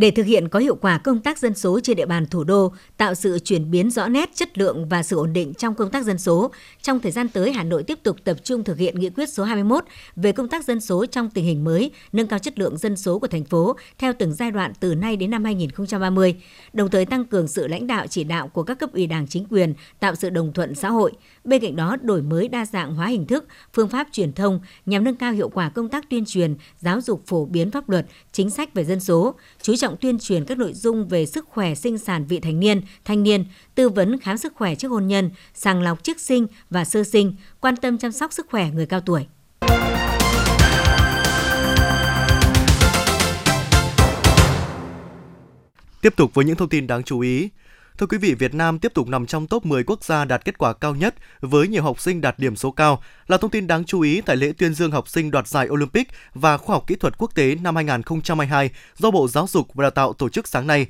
Để 0.00 0.10
thực 0.10 0.26
hiện 0.26 0.48
có 0.48 0.58
hiệu 0.58 0.74
quả 0.74 0.98
công 0.98 1.20
tác 1.20 1.38
dân 1.38 1.54
số 1.54 1.80
trên 1.80 1.96
địa 1.96 2.06
bàn 2.06 2.26
thủ 2.26 2.44
đô, 2.44 2.72
tạo 2.96 3.14
sự 3.14 3.38
chuyển 3.38 3.70
biến 3.70 3.90
rõ 3.90 4.08
nét 4.08 4.30
chất 4.34 4.58
lượng 4.58 4.88
và 4.88 5.02
sự 5.02 5.16
ổn 5.16 5.32
định 5.32 5.54
trong 5.54 5.74
công 5.74 5.90
tác 5.90 6.04
dân 6.04 6.18
số, 6.18 6.50
trong 6.82 7.00
thời 7.00 7.12
gian 7.12 7.28
tới 7.28 7.52
Hà 7.52 7.64
Nội 7.64 7.82
tiếp 7.82 7.98
tục 8.02 8.16
tập 8.24 8.36
trung 8.44 8.64
thực 8.64 8.78
hiện 8.78 9.00
nghị 9.00 9.10
quyết 9.10 9.28
số 9.28 9.44
21 9.44 9.84
về 10.16 10.32
công 10.32 10.48
tác 10.48 10.64
dân 10.64 10.80
số 10.80 11.06
trong 11.06 11.30
tình 11.30 11.44
hình 11.44 11.64
mới, 11.64 11.90
nâng 12.12 12.26
cao 12.26 12.38
chất 12.38 12.58
lượng 12.58 12.78
dân 12.78 12.96
số 12.96 13.18
của 13.18 13.26
thành 13.26 13.44
phố 13.44 13.76
theo 13.98 14.12
từng 14.18 14.34
giai 14.34 14.50
đoạn 14.50 14.72
từ 14.80 14.94
nay 14.94 15.16
đến 15.16 15.30
năm 15.30 15.44
2030, 15.44 16.34
đồng 16.72 16.90
thời 16.90 17.06
tăng 17.06 17.24
cường 17.24 17.48
sự 17.48 17.66
lãnh 17.66 17.86
đạo 17.86 18.06
chỉ 18.06 18.24
đạo 18.24 18.48
của 18.48 18.62
các 18.62 18.78
cấp 18.78 18.92
ủy 18.92 19.06
Đảng 19.06 19.26
chính 19.26 19.44
quyền, 19.50 19.74
tạo 20.00 20.14
sự 20.14 20.30
đồng 20.30 20.52
thuận 20.52 20.74
xã 20.74 20.90
hội. 20.90 21.12
Bên 21.44 21.62
cạnh 21.62 21.76
đó, 21.76 21.96
đổi 22.02 22.22
mới 22.22 22.48
đa 22.48 22.66
dạng 22.66 22.94
hóa 22.94 23.06
hình 23.06 23.26
thức, 23.26 23.46
phương 23.72 23.88
pháp 23.88 24.08
truyền 24.12 24.32
thông 24.32 24.60
nhằm 24.86 25.04
nâng 25.04 25.16
cao 25.16 25.32
hiệu 25.32 25.48
quả 25.48 25.68
công 25.68 25.88
tác 25.88 26.10
tuyên 26.10 26.24
truyền, 26.26 26.56
giáo 26.78 27.00
dục 27.00 27.22
phổ 27.26 27.44
biến 27.44 27.70
pháp 27.70 27.88
luật, 27.88 28.06
chính 28.32 28.50
sách 28.50 28.74
về 28.74 28.84
dân 28.84 29.00
số, 29.00 29.34
chú 29.62 29.76
trọng 29.76 29.96
tuyên 29.96 30.18
truyền 30.18 30.44
các 30.44 30.58
nội 30.58 30.72
dung 30.74 31.08
về 31.08 31.26
sức 31.26 31.48
khỏe 31.48 31.74
sinh 31.74 31.98
sản 31.98 32.26
vị 32.26 32.40
thành 32.40 32.60
niên, 32.60 32.82
thanh 33.04 33.22
niên, 33.22 33.44
tư 33.74 33.88
vấn 33.88 34.18
khám 34.18 34.38
sức 34.38 34.52
khỏe 34.56 34.74
trước 34.74 34.88
hôn 34.88 35.06
nhân, 35.06 35.30
sàng 35.54 35.82
lọc 35.82 36.04
trước 36.04 36.20
sinh 36.20 36.46
và 36.70 36.84
sơ 36.84 37.04
sinh, 37.04 37.34
quan 37.60 37.76
tâm 37.76 37.98
chăm 37.98 38.12
sóc 38.12 38.32
sức 38.32 38.46
khỏe 38.50 38.70
người 38.70 38.86
cao 38.86 39.00
tuổi. 39.00 39.26
Tiếp 46.00 46.16
tục 46.16 46.34
với 46.34 46.44
những 46.44 46.56
thông 46.56 46.68
tin 46.68 46.86
đáng 46.86 47.02
chú 47.02 47.20
ý. 47.20 47.48
Thưa 48.00 48.06
quý 48.06 48.18
vị, 48.18 48.34
Việt 48.34 48.54
Nam 48.54 48.78
tiếp 48.78 48.94
tục 48.94 49.08
nằm 49.08 49.26
trong 49.26 49.46
top 49.46 49.66
10 49.66 49.84
quốc 49.84 50.04
gia 50.04 50.24
đạt 50.24 50.44
kết 50.44 50.58
quả 50.58 50.72
cao 50.72 50.94
nhất 50.94 51.14
với 51.40 51.68
nhiều 51.68 51.82
học 51.82 52.00
sinh 52.00 52.20
đạt 52.20 52.38
điểm 52.38 52.56
số 52.56 52.70
cao 52.70 53.02
là 53.26 53.36
thông 53.36 53.50
tin 53.50 53.66
đáng 53.66 53.84
chú 53.84 54.00
ý 54.00 54.20
tại 54.20 54.36
lễ 54.36 54.52
tuyên 54.58 54.74
dương 54.74 54.90
học 54.90 55.08
sinh 55.08 55.30
đoạt 55.30 55.48
giải 55.48 55.68
Olympic 55.68 56.08
và 56.34 56.56
khoa 56.56 56.76
học 56.76 56.84
kỹ 56.86 56.94
thuật 56.94 57.18
quốc 57.18 57.34
tế 57.34 57.54
năm 57.54 57.76
2022 57.76 58.70
do 58.98 59.10
Bộ 59.10 59.28
Giáo 59.28 59.46
dục 59.46 59.68
và 59.74 59.82
Đào 59.82 59.90
tạo 59.90 60.12
tổ 60.12 60.28
chức 60.28 60.48
sáng 60.48 60.66
nay. 60.66 60.86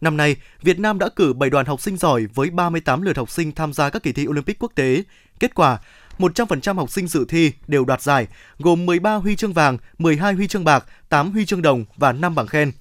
Năm 0.00 0.16
nay, 0.16 0.36
Việt 0.62 0.78
Nam 0.78 0.98
đã 0.98 1.08
cử 1.16 1.32
7 1.32 1.50
đoàn 1.50 1.66
học 1.66 1.80
sinh 1.80 1.96
giỏi 1.96 2.26
với 2.34 2.50
38 2.50 3.02
lượt 3.02 3.16
học 3.16 3.30
sinh 3.30 3.52
tham 3.52 3.72
gia 3.72 3.90
các 3.90 4.02
kỳ 4.02 4.12
thi 4.12 4.26
Olympic 4.26 4.58
quốc 4.58 4.72
tế. 4.74 5.02
Kết 5.40 5.54
quả, 5.54 5.78
100% 6.18 6.74
học 6.74 6.90
sinh 6.90 7.08
dự 7.08 7.24
thi 7.28 7.52
đều 7.66 7.84
đoạt 7.84 8.02
giải, 8.02 8.26
gồm 8.58 8.86
13 8.86 9.14
huy 9.14 9.36
chương 9.36 9.52
vàng, 9.52 9.78
12 9.98 10.34
huy 10.34 10.48
chương 10.48 10.64
bạc, 10.64 10.84
8 11.08 11.30
huy 11.30 11.46
chương 11.46 11.62
đồng 11.62 11.84
và 11.96 12.12
5 12.12 12.34
bằng 12.34 12.46
khen. 12.46 12.72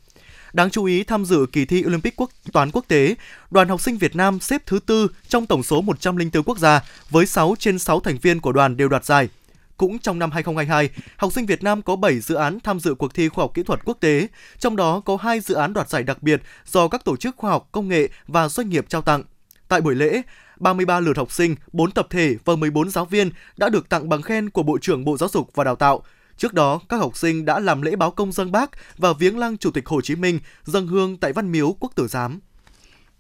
Đáng 0.58 0.70
chú 0.70 0.84
ý 0.84 1.04
tham 1.04 1.26
dự 1.26 1.46
kỳ 1.52 1.65
thi 1.65 1.84
Olympic 1.88 2.15
quốc 2.15 2.30
toán 2.52 2.72
quốc 2.72 2.86
tế, 2.88 3.15
đoàn 3.52 3.70
học 3.70 3.82
sinh 3.82 3.98
Việt 3.98 4.15
Nam 4.15 4.39
xếp 4.39 4.62
thứ 4.65 4.80
tư 4.86 5.08
trong 5.28 5.46
tổng 5.46 5.63
số 5.63 5.82
104 5.82 6.43
quốc 6.43 6.58
gia 6.58 6.84
với 7.10 7.26
6 7.26 7.56
trên 7.60 7.80
6 7.80 8.00
thành 8.00 8.17
viên 8.17 8.39
của 8.39 8.52
đoàn 8.52 8.78
đều 8.78 8.89
đoạt 8.89 9.06
giải. 9.06 9.30
Cũng 9.78 10.00
trong 10.00 10.20
năm 10.20 10.32
2022, 10.32 10.89
học 11.17 11.34
sinh 11.34 11.46
Việt 11.46 11.63
Nam 11.63 11.82
có 11.82 11.96
7 11.96 12.20
dự 12.20 12.36
án 12.36 12.60
tham 12.60 12.80
dự 12.80 12.96
cuộc 12.96 13.13
thi 13.13 13.30
khoa 13.30 13.43
học 13.43 13.52
kỹ 13.54 13.63
thuật 13.63 13.86
quốc 13.86 13.98
tế, 14.00 14.28
trong 14.60 14.76
đó 14.76 15.00
có 15.00 15.17
2 15.22 15.39
dự 15.39 15.56
án 15.56 15.74
đoạt 15.74 15.89
giải 15.89 16.04
đặc 16.04 16.24
biệt 16.24 16.41
do 16.65 16.88
các 16.88 17.06
tổ 17.06 17.17
chức 17.17 17.36
khoa 17.38 17.52
học, 17.52 17.70
công 17.72 17.88
nghệ 17.88 18.10
và 18.28 18.50
doanh 18.50 18.70
nghiệp 18.70 18.86
trao 18.89 19.02
tặng. 19.02 19.24
Tại 19.67 19.82
buổi 19.82 19.96
lễ, 19.96 20.22
33 20.60 21.00
lượt 21.00 21.17
học 21.17 21.32
sinh, 21.32 21.56
4 21.74 21.91
tập 21.91 22.08
thể 22.10 22.36
và 22.46 22.56
14 22.56 22.89
giáo 22.89 23.06
viên 23.06 23.32
đã 23.58 23.70
được 23.70 23.89
tặng 23.89 24.10
bằng 24.10 24.22
khen 24.22 24.50
của 24.50 24.63
Bộ 24.63 24.78
trưởng 24.82 25.06
Bộ 25.06 25.17
Giáo 25.17 25.30
dục 25.30 25.50
và 25.56 25.63
Đào 25.63 25.76
tạo. 25.76 26.04
Trước 26.38 26.54
đó, 26.54 26.80
các 26.89 26.97
học 26.97 27.17
sinh 27.17 27.45
đã 27.45 27.60
làm 27.60 27.82
lễ 27.82 27.95
báo 27.95 28.12
công 28.12 28.32
dân 28.32 28.52
Bác 28.52 28.71
và 28.97 29.13
viếng 29.13 29.39
lăng 29.39 29.58
Chủ 29.58 29.71
tịch 29.71 29.88
Hồ 29.88 30.02
Chí 30.02 30.15
Minh 30.15 30.39
dân 30.65 30.88
hương 30.88 31.17
tại 31.17 31.34
Văn 31.34 31.52
Miếu 31.52 31.76
Quốc 31.80 31.91
Tử 31.95 32.08
Giám. 32.08 32.39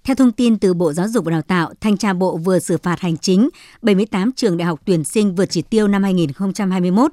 Theo 0.03 0.15
thông 0.15 0.31
tin 0.31 0.59
từ 0.59 0.73
Bộ 0.73 0.93
Giáo 0.93 1.07
dục 1.07 1.25
và 1.25 1.31
Đào 1.31 1.41
tạo, 1.41 1.73
Thanh 1.81 1.97
tra 1.97 2.13
Bộ 2.13 2.37
vừa 2.37 2.59
xử 2.59 2.77
phạt 2.77 2.99
hành 2.99 3.17
chính 3.17 3.49
78 3.81 4.31
trường 4.31 4.57
đại 4.57 4.65
học 4.65 4.81
tuyển 4.85 5.03
sinh 5.03 5.35
vượt 5.35 5.45
chỉ 5.45 5.61
tiêu 5.61 5.87
năm 5.87 6.03
2021. 6.03 7.11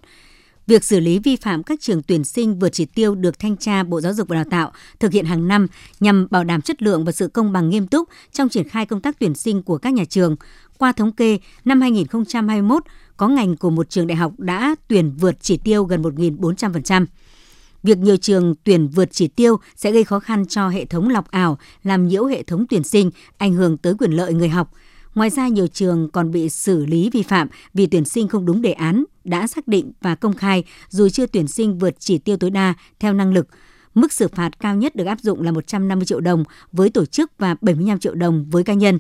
Việc 0.67 0.85
xử 0.85 1.01
lý 1.01 1.19
vi 1.19 1.37
phạm 1.37 1.63
các 1.63 1.81
trường 1.81 2.03
tuyển 2.03 2.25
sinh 2.25 2.59
vượt 2.59 2.69
chỉ 2.69 2.85
tiêu 2.85 3.15
được 3.15 3.39
Thanh 3.39 3.57
tra 3.57 3.83
Bộ 3.83 4.01
Giáo 4.01 4.15
dục 4.15 4.29
và 4.29 4.37
Đào 4.37 4.45
tạo 4.51 4.73
thực 5.01 5.13
hiện 5.13 5.25
hàng 5.25 5.49
năm 5.49 5.67
nhằm 6.01 6.27
bảo 6.31 6.45
đảm 6.45 6.61
chất 6.61 6.83
lượng 6.83 7.05
và 7.05 7.13
sự 7.13 7.29
công 7.29 7.53
bằng 7.53 7.71
nghiêm 7.71 7.87
túc 7.87 8.09
trong 8.33 8.49
triển 8.49 8.69
khai 8.69 8.87
công 8.87 9.01
tác 9.01 9.17
tuyển 9.19 9.35
sinh 9.35 9.63
của 9.63 9.79
các 9.79 9.93
nhà 9.93 10.05
trường. 10.05 10.37
Qua 10.79 10.93
thống 10.93 11.13
kê, 11.13 11.39
năm 11.65 11.81
2021 11.81 12.83
có 13.17 13.29
ngành 13.29 13.57
của 13.57 13.71
một 13.71 13.91
trường 13.91 14.07
đại 14.07 14.17
học 14.17 14.33
đã 14.39 14.75
tuyển 14.89 15.15
vượt 15.19 15.37
chỉ 15.41 15.57
tiêu 15.57 15.85
gần 15.85 16.03
1.400%. 16.03 17.07
Việc 17.83 17.99
nhiều 17.99 18.17
trường 18.17 18.55
tuyển 18.65 18.89
vượt 18.89 19.09
chỉ 19.13 19.29
tiêu 19.29 19.57
sẽ 19.77 19.93
gây 19.93 20.05
khó 20.05 20.21
khăn 20.21 20.47
cho 20.47 20.69
hệ 20.69 20.85
thống 20.85 21.09
lọc 21.09 21.31
ảo, 21.31 21.59
làm 21.83 22.09
nhiễu 22.09 22.25
hệ 22.25 22.43
thống 22.43 22.67
tuyển 22.69 22.85
sinh, 22.85 23.11
ảnh 23.39 23.53
hưởng 23.53 23.77
tới 23.77 23.95
quyền 23.99 24.11
lợi 24.11 24.35
người 24.35 24.49
học. 24.49 24.71
Ngoài 25.15 25.31
ra, 25.31 25.49
nhiều 25.49 25.67
trường 25.67 26.11
còn 26.11 26.31
bị 26.31 26.49
xử 26.49 26.87
lý 26.87 27.11
vi 27.13 27.23
phạm 27.23 27.49
vì 27.75 27.87
tuyển 27.87 28.05
sinh 28.05 28.29
không 28.29 28.47
đúng 28.47 28.63
đề 28.63 28.73
án, 28.73 29.05
đã 29.25 29.47
xác 29.47 29.69
định 29.69 29.93
và 30.01 30.15
công 30.15 30.35
khai 30.35 30.65
dù 30.89 31.09
chưa 31.09 31.27
tuyển 31.27 31.49
sinh 31.49 31.79
vượt 31.79 31.95
chỉ 31.99 32.19
tiêu 32.19 32.37
tối 32.37 32.51
đa 32.51 32.75
theo 33.01 33.13
năng 33.13 33.33
lực. 33.33 33.49
Mức 33.95 34.13
xử 34.13 34.29
phạt 34.29 34.61
cao 34.61 34.77
nhất 34.77 34.97
được 34.97 35.05
áp 35.05 35.21
dụng 35.21 35.43
là 35.43 35.53
150 35.53 36.07
triệu 36.07 36.21
đồng 36.21 36.45
với 36.73 36.91
tổ 36.91 37.05
chức 37.05 37.33
và 37.39 37.57
75 37.61 37.99
triệu 37.99 38.15
đồng 38.15 38.47
với 38.51 38.65
cá 38.65 38.75
nhân. 38.75 38.99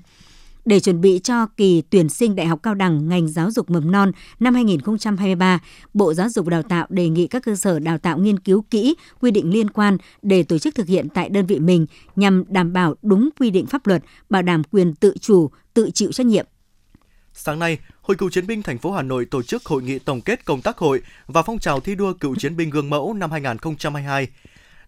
Để 0.65 0.81
chuẩn 0.81 1.01
bị 1.01 1.21
cho 1.25 1.47
kỳ 1.47 1.83
tuyển 1.91 2.09
sinh 2.09 2.37
đại 2.37 2.47
học 2.47 2.61
cao 2.63 2.75
đẳng 2.75 3.09
ngành 3.09 3.29
giáo 3.29 3.51
dục 3.51 3.71
mầm 3.71 3.91
non 3.91 4.13
năm 4.41 4.55
2023, 4.55 5.59
Bộ 5.95 6.15
Giáo 6.15 6.29
dục 6.29 6.49
Đào 6.49 6.63
tạo 6.63 6.87
đề 6.91 7.09
nghị 7.09 7.27
các 7.27 7.43
cơ 7.45 7.57
sở 7.57 7.79
đào 7.79 7.99
tạo 7.99 8.19
nghiên 8.19 8.39
cứu 8.39 8.65
kỹ 8.71 8.95
quy 9.21 9.31
định 9.31 9.51
liên 9.53 9.71
quan 9.71 9.99
để 10.23 10.43
tổ 10.43 10.59
chức 10.59 10.75
thực 10.75 10.87
hiện 10.87 11.09
tại 11.15 11.29
đơn 11.29 11.47
vị 11.47 11.59
mình 11.59 11.87
nhằm 12.17 12.45
đảm 12.49 12.73
bảo 12.73 12.95
đúng 13.03 13.29
quy 13.41 13.51
định 13.51 13.67
pháp 13.67 13.87
luật, 13.87 14.03
bảo 14.31 14.43
đảm 14.43 14.63
quyền 14.65 14.95
tự 14.95 15.15
chủ, 15.21 15.51
tự 15.75 15.91
chịu 15.91 16.13
trách 16.13 16.27
nhiệm. 16.27 16.47
Sáng 17.33 17.59
nay, 17.59 17.79
Hội 18.01 18.17
Cựu 18.17 18.31
chiến 18.31 18.47
binh 18.47 18.63
thành 18.63 18.79
phố 18.79 18.93
Hà 18.93 19.03
Nội 19.03 19.25
tổ 19.25 19.43
chức 19.43 19.67
hội 19.67 19.83
nghị 19.83 19.99
tổng 19.99 20.21
kết 20.21 20.45
công 20.45 20.63
tác 20.63 20.79
hội 20.79 21.01
và 21.27 21.43
phong 21.43 21.59
trào 21.59 21.81
thi 21.81 21.95
đua 21.95 22.13
cựu 22.13 22.35
chiến 22.35 22.57
binh 22.57 22.71
gương 22.71 22.91
mẫu 22.91 23.15
năm 23.15 23.31
2022. 23.31 24.29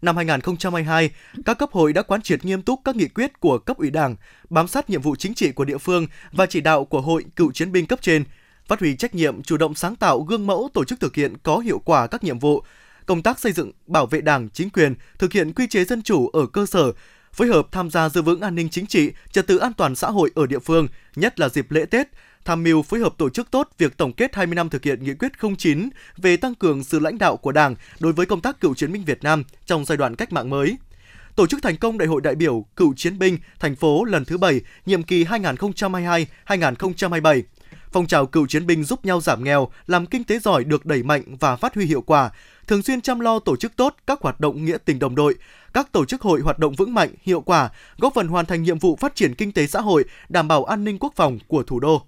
Năm 0.02 0.16
2022, 0.16 1.10
các 1.44 1.58
cấp 1.58 1.70
hội 1.72 1.92
đã 1.92 2.02
quán 2.02 2.22
triệt 2.22 2.44
nghiêm 2.44 2.62
túc 2.62 2.80
các 2.84 2.96
nghị 2.96 3.08
quyết 3.08 3.40
của 3.40 3.58
cấp 3.58 3.78
ủy 3.78 3.90
Đảng, 3.90 4.16
bám 4.50 4.68
sát 4.68 4.90
nhiệm 4.90 5.02
vụ 5.02 5.16
chính 5.16 5.34
trị 5.34 5.52
của 5.52 5.64
địa 5.64 5.78
phương 5.78 6.06
và 6.32 6.46
chỉ 6.46 6.60
đạo 6.60 6.84
của 6.84 7.00
Hội 7.00 7.24
Cựu 7.36 7.52
chiến 7.52 7.72
binh 7.72 7.86
cấp 7.86 7.98
trên, 8.02 8.24
phát 8.66 8.80
huy 8.80 8.96
trách 8.96 9.14
nhiệm 9.14 9.42
chủ 9.42 9.56
động 9.56 9.74
sáng 9.74 9.96
tạo 9.96 10.20
gương 10.20 10.46
mẫu 10.46 10.70
tổ 10.74 10.84
chức 10.84 11.00
thực 11.00 11.14
hiện 11.14 11.34
có 11.42 11.58
hiệu 11.58 11.78
quả 11.78 12.06
các 12.06 12.24
nhiệm 12.24 12.38
vụ, 12.38 12.62
công 13.06 13.22
tác 13.22 13.40
xây 13.40 13.52
dựng, 13.52 13.72
bảo 13.86 14.06
vệ 14.06 14.20
Đảng, 14.20 14.48
chính 14.48 14.70
quyền, 14.70 14.94
thực 15.18 15.32
hiện 15.32 15.52
quy 15.52 15.66
chế 15.66 15.84
dân 15.84 16.02
chủ 16.02 16.28
ở 16.28 16.46
cơ 16.46 16.66
sở, 16.66 16.92
phối 17.32 17.48
hợp 17.48 17.66
tham 17.72 17.90
gia 17.90 18.08
giữ 18.08 18.22
vững 18.22 18.40
an 18.40 18.54
ninh 18.54 18.68
chính 18.68 18.86
trị, 18.86 19.12
trật 19.32 19.46
tự 19.46 19.56
an 19.56 19.72
toàn 19.72 19.94
xã 19.94 20.10
hội 20.10 20.30
ở 20.34 20.46
địa 20.46 20.58
phương, 20.58 20.88
nhất 21.16 21.40
là 21.40 21.48
dịp 21.48 21.70
lễ 21.70 21.84
Tết, 21.84 22.08
tham 22.46 22.62
mưu 22.62 22.82
phối 22.82 23.00
hợp 23.00 23.18
tổ 23.18 23.30
chức 23.30 23.50
tốt 23.50 23.68
việc 23.78 23.96
tổng 23.96 24.12
kết 24.12 24.34
20 24.34 24.54
năm 24.54 24.70
thực 24.70 24.84
hiện 24.84 25.04
nghị 25.04 25.14
quyết 25.14 25.32
09 25.58 25.88
về 26.16 26.36
tăng 26.36 26.54
cường 26.54 26.84
sự 26.84 26.98
lãnh 26.98 27.18
đạo 27.18 27.36
của 27.36 27.52
Đảng 27.52 27.74
đối 28.00 28.12
với 28.12 28.26
công 28.26 28.40
tác 28.40 28.60
cựu 28.60 28.74
chiến 28.74 28.92
binh 28.92 29.04
Việt 29.04 29.24
Nam 29.24 29.44
trong 29.66 29.84
giai 29.84 29.98
đoạn 29.98 30.16
cách 30.16 30.32
mạng 30.32 30.50
mới. 30.50 30.76
Tổ 31.36 31.46
chức 31.46 31.62
thành 31.62 31.76
công 31.76 31.98
Đại 31.98 32.08
hội 32.08 32.20
đại 32.20 32.34
biểu 32.34 32.66
cựu 32.76 32.94
chiến 32.96 33.18
binh 33.18 33.38
thành 33.60 33.76
phố 33.76 34.04
lần 34.04 34.24
thứ 34.24 34.38
7, 34.38 34.60
nhiệm 34.86 35.02
kỳ 35.02 35.24
2022-2027. 35.24 37.42
Phong 37.92 38.06
trào 38.06 38.26
cựu 38.26 38.46
chiến 38.46 38.66
binh 38.66 38.84
giúp 38.84 39.04
nhau 39.04 39.20
giảm 39.20 39.44
nghèo, 39.44 39.68
làm 39.86 40.06
kinh 40.06 40.24
tế 40.24 40.38
giỏi 40.38 40.64
được 40.64 40.86
đẩy 40.86 41.02
mạnh 41.02 41.22
và 41.40 41.56
phát 41.56 41.74
huy 41.74 41.86
hiệu 41.86 42.00
quả, 42.00 42.30
thường 42.66 42.82
xuyên 42.82 43.00
chăm 43.00 43.20
lo 43.20 43.38
tổ 43.38 43.56
chức 43.56 43.76
tốt 43.76 43.94
các 44.06 44.20
hoạt 44.20 44.40
động 44.40 44.64
nghĩa 44.64 44.78
tình 44.84 44.98
đồng 44.98 45.14
đội, 45.14 45.34
các 45.72 45.92
tổ 45.92 46.04
chức 46.04 46.22
hội 46.22 46.40
hoạt 46.40 46.58
động 46.58 46.74
vững 46.74 46.94
mạnh, 46.94 47.10
hiệu 47.22 47.40
quả, 47.40 47.70
góp 47.98 48.14
phần 48.14 48.28
hoàn 48.28 48.46
thành 48.46 48.62
nhiệm 48.62 48.78
vụ 48.78 48.96
phát 48.96 49.14
triển 49.14 49.34
kinh 49.34 49.52
tế 49.52 49.66
xã 49.66 49.80
hội, 49.80 50.04
đảm 50.28 50.48
bảo 50.48 50.64
an 50.64 50.84
ninh 50.84 50.98
quốc 50.98 51.12
phòng 51.16 51.38
của 51.48 51.62
thủ 51.62 51.80
đô. 51.80 52.02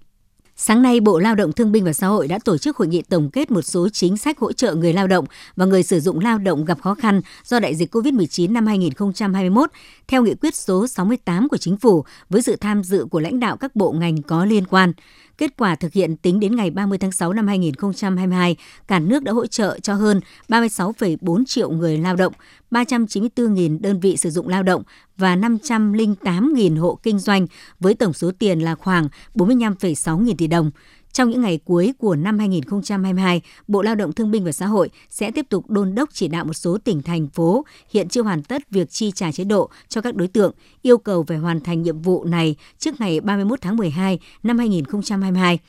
Sáng 0.61 0.81
nay, 0.81 0.99
Bộ 0.99 1.19
Lao 1.19 1.35
động 1.35 1.51
Thương 1.51 1.71
binh 1.71 1.85
và 1.85 1.93
Xã 1.93 2.07
hội 2.07 2.27
đã 2.27 2.39
tổ 2.45 2.57
chức 2.57 2.77
hội 2.77 2.87
nghị 2.87 3.01
tổng 3.01 3.29
kết 3.29 3.51
một 3.51 3.61
số 3.61 3.89
chính 3.89 4.17
sách 4.17 4.39
hỗ 4.39 4.51
trợ 4.51 4.75
người 4.75 4.93
lao 4.93 5.07
động 5.07 5.25
và 5.55 5.65
người 5.65 5.83
sử 5.83 5.99
dụng 5.99 6.19
lao 6.19 6.37
động 6.37 6.65
gặp 6.65 6.81
khó 6.81 6.95
khăn 6.95 7.21
do 7.45 7.59
đại 7.59 7.75
dịch 7.75 7.95
COVID-19 7.95 8.51
năm 8.51 8.67
2021 8.67 9.69
theo 10.09 10.23
nghị 10.23 10.35
quyết 10.41 10.55
số 10.55 10.87
68 10.87 11.49
của 11.49 11.57
Chính 11.57 11.77
phủ 11.77 12.03
với 12.29 12.41
sự 12.41 12.55
tham 12.55 12.83
dự 12.83 13.05
của 13.11 13.19
lãnh 13.19 13.39
đạo 13.39 13.57
các 13.57 13.75
bộ 13.75 13.91
ngành 13.91 14.21
có 14.21 14.45
liên 14.45 14.65
quan. 14.65 14.93
Kết 15.37 15.57
quả 15.57 15.75
thực 15.75 15.93
hiện 15.93 16.15
tính 16.15 16.39
đến 16.39 16.55
ngày 16.55 16.71
30 16.71 16.97
tháng 16.97 17.11
6 17.11 17.33
năm 17.33 17.47
2022, 17.47 18.55
cả 18.87 18.99
nước 18.99 19.23
đã 19.23 19.31
hỗ 19.31 19.45
trợ 19.45 19.79
cho 19.79 19.93
hơn 19.93 20.21
36,4 20.47 21.43
triệu 21.45 21.69
người 21.69 21.97
lao 21.97 22.15
động, 22.15 22.33
394.000 22.71 23.81
đơn 23.81 23.99
vị 23.99 24.17
sử 24.17 24.29
dụng 24.29 24.47
lao 24.47 24.63
động 24.63 24.83
và 25.17 25.35
508.000 25.35 26.79
hộ 26.79 26.99
kinh 27.03 27.19
doanh 27.19 27.47
với 27.79 27.93
tổng 27.93 28.13
số 28.13 28.31
tiền 28.39 28.59
là 28.59 28.75
khoảng 28.75 29.07
45,6 29.35 30.19
nghìn 30.19 30.37
tỷ 30.37 30.47
đồng. 30.47 30.71
Trong 31.13 31.29
những 31.29 31.41
ngày 31.41 31.59
cuối 31.65 31.93
của 31.97 32.15
năm 32.15 32.39
2022, 32.39 33.41
Bộ 33.67 33.81
Lao 33.81 33.95
động 33.95 34.13
Thương 34.13 34.31
binh 34.31 34.43
và 34.43 34.51
Xã 34.51 34.65
hội 34.65 34.89
sẽ 35.09 35.31
tiếp 35.31 35.45
tục 35.49 35.69
đôn 35.69 35.95
đốc 35.95 36.09
chỉ 36.13 36.27
đạo 36.27 36.45
một 36.45 36.53
số 36.53 36.77
tỉnh 36.83 37.01
thành 37.01 37.27
phố 37.27 37.65
hiện 37.89 38.09
chưa 38.09 38.23
hoàn 38.23 38.43
tất 38.43 38.71
việc 38.71 38.89
chi 38.89 39.11
trả 39.15 39.31
chế 39.31 39.43
độ 39.43 39.69
cho 39.87 40.01
các 40.01 40.15
đối 40.15 40.27
tượng, 40.27 40.53
yêu 40.81 40.97
cầu 40.97 41.25
phải 41.27 41.37
hoàn 41.37 41.59
thành 41.59 41.81
nhiệm 41.81 42.01
vụ 42.01 42.23
này 42.23 42.55
trước 42.77 43.01
ngày 43.01 43.19
31 43.19 43.61
tháng 43.61 43.77
12 43.77 44.19
năm 44.43 44.57
2022. 44.57 45.59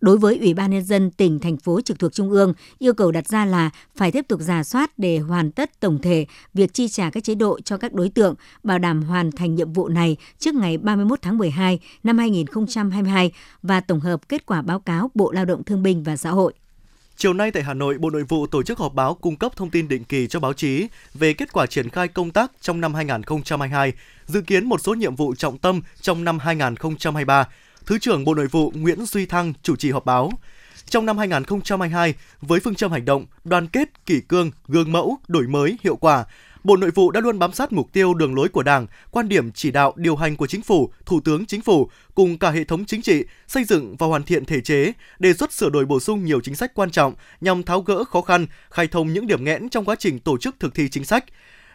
Đối 0.00 0.18
với 0.18 0.38
Ủy 0.38 0.54
ban 0.54 0.70
Nhân 0.70 0.84
dân 0.84 1.10
tỉnh, 1.10 1.38
thành 1.38 1.56
phố 1.56 1.80
trực 1.80 1.98
thuộc 1.98 2.12
Trung 2.12 2.30
ương, 2.30 2.54
yêu 2.78 2.94
cầu 2.94 3.12
đặt 3.12 3.28
ra 3.28 3.44
là 3.44 3.70
phải 3.96 4.12
tiếp 4.12 4.24
tục 4.28 4.40
giả 4.40 4.64
soát 4.64 4.98
để 4.98 5.18
hoàn 5.18 5.50
tất 5.50 5.80
tổng 5.80 5.98
thể 6.02 6.26
việc 6.54 6.74
chi 6.74 6.88
trả 6.88 7.10
các 7.10 7.24
chế 7.24 7.34
độ 7.34 7.60
cho 7.60 7.76
các 7.76 7.92
đối 7.94 8.08
tượng, 8.08 8.34
bảo 8.62 8.78
đảm 8.78 9.02
hoàn 9.02 9.32
thành 9.32 9.54
nhiệm 9.54 9.72
vụ 9.72 9.88
này 9.88 10.16
trước 10.38 10.54
ngày 10.54 10.78
31 10.78 11.22
tháng 11.22 11.38
12 11.38 11.80
năm 12.02 12.18
2022 12.18 13.32
và 13.62 13.80
tổng 13.80 14.00
hợp 14.00 14.28
kết 14.28 14.46
quả 14.46 14.62
báo 14.62 14.80
cáo 14.80 15.10
Bộ 15.14 15.32
Lao 15.32 15.44
động 15.44 15.64
Thương 15.64 15.82
binh 15.82 16.02
và 16.02 16.16
Xã 16.16 16.30
hội. 16.30 16.52
Chiều 17.16 17.32
nay 17.32 17.50
tại 17.50 17.62
Hà 17.62 17.74
Nội, 17.74 17.98
Bộ 17.98 18.10
Nội 18.10 18.22
vụ 18.22 18.46
tổ 18.46 18.62
chức 18.62 18.78
họp 18.78 18.94
báo 18.94 19.14
cung 19.14 19.36
cấp 19.36 19.56
thông 19.56 19.70
tin 19.70 19.88
định 19.88 20.04
kỳ 20.04 20.26
cho 20.26 20.40
báo 20.40 20.52
chí 20.52 20.86
về 21.14 21.32
kết 21.32 21.52
quả 21.52 21.66
triển 21.66 21.88
khai 21.88 22.08
công 22.08 22.30
tác 22.30 22.52
trong 22.60 22.80
năm 22.80 22.94
2022, 22.94 23.92
dự 24.26 24.40
kiến 24.40 24.64
một 24.64 24.80
số 24.80 24.94
nhiệm 24.94 25.16
vụ 25.16 25.34
trọng 25.34 25.58
tâm 25.58 25.80
trong 26.00 26.24
năm 26.24 26.38
2023 26.38 27.48
Thứ 27.86 27.98
trưởng 27.98 28.24
Bộ 28.24 28.34
Nội 28.34 28.46
vụ 28.46 28.72
Nguyễn 28.74 29.06
Duy 29.06 29.26
Thăng 29.26 29.52
chủ 29.62 29.76
trì 29.76 29.90
họp 29.90 30.04
báo. 30.04 30.30
Trong 30.88 31.06
năm 31.06 31.18
2022, 31.18 32.14
với 32.40 32.60
phương 32.60 32.74
châm 32.74 32.92
hành 32.92 33.04
động, 33.04 33.26
đoàn 33.44 33.66
kết, 33.66 34.06
kỷ 34.06 34.20
cương, 34.20 34.50
gương 34.68 34.92
mẫu, 34.92 35.18
đổi 35.28 35.46
mới, 35.46 35.78
hiệu 35.82 35.96
quả, 35.96 36.24
Bộ 36.64 36.76
Nội 36.76 36.90
vụ 36.90 37.10
đã 37.10 37.20
luôn 37.20 37.38
bám 37.38 37.52
sát 37.52 37.72
mục 37.72 37.92
tiêu 37.92 38.14
đường 38.14 38.34
lối 38.34 38.48
của 38.48 38.62
Đảng, 38.62 38.86
quan 39.10 39.28
điểm 39.28 39.52
chỉ 39.52 39.70
đạo 39.70 39.92
điều 39.96 40.16
hành 40.16 40.36
của 40.36 40.46
Chính 40.46 40.62
phủ, 40.62 40.92
Thủ 41.06 41.20
tướng 41.20 41.46
Chính 41.46 41.60
phủ 41.60 41.90
cùng 42.14 42.38
cả 42.38 42.50
hệ 42.50 42.64
thống 42.64 42.84
chính 42.84 43.02
trị 43.02 43.24
xây 43.48 43.64
dựng 43.64 43.96
và 43.96 44.06
hoàn 44.06 44.22
thiện 44.22 44.44
thể 44.44 44.60
chế, 44.60 44.92
đề 45.18 45.32
xuất 45.32 45.52
sửa 45.52 45.70
đổi 45.70 45.84
bổ 45.84 46.00
sung 46.00 46.24
nhiều 46.24 46.40
chính 46.40 46.54
sách 46.54 46.74
quan 46.74 46.90
trọng 46.90 47.14
nhằm 47.40 47.62
tháo 47.62 47.80
gỡ 47.80 48.04
khó 48.04 48.20
khăn, 48.20 48.46
khai 48.70 48.86
thông 48.86 49.12
những 49.12 49.26
điểm 49.26 49.44
nghẽn 49.44 49.68
trong 49.68 49.84
quá 49.84 49.96
trình 49.98 50.18
tổ 50.18 50.38
chức 50.38 50.60
thực 50.60 50.74
thi 50.74 50.88
chính 50.88 51.04
sách, 51.04 51.24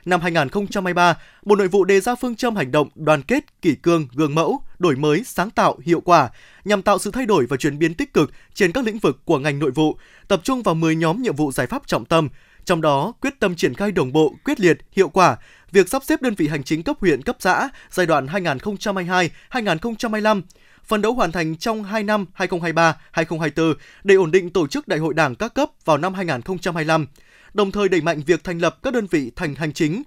Năm 0.09 0.21
2023, 0.21 1.17
Bộ 1.43 1.55
Nội 1.55 1.67
vụ 1.67 1.83
đề 1.83 1.99
ra 1.99 2.15
phương 2.15 2.35
châm 2.35 2.55
hành 2.55 2.71
động 2.71 2.89
đoàn 2.95 3.21
kết, 3.21 3.61
kỷ 3.61 3.75
cương, 3.75 4.07
gương 4.15 4.35
mẫu, 4.35 4.61
đổi 4.79 4.95
mới, 4.95 5.23
sáng 5.25 5.49
tạo, 5.49 5.77
hiệu 5.83 6.01
quả 6.01 6.29
nhằm 6.65 6.81
tạo 6.81 6.99
sự 6.99 7.11
thay 7.11 7.25
đổi 7.25 7.45
và 7.45 7.57
chuyển 7.57 7.79
biến 7.79 7.93
tích 7.93 8.13
cực 8.13 8.31
trên 8.53 8.71
các 8.71 8.85
lĩnh 8.85 8.99
vực 8.99 9.19
của 9.25 9.39
ngành 9.39 9.59
nội 9.59 9.71
vụ, 9.71 9.97
tập 10.27 10.41
trung 10.43 10.61
vào 10.61 10.75
10 10.75 10.95
nhóm 10.95 11.21
nhiệm 11.21 11.35
vụ 11.35 11.51
giải 11.51 11.67
pháp 11.67 11.87
trọng 11.87 12.05
tâm, 12.05 12.29
trong 12.65 12.81
đó 12.81 13.13
quyết 13.21 13.39
tâm 13.39 13.55
triển 13.55 13.73
khai 13.73 13.91
đồng 13.91 14.13
bộ, 14.13 14.33
quyết 14.45 14.59
liệt, 14.59 14.77
hiệu 14.91 15.09
quả 15.09 15.37
việc 15.71 15.89
sắp 15.89 16.03
xếp 16.03 16.21
đơn 16.21 16.35
vị 16.35 16.47
hành 16.47 16.63
chính 16.63 16.83
cấp 16.83 16.95
huyện, 16.99 17.21
cấp 17.21 17.35
xã 17.39 17.69
giai 17.89 18.05
đoạn 18.05 18.27
2022-2025 18.27 20.41
phần 20.83 21.01
đấu 21.01 21.13
hoàn 21.13 21.31
thành 21.31 21.57
trong 21.57 21.83
2 21.83 22.03
năm 22.03 22.25
2023-2024 22.37 23.73
để 24.03 24.15
ổn 24.15 24.31
định 24.31 24.49
tổ 24.49 24.67
chức 24.67 24.87
đại 24.87 24.99
hội 24.99 25.13
đảng 25.13 25.35
các 25.35 25.53
cấp 25.53 25.69
vào 25.85 25.97
năm 25.97 26.13
2025 26.13 27.05
đồng 27.53 27.71
thời 27.71 27.89
đẩy 27.89 28.01
mạnh 28.01 28.21
việc 28.25 28.43
thành 28.43 28.59
lập 28.59 28.79
các 28.83 28.93
đơn 28.93 29.07
vị 29.11 29.31
thành 29.35 29.55
hành 29.55 29.73
chính 29.73 30.03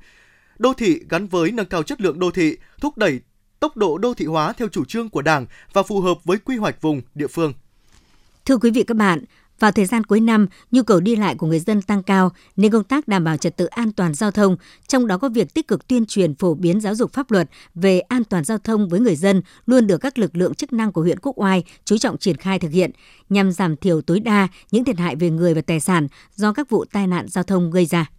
đô 0.58 0.72
thị 0.72 1.00
gắn 1.08 1.26
với 1.26 1.50
nâng 1.50 1.66
cao 1.66 1.82
chất 1.82 2.00
lượng 2.00 2.18
đô 2.18 2.30
thị, 2.30 2.56
thúc 2.80 2.98
đẩy 2.98 3.20
tốc 3.60 3.76
độ 3.76 3.98
đô 3.98 4.14
thị 4.14 4.24
hóa 4.24 4.52
theo 4.52 4.68
chủ 4.68 4.84
trương 4.84 5.08
của 5.08 5.22
Đảng 5.22 5.46
và 5.72 5.82
phù 5.82 6.00
hợp 6.00 6.24
với 6.24 6.38
quy 6.38 6.56
hoạch 6.56 6.80
vùng 6.80 7.02
địa 7.14 7.26
phương. 7.26 7.52
Thưa 8.44 8.56
quý 8.56 8.70
vị 8.70 8.82
các 8.82 8.96
bạn, 8.96 9.24
vào 9.62 9.72
thời 9.72 9.86
gian 9.86 10.04
cuối 10.04 10.20
năm, 10.20 10.46
nhu 10.70 10.82
cầu 10.82 11.00
đi 11.00 11.16
lại 11.16 11.34
của 11.34 11.46
người 11.46 11.58
dân 11.58 11.82
tăng 11.82 12.02
cao 12.02 12.30
nên 12.56 12.72
công 12.72 12.84
tác 12.84 13.08
đảm 13.08 13.24
bảo 13.24 13.36
trật 13.36 13.56
tự 13.56 13.66
an 13.66 13.92
toàn 13.92 14.14
giao 14.14 14.30
thông, 14.30 14.56
trong 14.88 15.06
đó 15.06 15.18
có 15.18 15.28
việc 15.28 15.54
tích 15.54 15.68
cực 15.68 15.88
tuyên 15.88 16.06
truyền 16.06 16.34
phổ 16.34 16.54
biến 16.54 16.80
giáo 16.80 16.94
dục 16.94 17.12
pháp 17.12 17.30
luật 17.30 17.48
về 17.74 18.00
an 18.00 18.24
toàn 18.24 18.44
giao 18.44 18.58
thông 18.58 18.88
với 18.88 19.00
người 19.00 19.16
dân 19.16 19.42
luôn 19.66 19.86
được 19.86 19.98
các 19.98 20.18
lực 20.18 20.36
lượng 20.36 20.54
chức 20.54 20.72
năng 20.72 20.92
của 20.92 21.02
huyện 21.02 21.18
Quốc 21.22 21.40
Oai 21.40 21.64
chú 21.84 21.98
trọng 21.98 22.18
triển 22.18 22.36
khai 22.36 22.58
thực 22.58 22.70
hiện 22.72 22.90
nhằm 23.28 23.52
giảm 23.52 23.76
thiểu 23.76 24.00
tối 24.00 24.20
đa 24.20 24.48
những 24.70 24.84
thiệt 24.84 24.98
hại 24.98 25.16
về 25.16 25.30
người 25.30 25.54
và 25.54 25.60
tài 25.60 25.80
sản 25.80 26.08
do 26.34 26.52
các 26.52 26.70
vụ 26.70 26.84
tai 26.92 27.06
nạn 27.06 27.26
giao 27.28 27.44
thông 27.44 27.70
gây 27.70 27.86
ra. 27.86 28.10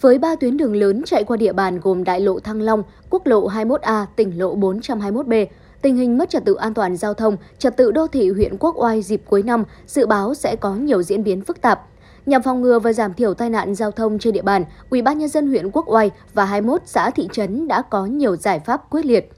Với 0.00 0.18
ba 0.18 0.36
tuyến 0.36 0.56
đường 0.56 0.76
lớn 0.76 1.02
chạy 1.06 1.24
qua 1.24 1.36
địa 1.36 1.52
bàn 1.52 1.80
gồm 1.80 2.04
đại 2.04 2.20
lộ 2.20 2.40
Thăng 2.40 2.62
Long, 2.62 2.82
quốc 3.10 3.26
lộ 3.26 3.48
21A, 3.48 4.06
tỉnh 4.16 4.38
lộ 4.38 4.56
421B, 4.56 5.46
tình 5.82 5.96
hình 5.96 6.18
mất 6.18 6.30
trật 6.30 6.44
tự 6.44 6.54
an 6.54 6.74
toàn 6.74 6.96
giao 6.96 7.14
thông, 7.14 7.36
trật 7.58 7.76
tự 7.76 7.92
đô 7.92 8.06
thị 8.06 8.30
huyện 8.30 8.56
Quốc 8.58 8.74
Oai 8.78 9.02
dịp 9.02 9.22
cuối 9.28 9.42
năm 9.42 9.64
dự 9.86 10.06
báo 10.06 10.34
sẽ 10.34 10.56
có 10.56 10.74
nhiều 10.74 11.02
diễn 11.02 11.24
biến 11.24 11.42
phức 11.42 11.60
tạp. 11.60 11.80
Nhằm 12.26 12.42
phòng 12.42 12.62
ngừa 12.62 12.78
và 12.78 12.92
giảm 12.92 13.14
thiểu 13.14 13.34
tai 13.34 13.50
nạn 13.50 13.74
giao 13.74 13.90
thông 13.90 14.18
trên 14.18 14.34
địa 14.34 14.42
bàn, 14.42 14.64
Ủy 14.90 15.02
ban 15.02 15.18
nhân 15.18 15.28
dân 15.28 15.48
huyện 15.48 15.70
Quốc 15.70 15.84
Oai 15.88 16.10
và 16.34 16.44
21 16.44 16.82
xã 16.84 17.10
thị 17.10 17.28
trấn 17.32 17.68
đã 17.68 17.82
có 17.82 18.06
nhiều 18.06 18.36
giải 18.36 18.60
pháp 18.60 18.90
quyết 18.90 19.06
liệt. 19.06 19.32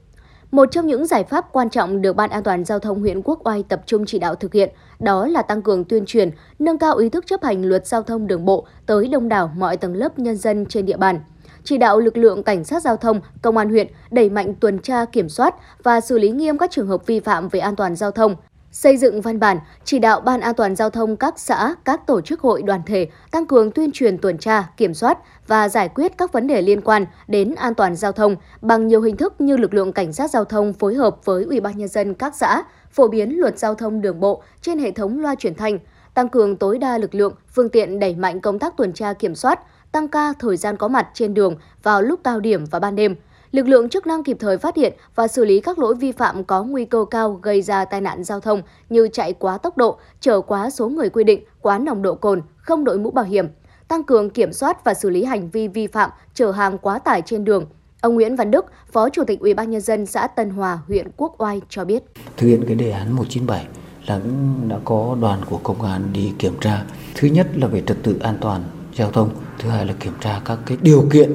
Một 0.51 0.65
trong 0.71 0.87
những 0.87 1.07
giải 1.07 1.23
pháp 1.23 1.45
quan 1.51 1.69
trọng 1.69 2.01
được 2.01 2.15
Ban 2.15 2.29
An 2.29 2.43
toàn 2.43 2.63
Giao 2.65 2.79
thông 2.79 2.99
huyện 2.99 3.21
Quốc 3.21 3.47
Oai 3.47 3.63
tập 3.63 3.81
trung 3.85 4.05
chỉ 4.05 4.19
đạo 4.19 4.35
thực 4.35 4.53
hiện 4.53 4.69
đó 4.99 5.27
là 5.27 5.41
tăng 5.41 5.61
cường 5.61 5.83
tuyên 5.83 6.05
truyền, 6.05 6.29
nâng 6.59 6.77
cao 6.77 6.95
ý 6.95 7.09
thức 7.09 7.27
chấp 7.27 7.43
hành 7.43 7.65
luật 7.65 7.87
giao 7.87 8.03
thông 8.03 8.27
đường 8.27 8.45
bộ 8.45 8.67
tới 8.85 9.07
đông 9.07 9.29
đảo 9.29 9.51
mọi 9.57 9.77
tầng 9.77 9.95
lớp 9.95 10.19
nhân 10.19 10.37
dân 10.37 10.65
trên 10.65 10.85
địa 10.85 10.97
bàn. 10.97 11.19
Chỉ 11.65 11.77
đạo 11.77 11.99
lực 11.99 12.17
lượng 12.17 12.43
cảnh 12.43 12.63
sát 12.63 12.81
giao 12.81 12.97
thông, 12.97 13.21
công 13.41 13.57
an 13.57 13.69
huyện 13.69 13.87
đẩy 14.11 14.29
mạnh 14.29 14.53
tuần 14.59 14.79
tra 14.79 15.05
kiểm 15.05 15.29
soát 15.29 15.55
và 15.83 16.01
xử 16.01 16.17
lý 16.19 16.29
nghiêm 16.29 16.57
các 16.57 16.71
trường 16.71 16.87
hợp 16.87 17.07
vi 17.07 17.19
phạm 17.19 17.49
về 17.49 17.59
an 17.59 17.75
toàn 17.75 17.95
giao 17.95 18.11
thông, 18.11 18.35
xây 18.71 18.97
dựng 18.97 19.21
văn 19.21 19.39
bản 19.39 19.57
chỉ 19.83 19.99
đạo 19.99 20.21
Ban 20.21 20.41
an 20.41 20.55
toàn 20.55 20.75
giao 20.75 20.89
thông 20.89 21.15
các 21.17 21.39
xã, 21.39 21.75
các 21.85 22.07
tổ 22.07 22.21
chức 22.21 22.41
hội 22.41 22.63
đoàn 22.63 22.81
thể 22.85 23.07
tăng 23.31 23.45
cường 23.45 23.71
tuyên 23.71 23.91
truyền 23.91 24.17
tuần 24.17 24.37
tra, 24.37 24.69
kiểm 24.77 24.93
soát 24.93 25.17
và 25.47 25.69
giải 25.69 25.89
quyết 25.89 26.17
các 26.17 26.31
vấn 26.31 26.47
đề 26.47 26.61
liên 26.61 26.81
quan 26.81 27.05
đến 27.27 27.55
an 27.55 27.73
toàn 27.73 27.95
giao 27.95 28.11
thông 28.11 28.35
bằng 28.61 28.87
nhiều 28.87 29.01
hình 29.01 29.17
thức 29.17 29.33
như 29.39 29.57
lực 29.57 29.73
lượng 29.73 29.93
cảnh 29.93 30.13
sát 30.13 30.31
giao 30.31 30.45
thông 30.45 30.73
phối 30.73 30.95
hợp 30.95 31.25
với 31.25 31.43
Ủy 31.43 31.59
ban 31.59 31.77
nhân 31.77 31.87
dân 31.87 32.13
các 32.13 32.35
xã 32.35 32.63
phổ 32.91 33.07
biến 33.07 33.39
luật 33.39 33.59
giao 33.59 33.75
thông 33.75 34.01
đường 34.01 34.19
bộ 34.19 34.43
trên 34.61 34.79
hệ 34.79 34.91
thống 34.91 35.19
loa 35.19 35.35
truyền 35.35 35.55
thanh, 35.55 35.79
tăng 36.13 36.29
cường 36.29 36.55
tối 36.55 36.77
đa 36.77 36.97
lực 36.97 37.15
lượng, 37.15 37.33
phương 37.53 37.69
tiện 37.69 37.99
đẩy 37.99 38.15
mạnh 38.15 38.41
công 38.41 38.59
tác 38.59 38.77
tuần 38.77 38.93
tra 38.93 39.13
kiểm 39.13 39.35
soát, 39.35 39.59
tăng 39.95 40.07
ca 40.07 40.33
thời 40.39 40.57
gian 40.57 40.77
có 40.77 40.87
mặt 40.87 41.07
trên 41.13 41.33
đường 41.33 41.55
vào 41.83 42.01
lúc 42.01 42.19
cao 42.23 42.39
điểm 42.39 42.65
và 42.71 42.79
ban 42.79 42.95
đêm. 42.95 43.15
Lực 43.51 43.67
lượng 43.67 43.89
chức 43.89 44.07
năng 44.07 44.23
kịp 44.23 44.37
thời 44.39 44.57
phát 44.57 44.75
hiện 44.75 44.93
và 45.15 45.27
xử 45.27 45.45
lý 45.45 45.59
các 45.59 45.79
lỗi 45.79 45.95
vi 45.95 46.11
phạm 46.11 46.43
có 46.43 46.63
nguy 46.63 46.85
cơ 46.85 47.05
cao 47.11 47.39
gây 47.41 47.61
ra 47.61 47.85
tai 47.85 48.01
nạn 48.01 48.23
giao 48.23 48.39
thông 48.39 48.61
như 48.89 49.07
chạy 49.13 49.33
quá 49.33 49.57
tốc 49.57 49.77
độ, 49.77 49.99
chở 50.19 50.41
quá 50.41 50.69
số 50.69 50.89
người 50.89 51.09
quy 51.09 51.23
định, 51.23 51.43
quá 51.61 51.79
nồng 51.79 52.01
độ 52.01 52.15
cồn, 52.15 52.41
không 52.57 52.83
đội 52.83 52.97
mũ 52.97 53.11
bảo 53.11 53.25
hiểm, 53.25 53.47
tăng 53.87 54.03
cường 54.03 54.29
kiểm 54.29 54.53
soát 54.53 54.83
và 54.83 54.93
xử 54.93 55.09
lý 55.09 55.23
hành 55.23 55.49
vi 55.49 55.67
vi 55.67 55.87
phạm 55.87 56.09
chở 56.33 56.51
hàng 56.51 56.77
quá 56.77 56.99
tải 56.99 57.21
trên 57.21 57.45
đường. 57.45 57.65
Ông 58.01 58.15
Nguyễn 58.15 58.35
Văn 58.35 58.51
Đức, 58.51 58.65
Phó 58.91 59.09
Chủ 59.09 59.23
tịch 59.23 59.39
Ủy 59.39 59.53
ban 59.53 59.71
nhân 59.71 59.81
dân 59.81 60.05
xã 60.05 60.27
Tân 60.27 60.49
Hòa, 60.49 60.79
huyện 60.87 61.07
Quốc 61.17 61.35
Oai 61.37 61.61
cho 61.69 61.85
biết. 61.85 62.03
Thực 62.37 62.47
hiện 62.47 62.63
cái 62.67 62.75
đề 62.75 62.91
án 62.91 63.11
197 63.11 63.67
là 64.07 64.19
cũng 64.19 64.69
đã 64.69 64.77
có 64.85 65.17
đoàn 65.21 65.39
của 65.49 65.59
công 65.63 65.81
an 65.81 66.01
đi 66.13 66.31
kiểm 66.39 66.53
tra. 66.61 66.83
Thứ 67.15 67.27
nhất 67.27 67.47
là 67.55 67.67
về 67.67 67.83
trật 67.85 67.97
tự 68.03 68.19
an 68.23 68.37
toàn 68.41 68.63
giao 68.95 69.11
thông, 69.11 69.29
thứ 69.59 69.69
hai 69.69 69.85
là 69.85 69.93
kiểm 69.93 70.13
tra 70.21 70.41
các 70.45 70.59
cái 70.65 70.77
điều 70.81 71.07
kiện 71.11 71.31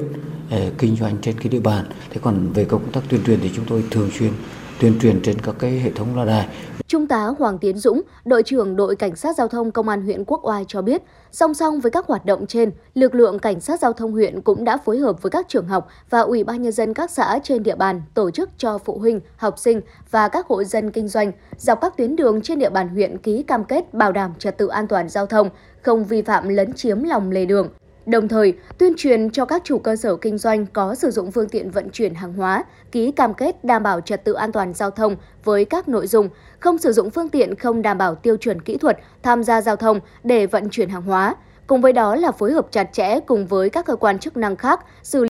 ờ, 0.49 0.71
kinh 0.77 0.95
doanh 0.95 1.17
trên 1.21 1.39
cái 1.39 1.49
địa 1.49 1.59
bàn. 1.59 1.85
Thế 2.09 2.17
còn 2.23 2.51
về 2.53 2.65
công 2.65 2.91
tác 2.91 3.01
tuyên 3.09 3.23
truyền 3.23 3.39
thì 3.41 3.51
chúng 3.55 3.65
tôi 3.65 3.83
thường 3.91 4.09
xuyên 4.19 4.31
tuyên 4.79 4.99
truyền 5.01 5.21
trên 5.21 5.41
các 5.41 5.55
cái 5.59 5.79
hệ 5.79 5.91
thống 5.91 6.15
loa 6.15 6.25
đài. 6.25 6.47
Trung 6.91 7.07
tá 7.07 7.25
Hoàng 7.39 7.57
Tiến 7.57 7.77
Dũng, 7.77 8.01
đội 8.25 8.43
trưởng 8.43 8.75
đội 8.75 8.95
cảnh 8.95 9.15
sát 9.15 9.35
giao 9.35 9.47
thông 9.47 9.71
công 9.71 9.89
an 9.89 10.01
huyện 10.01 10.23
Quốc 10.25 10.47
Oai 10.47 10.65
cho 10.67 10.81
biết, 10.81 11.01
song 11.31 11.53
song 11.53 11.79
với 11.79 11.91
các 11.91 12.07
hoạt 12.07 12.25
động 12.25 12.47
trên, 12.47 12.71
lực 12.93 13.15
lượng 13.15 13.39
cảnh 13.39 13.59
sát 13.59 13.79
giao 13.79 13.93
thông 13.93 14.11
huyện 14.11 14.41
cũng 14.41 14.63
đã 14.63 14.77
phối 14.77 14.97
hợp 14.97 15.21
với 15.21 15.29
các 15.29 15.45
trường 15.49 15.67
học 15.67 15.87
và 16.09 16.21
ủy 16.21 16.43
ban 16.43 16.61
nhân 16.61 16.71
dân 16.71 16.93
các 16.93 17.11
xã 17.11 17.39
trên 17.43 17.63
địa 17.63 17.75
bàn 17.75 18.01
tổ 18.13 18.31
chức 18.31 18.49
cho 18.57 18.77
phụ 18.77 18.97
huynh, 18.97 19.19
học 19.35 19.59
sinh 19.59 19.81
và 20.09 20.27
các 20.27 20.47
hộ 20.47 20.63
dân 20.63 20.91
kinh 20.91 21.07
doanh 21.07 21.31
dọc 21.57 21.81
các 21.81 21.97
tuyến 21.97 22.15
đường 22.15 22.41
trên 22.41 22.59
địa 22.59 22.69
bàn 22.69 22.89
huyện 22.89 23.17
ký 23.17 23.43
cam 23.43 23.63
kết 23.63 23.93
bảo 23.93 24.11
đảm 24.11 24.33
trật 24.39 24.57
tự 24.57 24.67
an 24.67 24.87
toàn 24.87 25.09
giao 25.09 25.25
thông, 25.25 25.49
không 25.81 26.05
vi 26.05 26.21
phạm 26.21 26.49
lấn 26.49 26.73
chiếm 26.73 27.03
lòng 27.03 27.31
lề 27.31 27.45
đường. 27.45 27.69
Đồng 28.11 28.27
thời, 28.27 28.53
tuyên 28.77 28.93
truyền 28.97 29.29
cho 29.29 29.45
các 29.45 29.61
chủ 29.65 29.79
cơ 29.79 29.95
sở 29.95 30.15
kinh 30.15 30.37
doanh 30.37 30.65
có 30.65 30.95
sử 30.95 31.11
dụng 31.11 31.31
phương 31.31 31.49
tiện 31.49 31.71
vận 31.71 31.89
chuyển 31.89 32.13
hàng 32.13 32.33
hóa, 32.33 32.63
ký 32.91 33.11
cam 33.11 33.33
kết 33.33 33.63
đảm 33.63 33.83
bảo 33.83 34.01
trật 34.01 34.23
tự 34.23 34.33
an 34.33 34.51
toàn 34.51 34.73
giao 34.73 34.91
thông 34.91 35.15
với 35.43 35.65
các 35.65 35.87
nội 35.87 36.07
dung 36.07 36.29
không 36.59 36.77
sử 36.77 36.91
dụng 36.91 37.09
phương 37.09 37.29
tiện 37.29 37.55
không 37.55 37.81
đảm 37.81 37.97
bảo 37.97 38.15
tiêu 38.15 38.37
chuẩn 38.37 38.61
kỹ 38.61 38.77
thuật 38.77 38.97
tham 39.23 39.43
gia 39.43 39.61
giao 39.61 39.75
thông 39.75 39.99
để 40.23 40.45
vận 40.45 40.69
chuyển 40.69 40.89
hàng 40.89 41.01
hóa. 41.01 41.35
Cùng 41.67 41.81
với 41.81 41.93
đó 41.93 42.15
là 42.15 42.31
phối 42.31 42.51
hợp 42.51 42.67
chặt 42.71 42.89
chẽ 42.93 43.19
cùng 43.19 43.47
với 43.47 43.69
các 43.69 43.85
cơ 43.85 43.95
quan 43.95 44.19
chức 44.19 44.37
năng 44.37 44.55
khác 44.55 44.79
xử 45.03 45.19
lý 45.19 45.19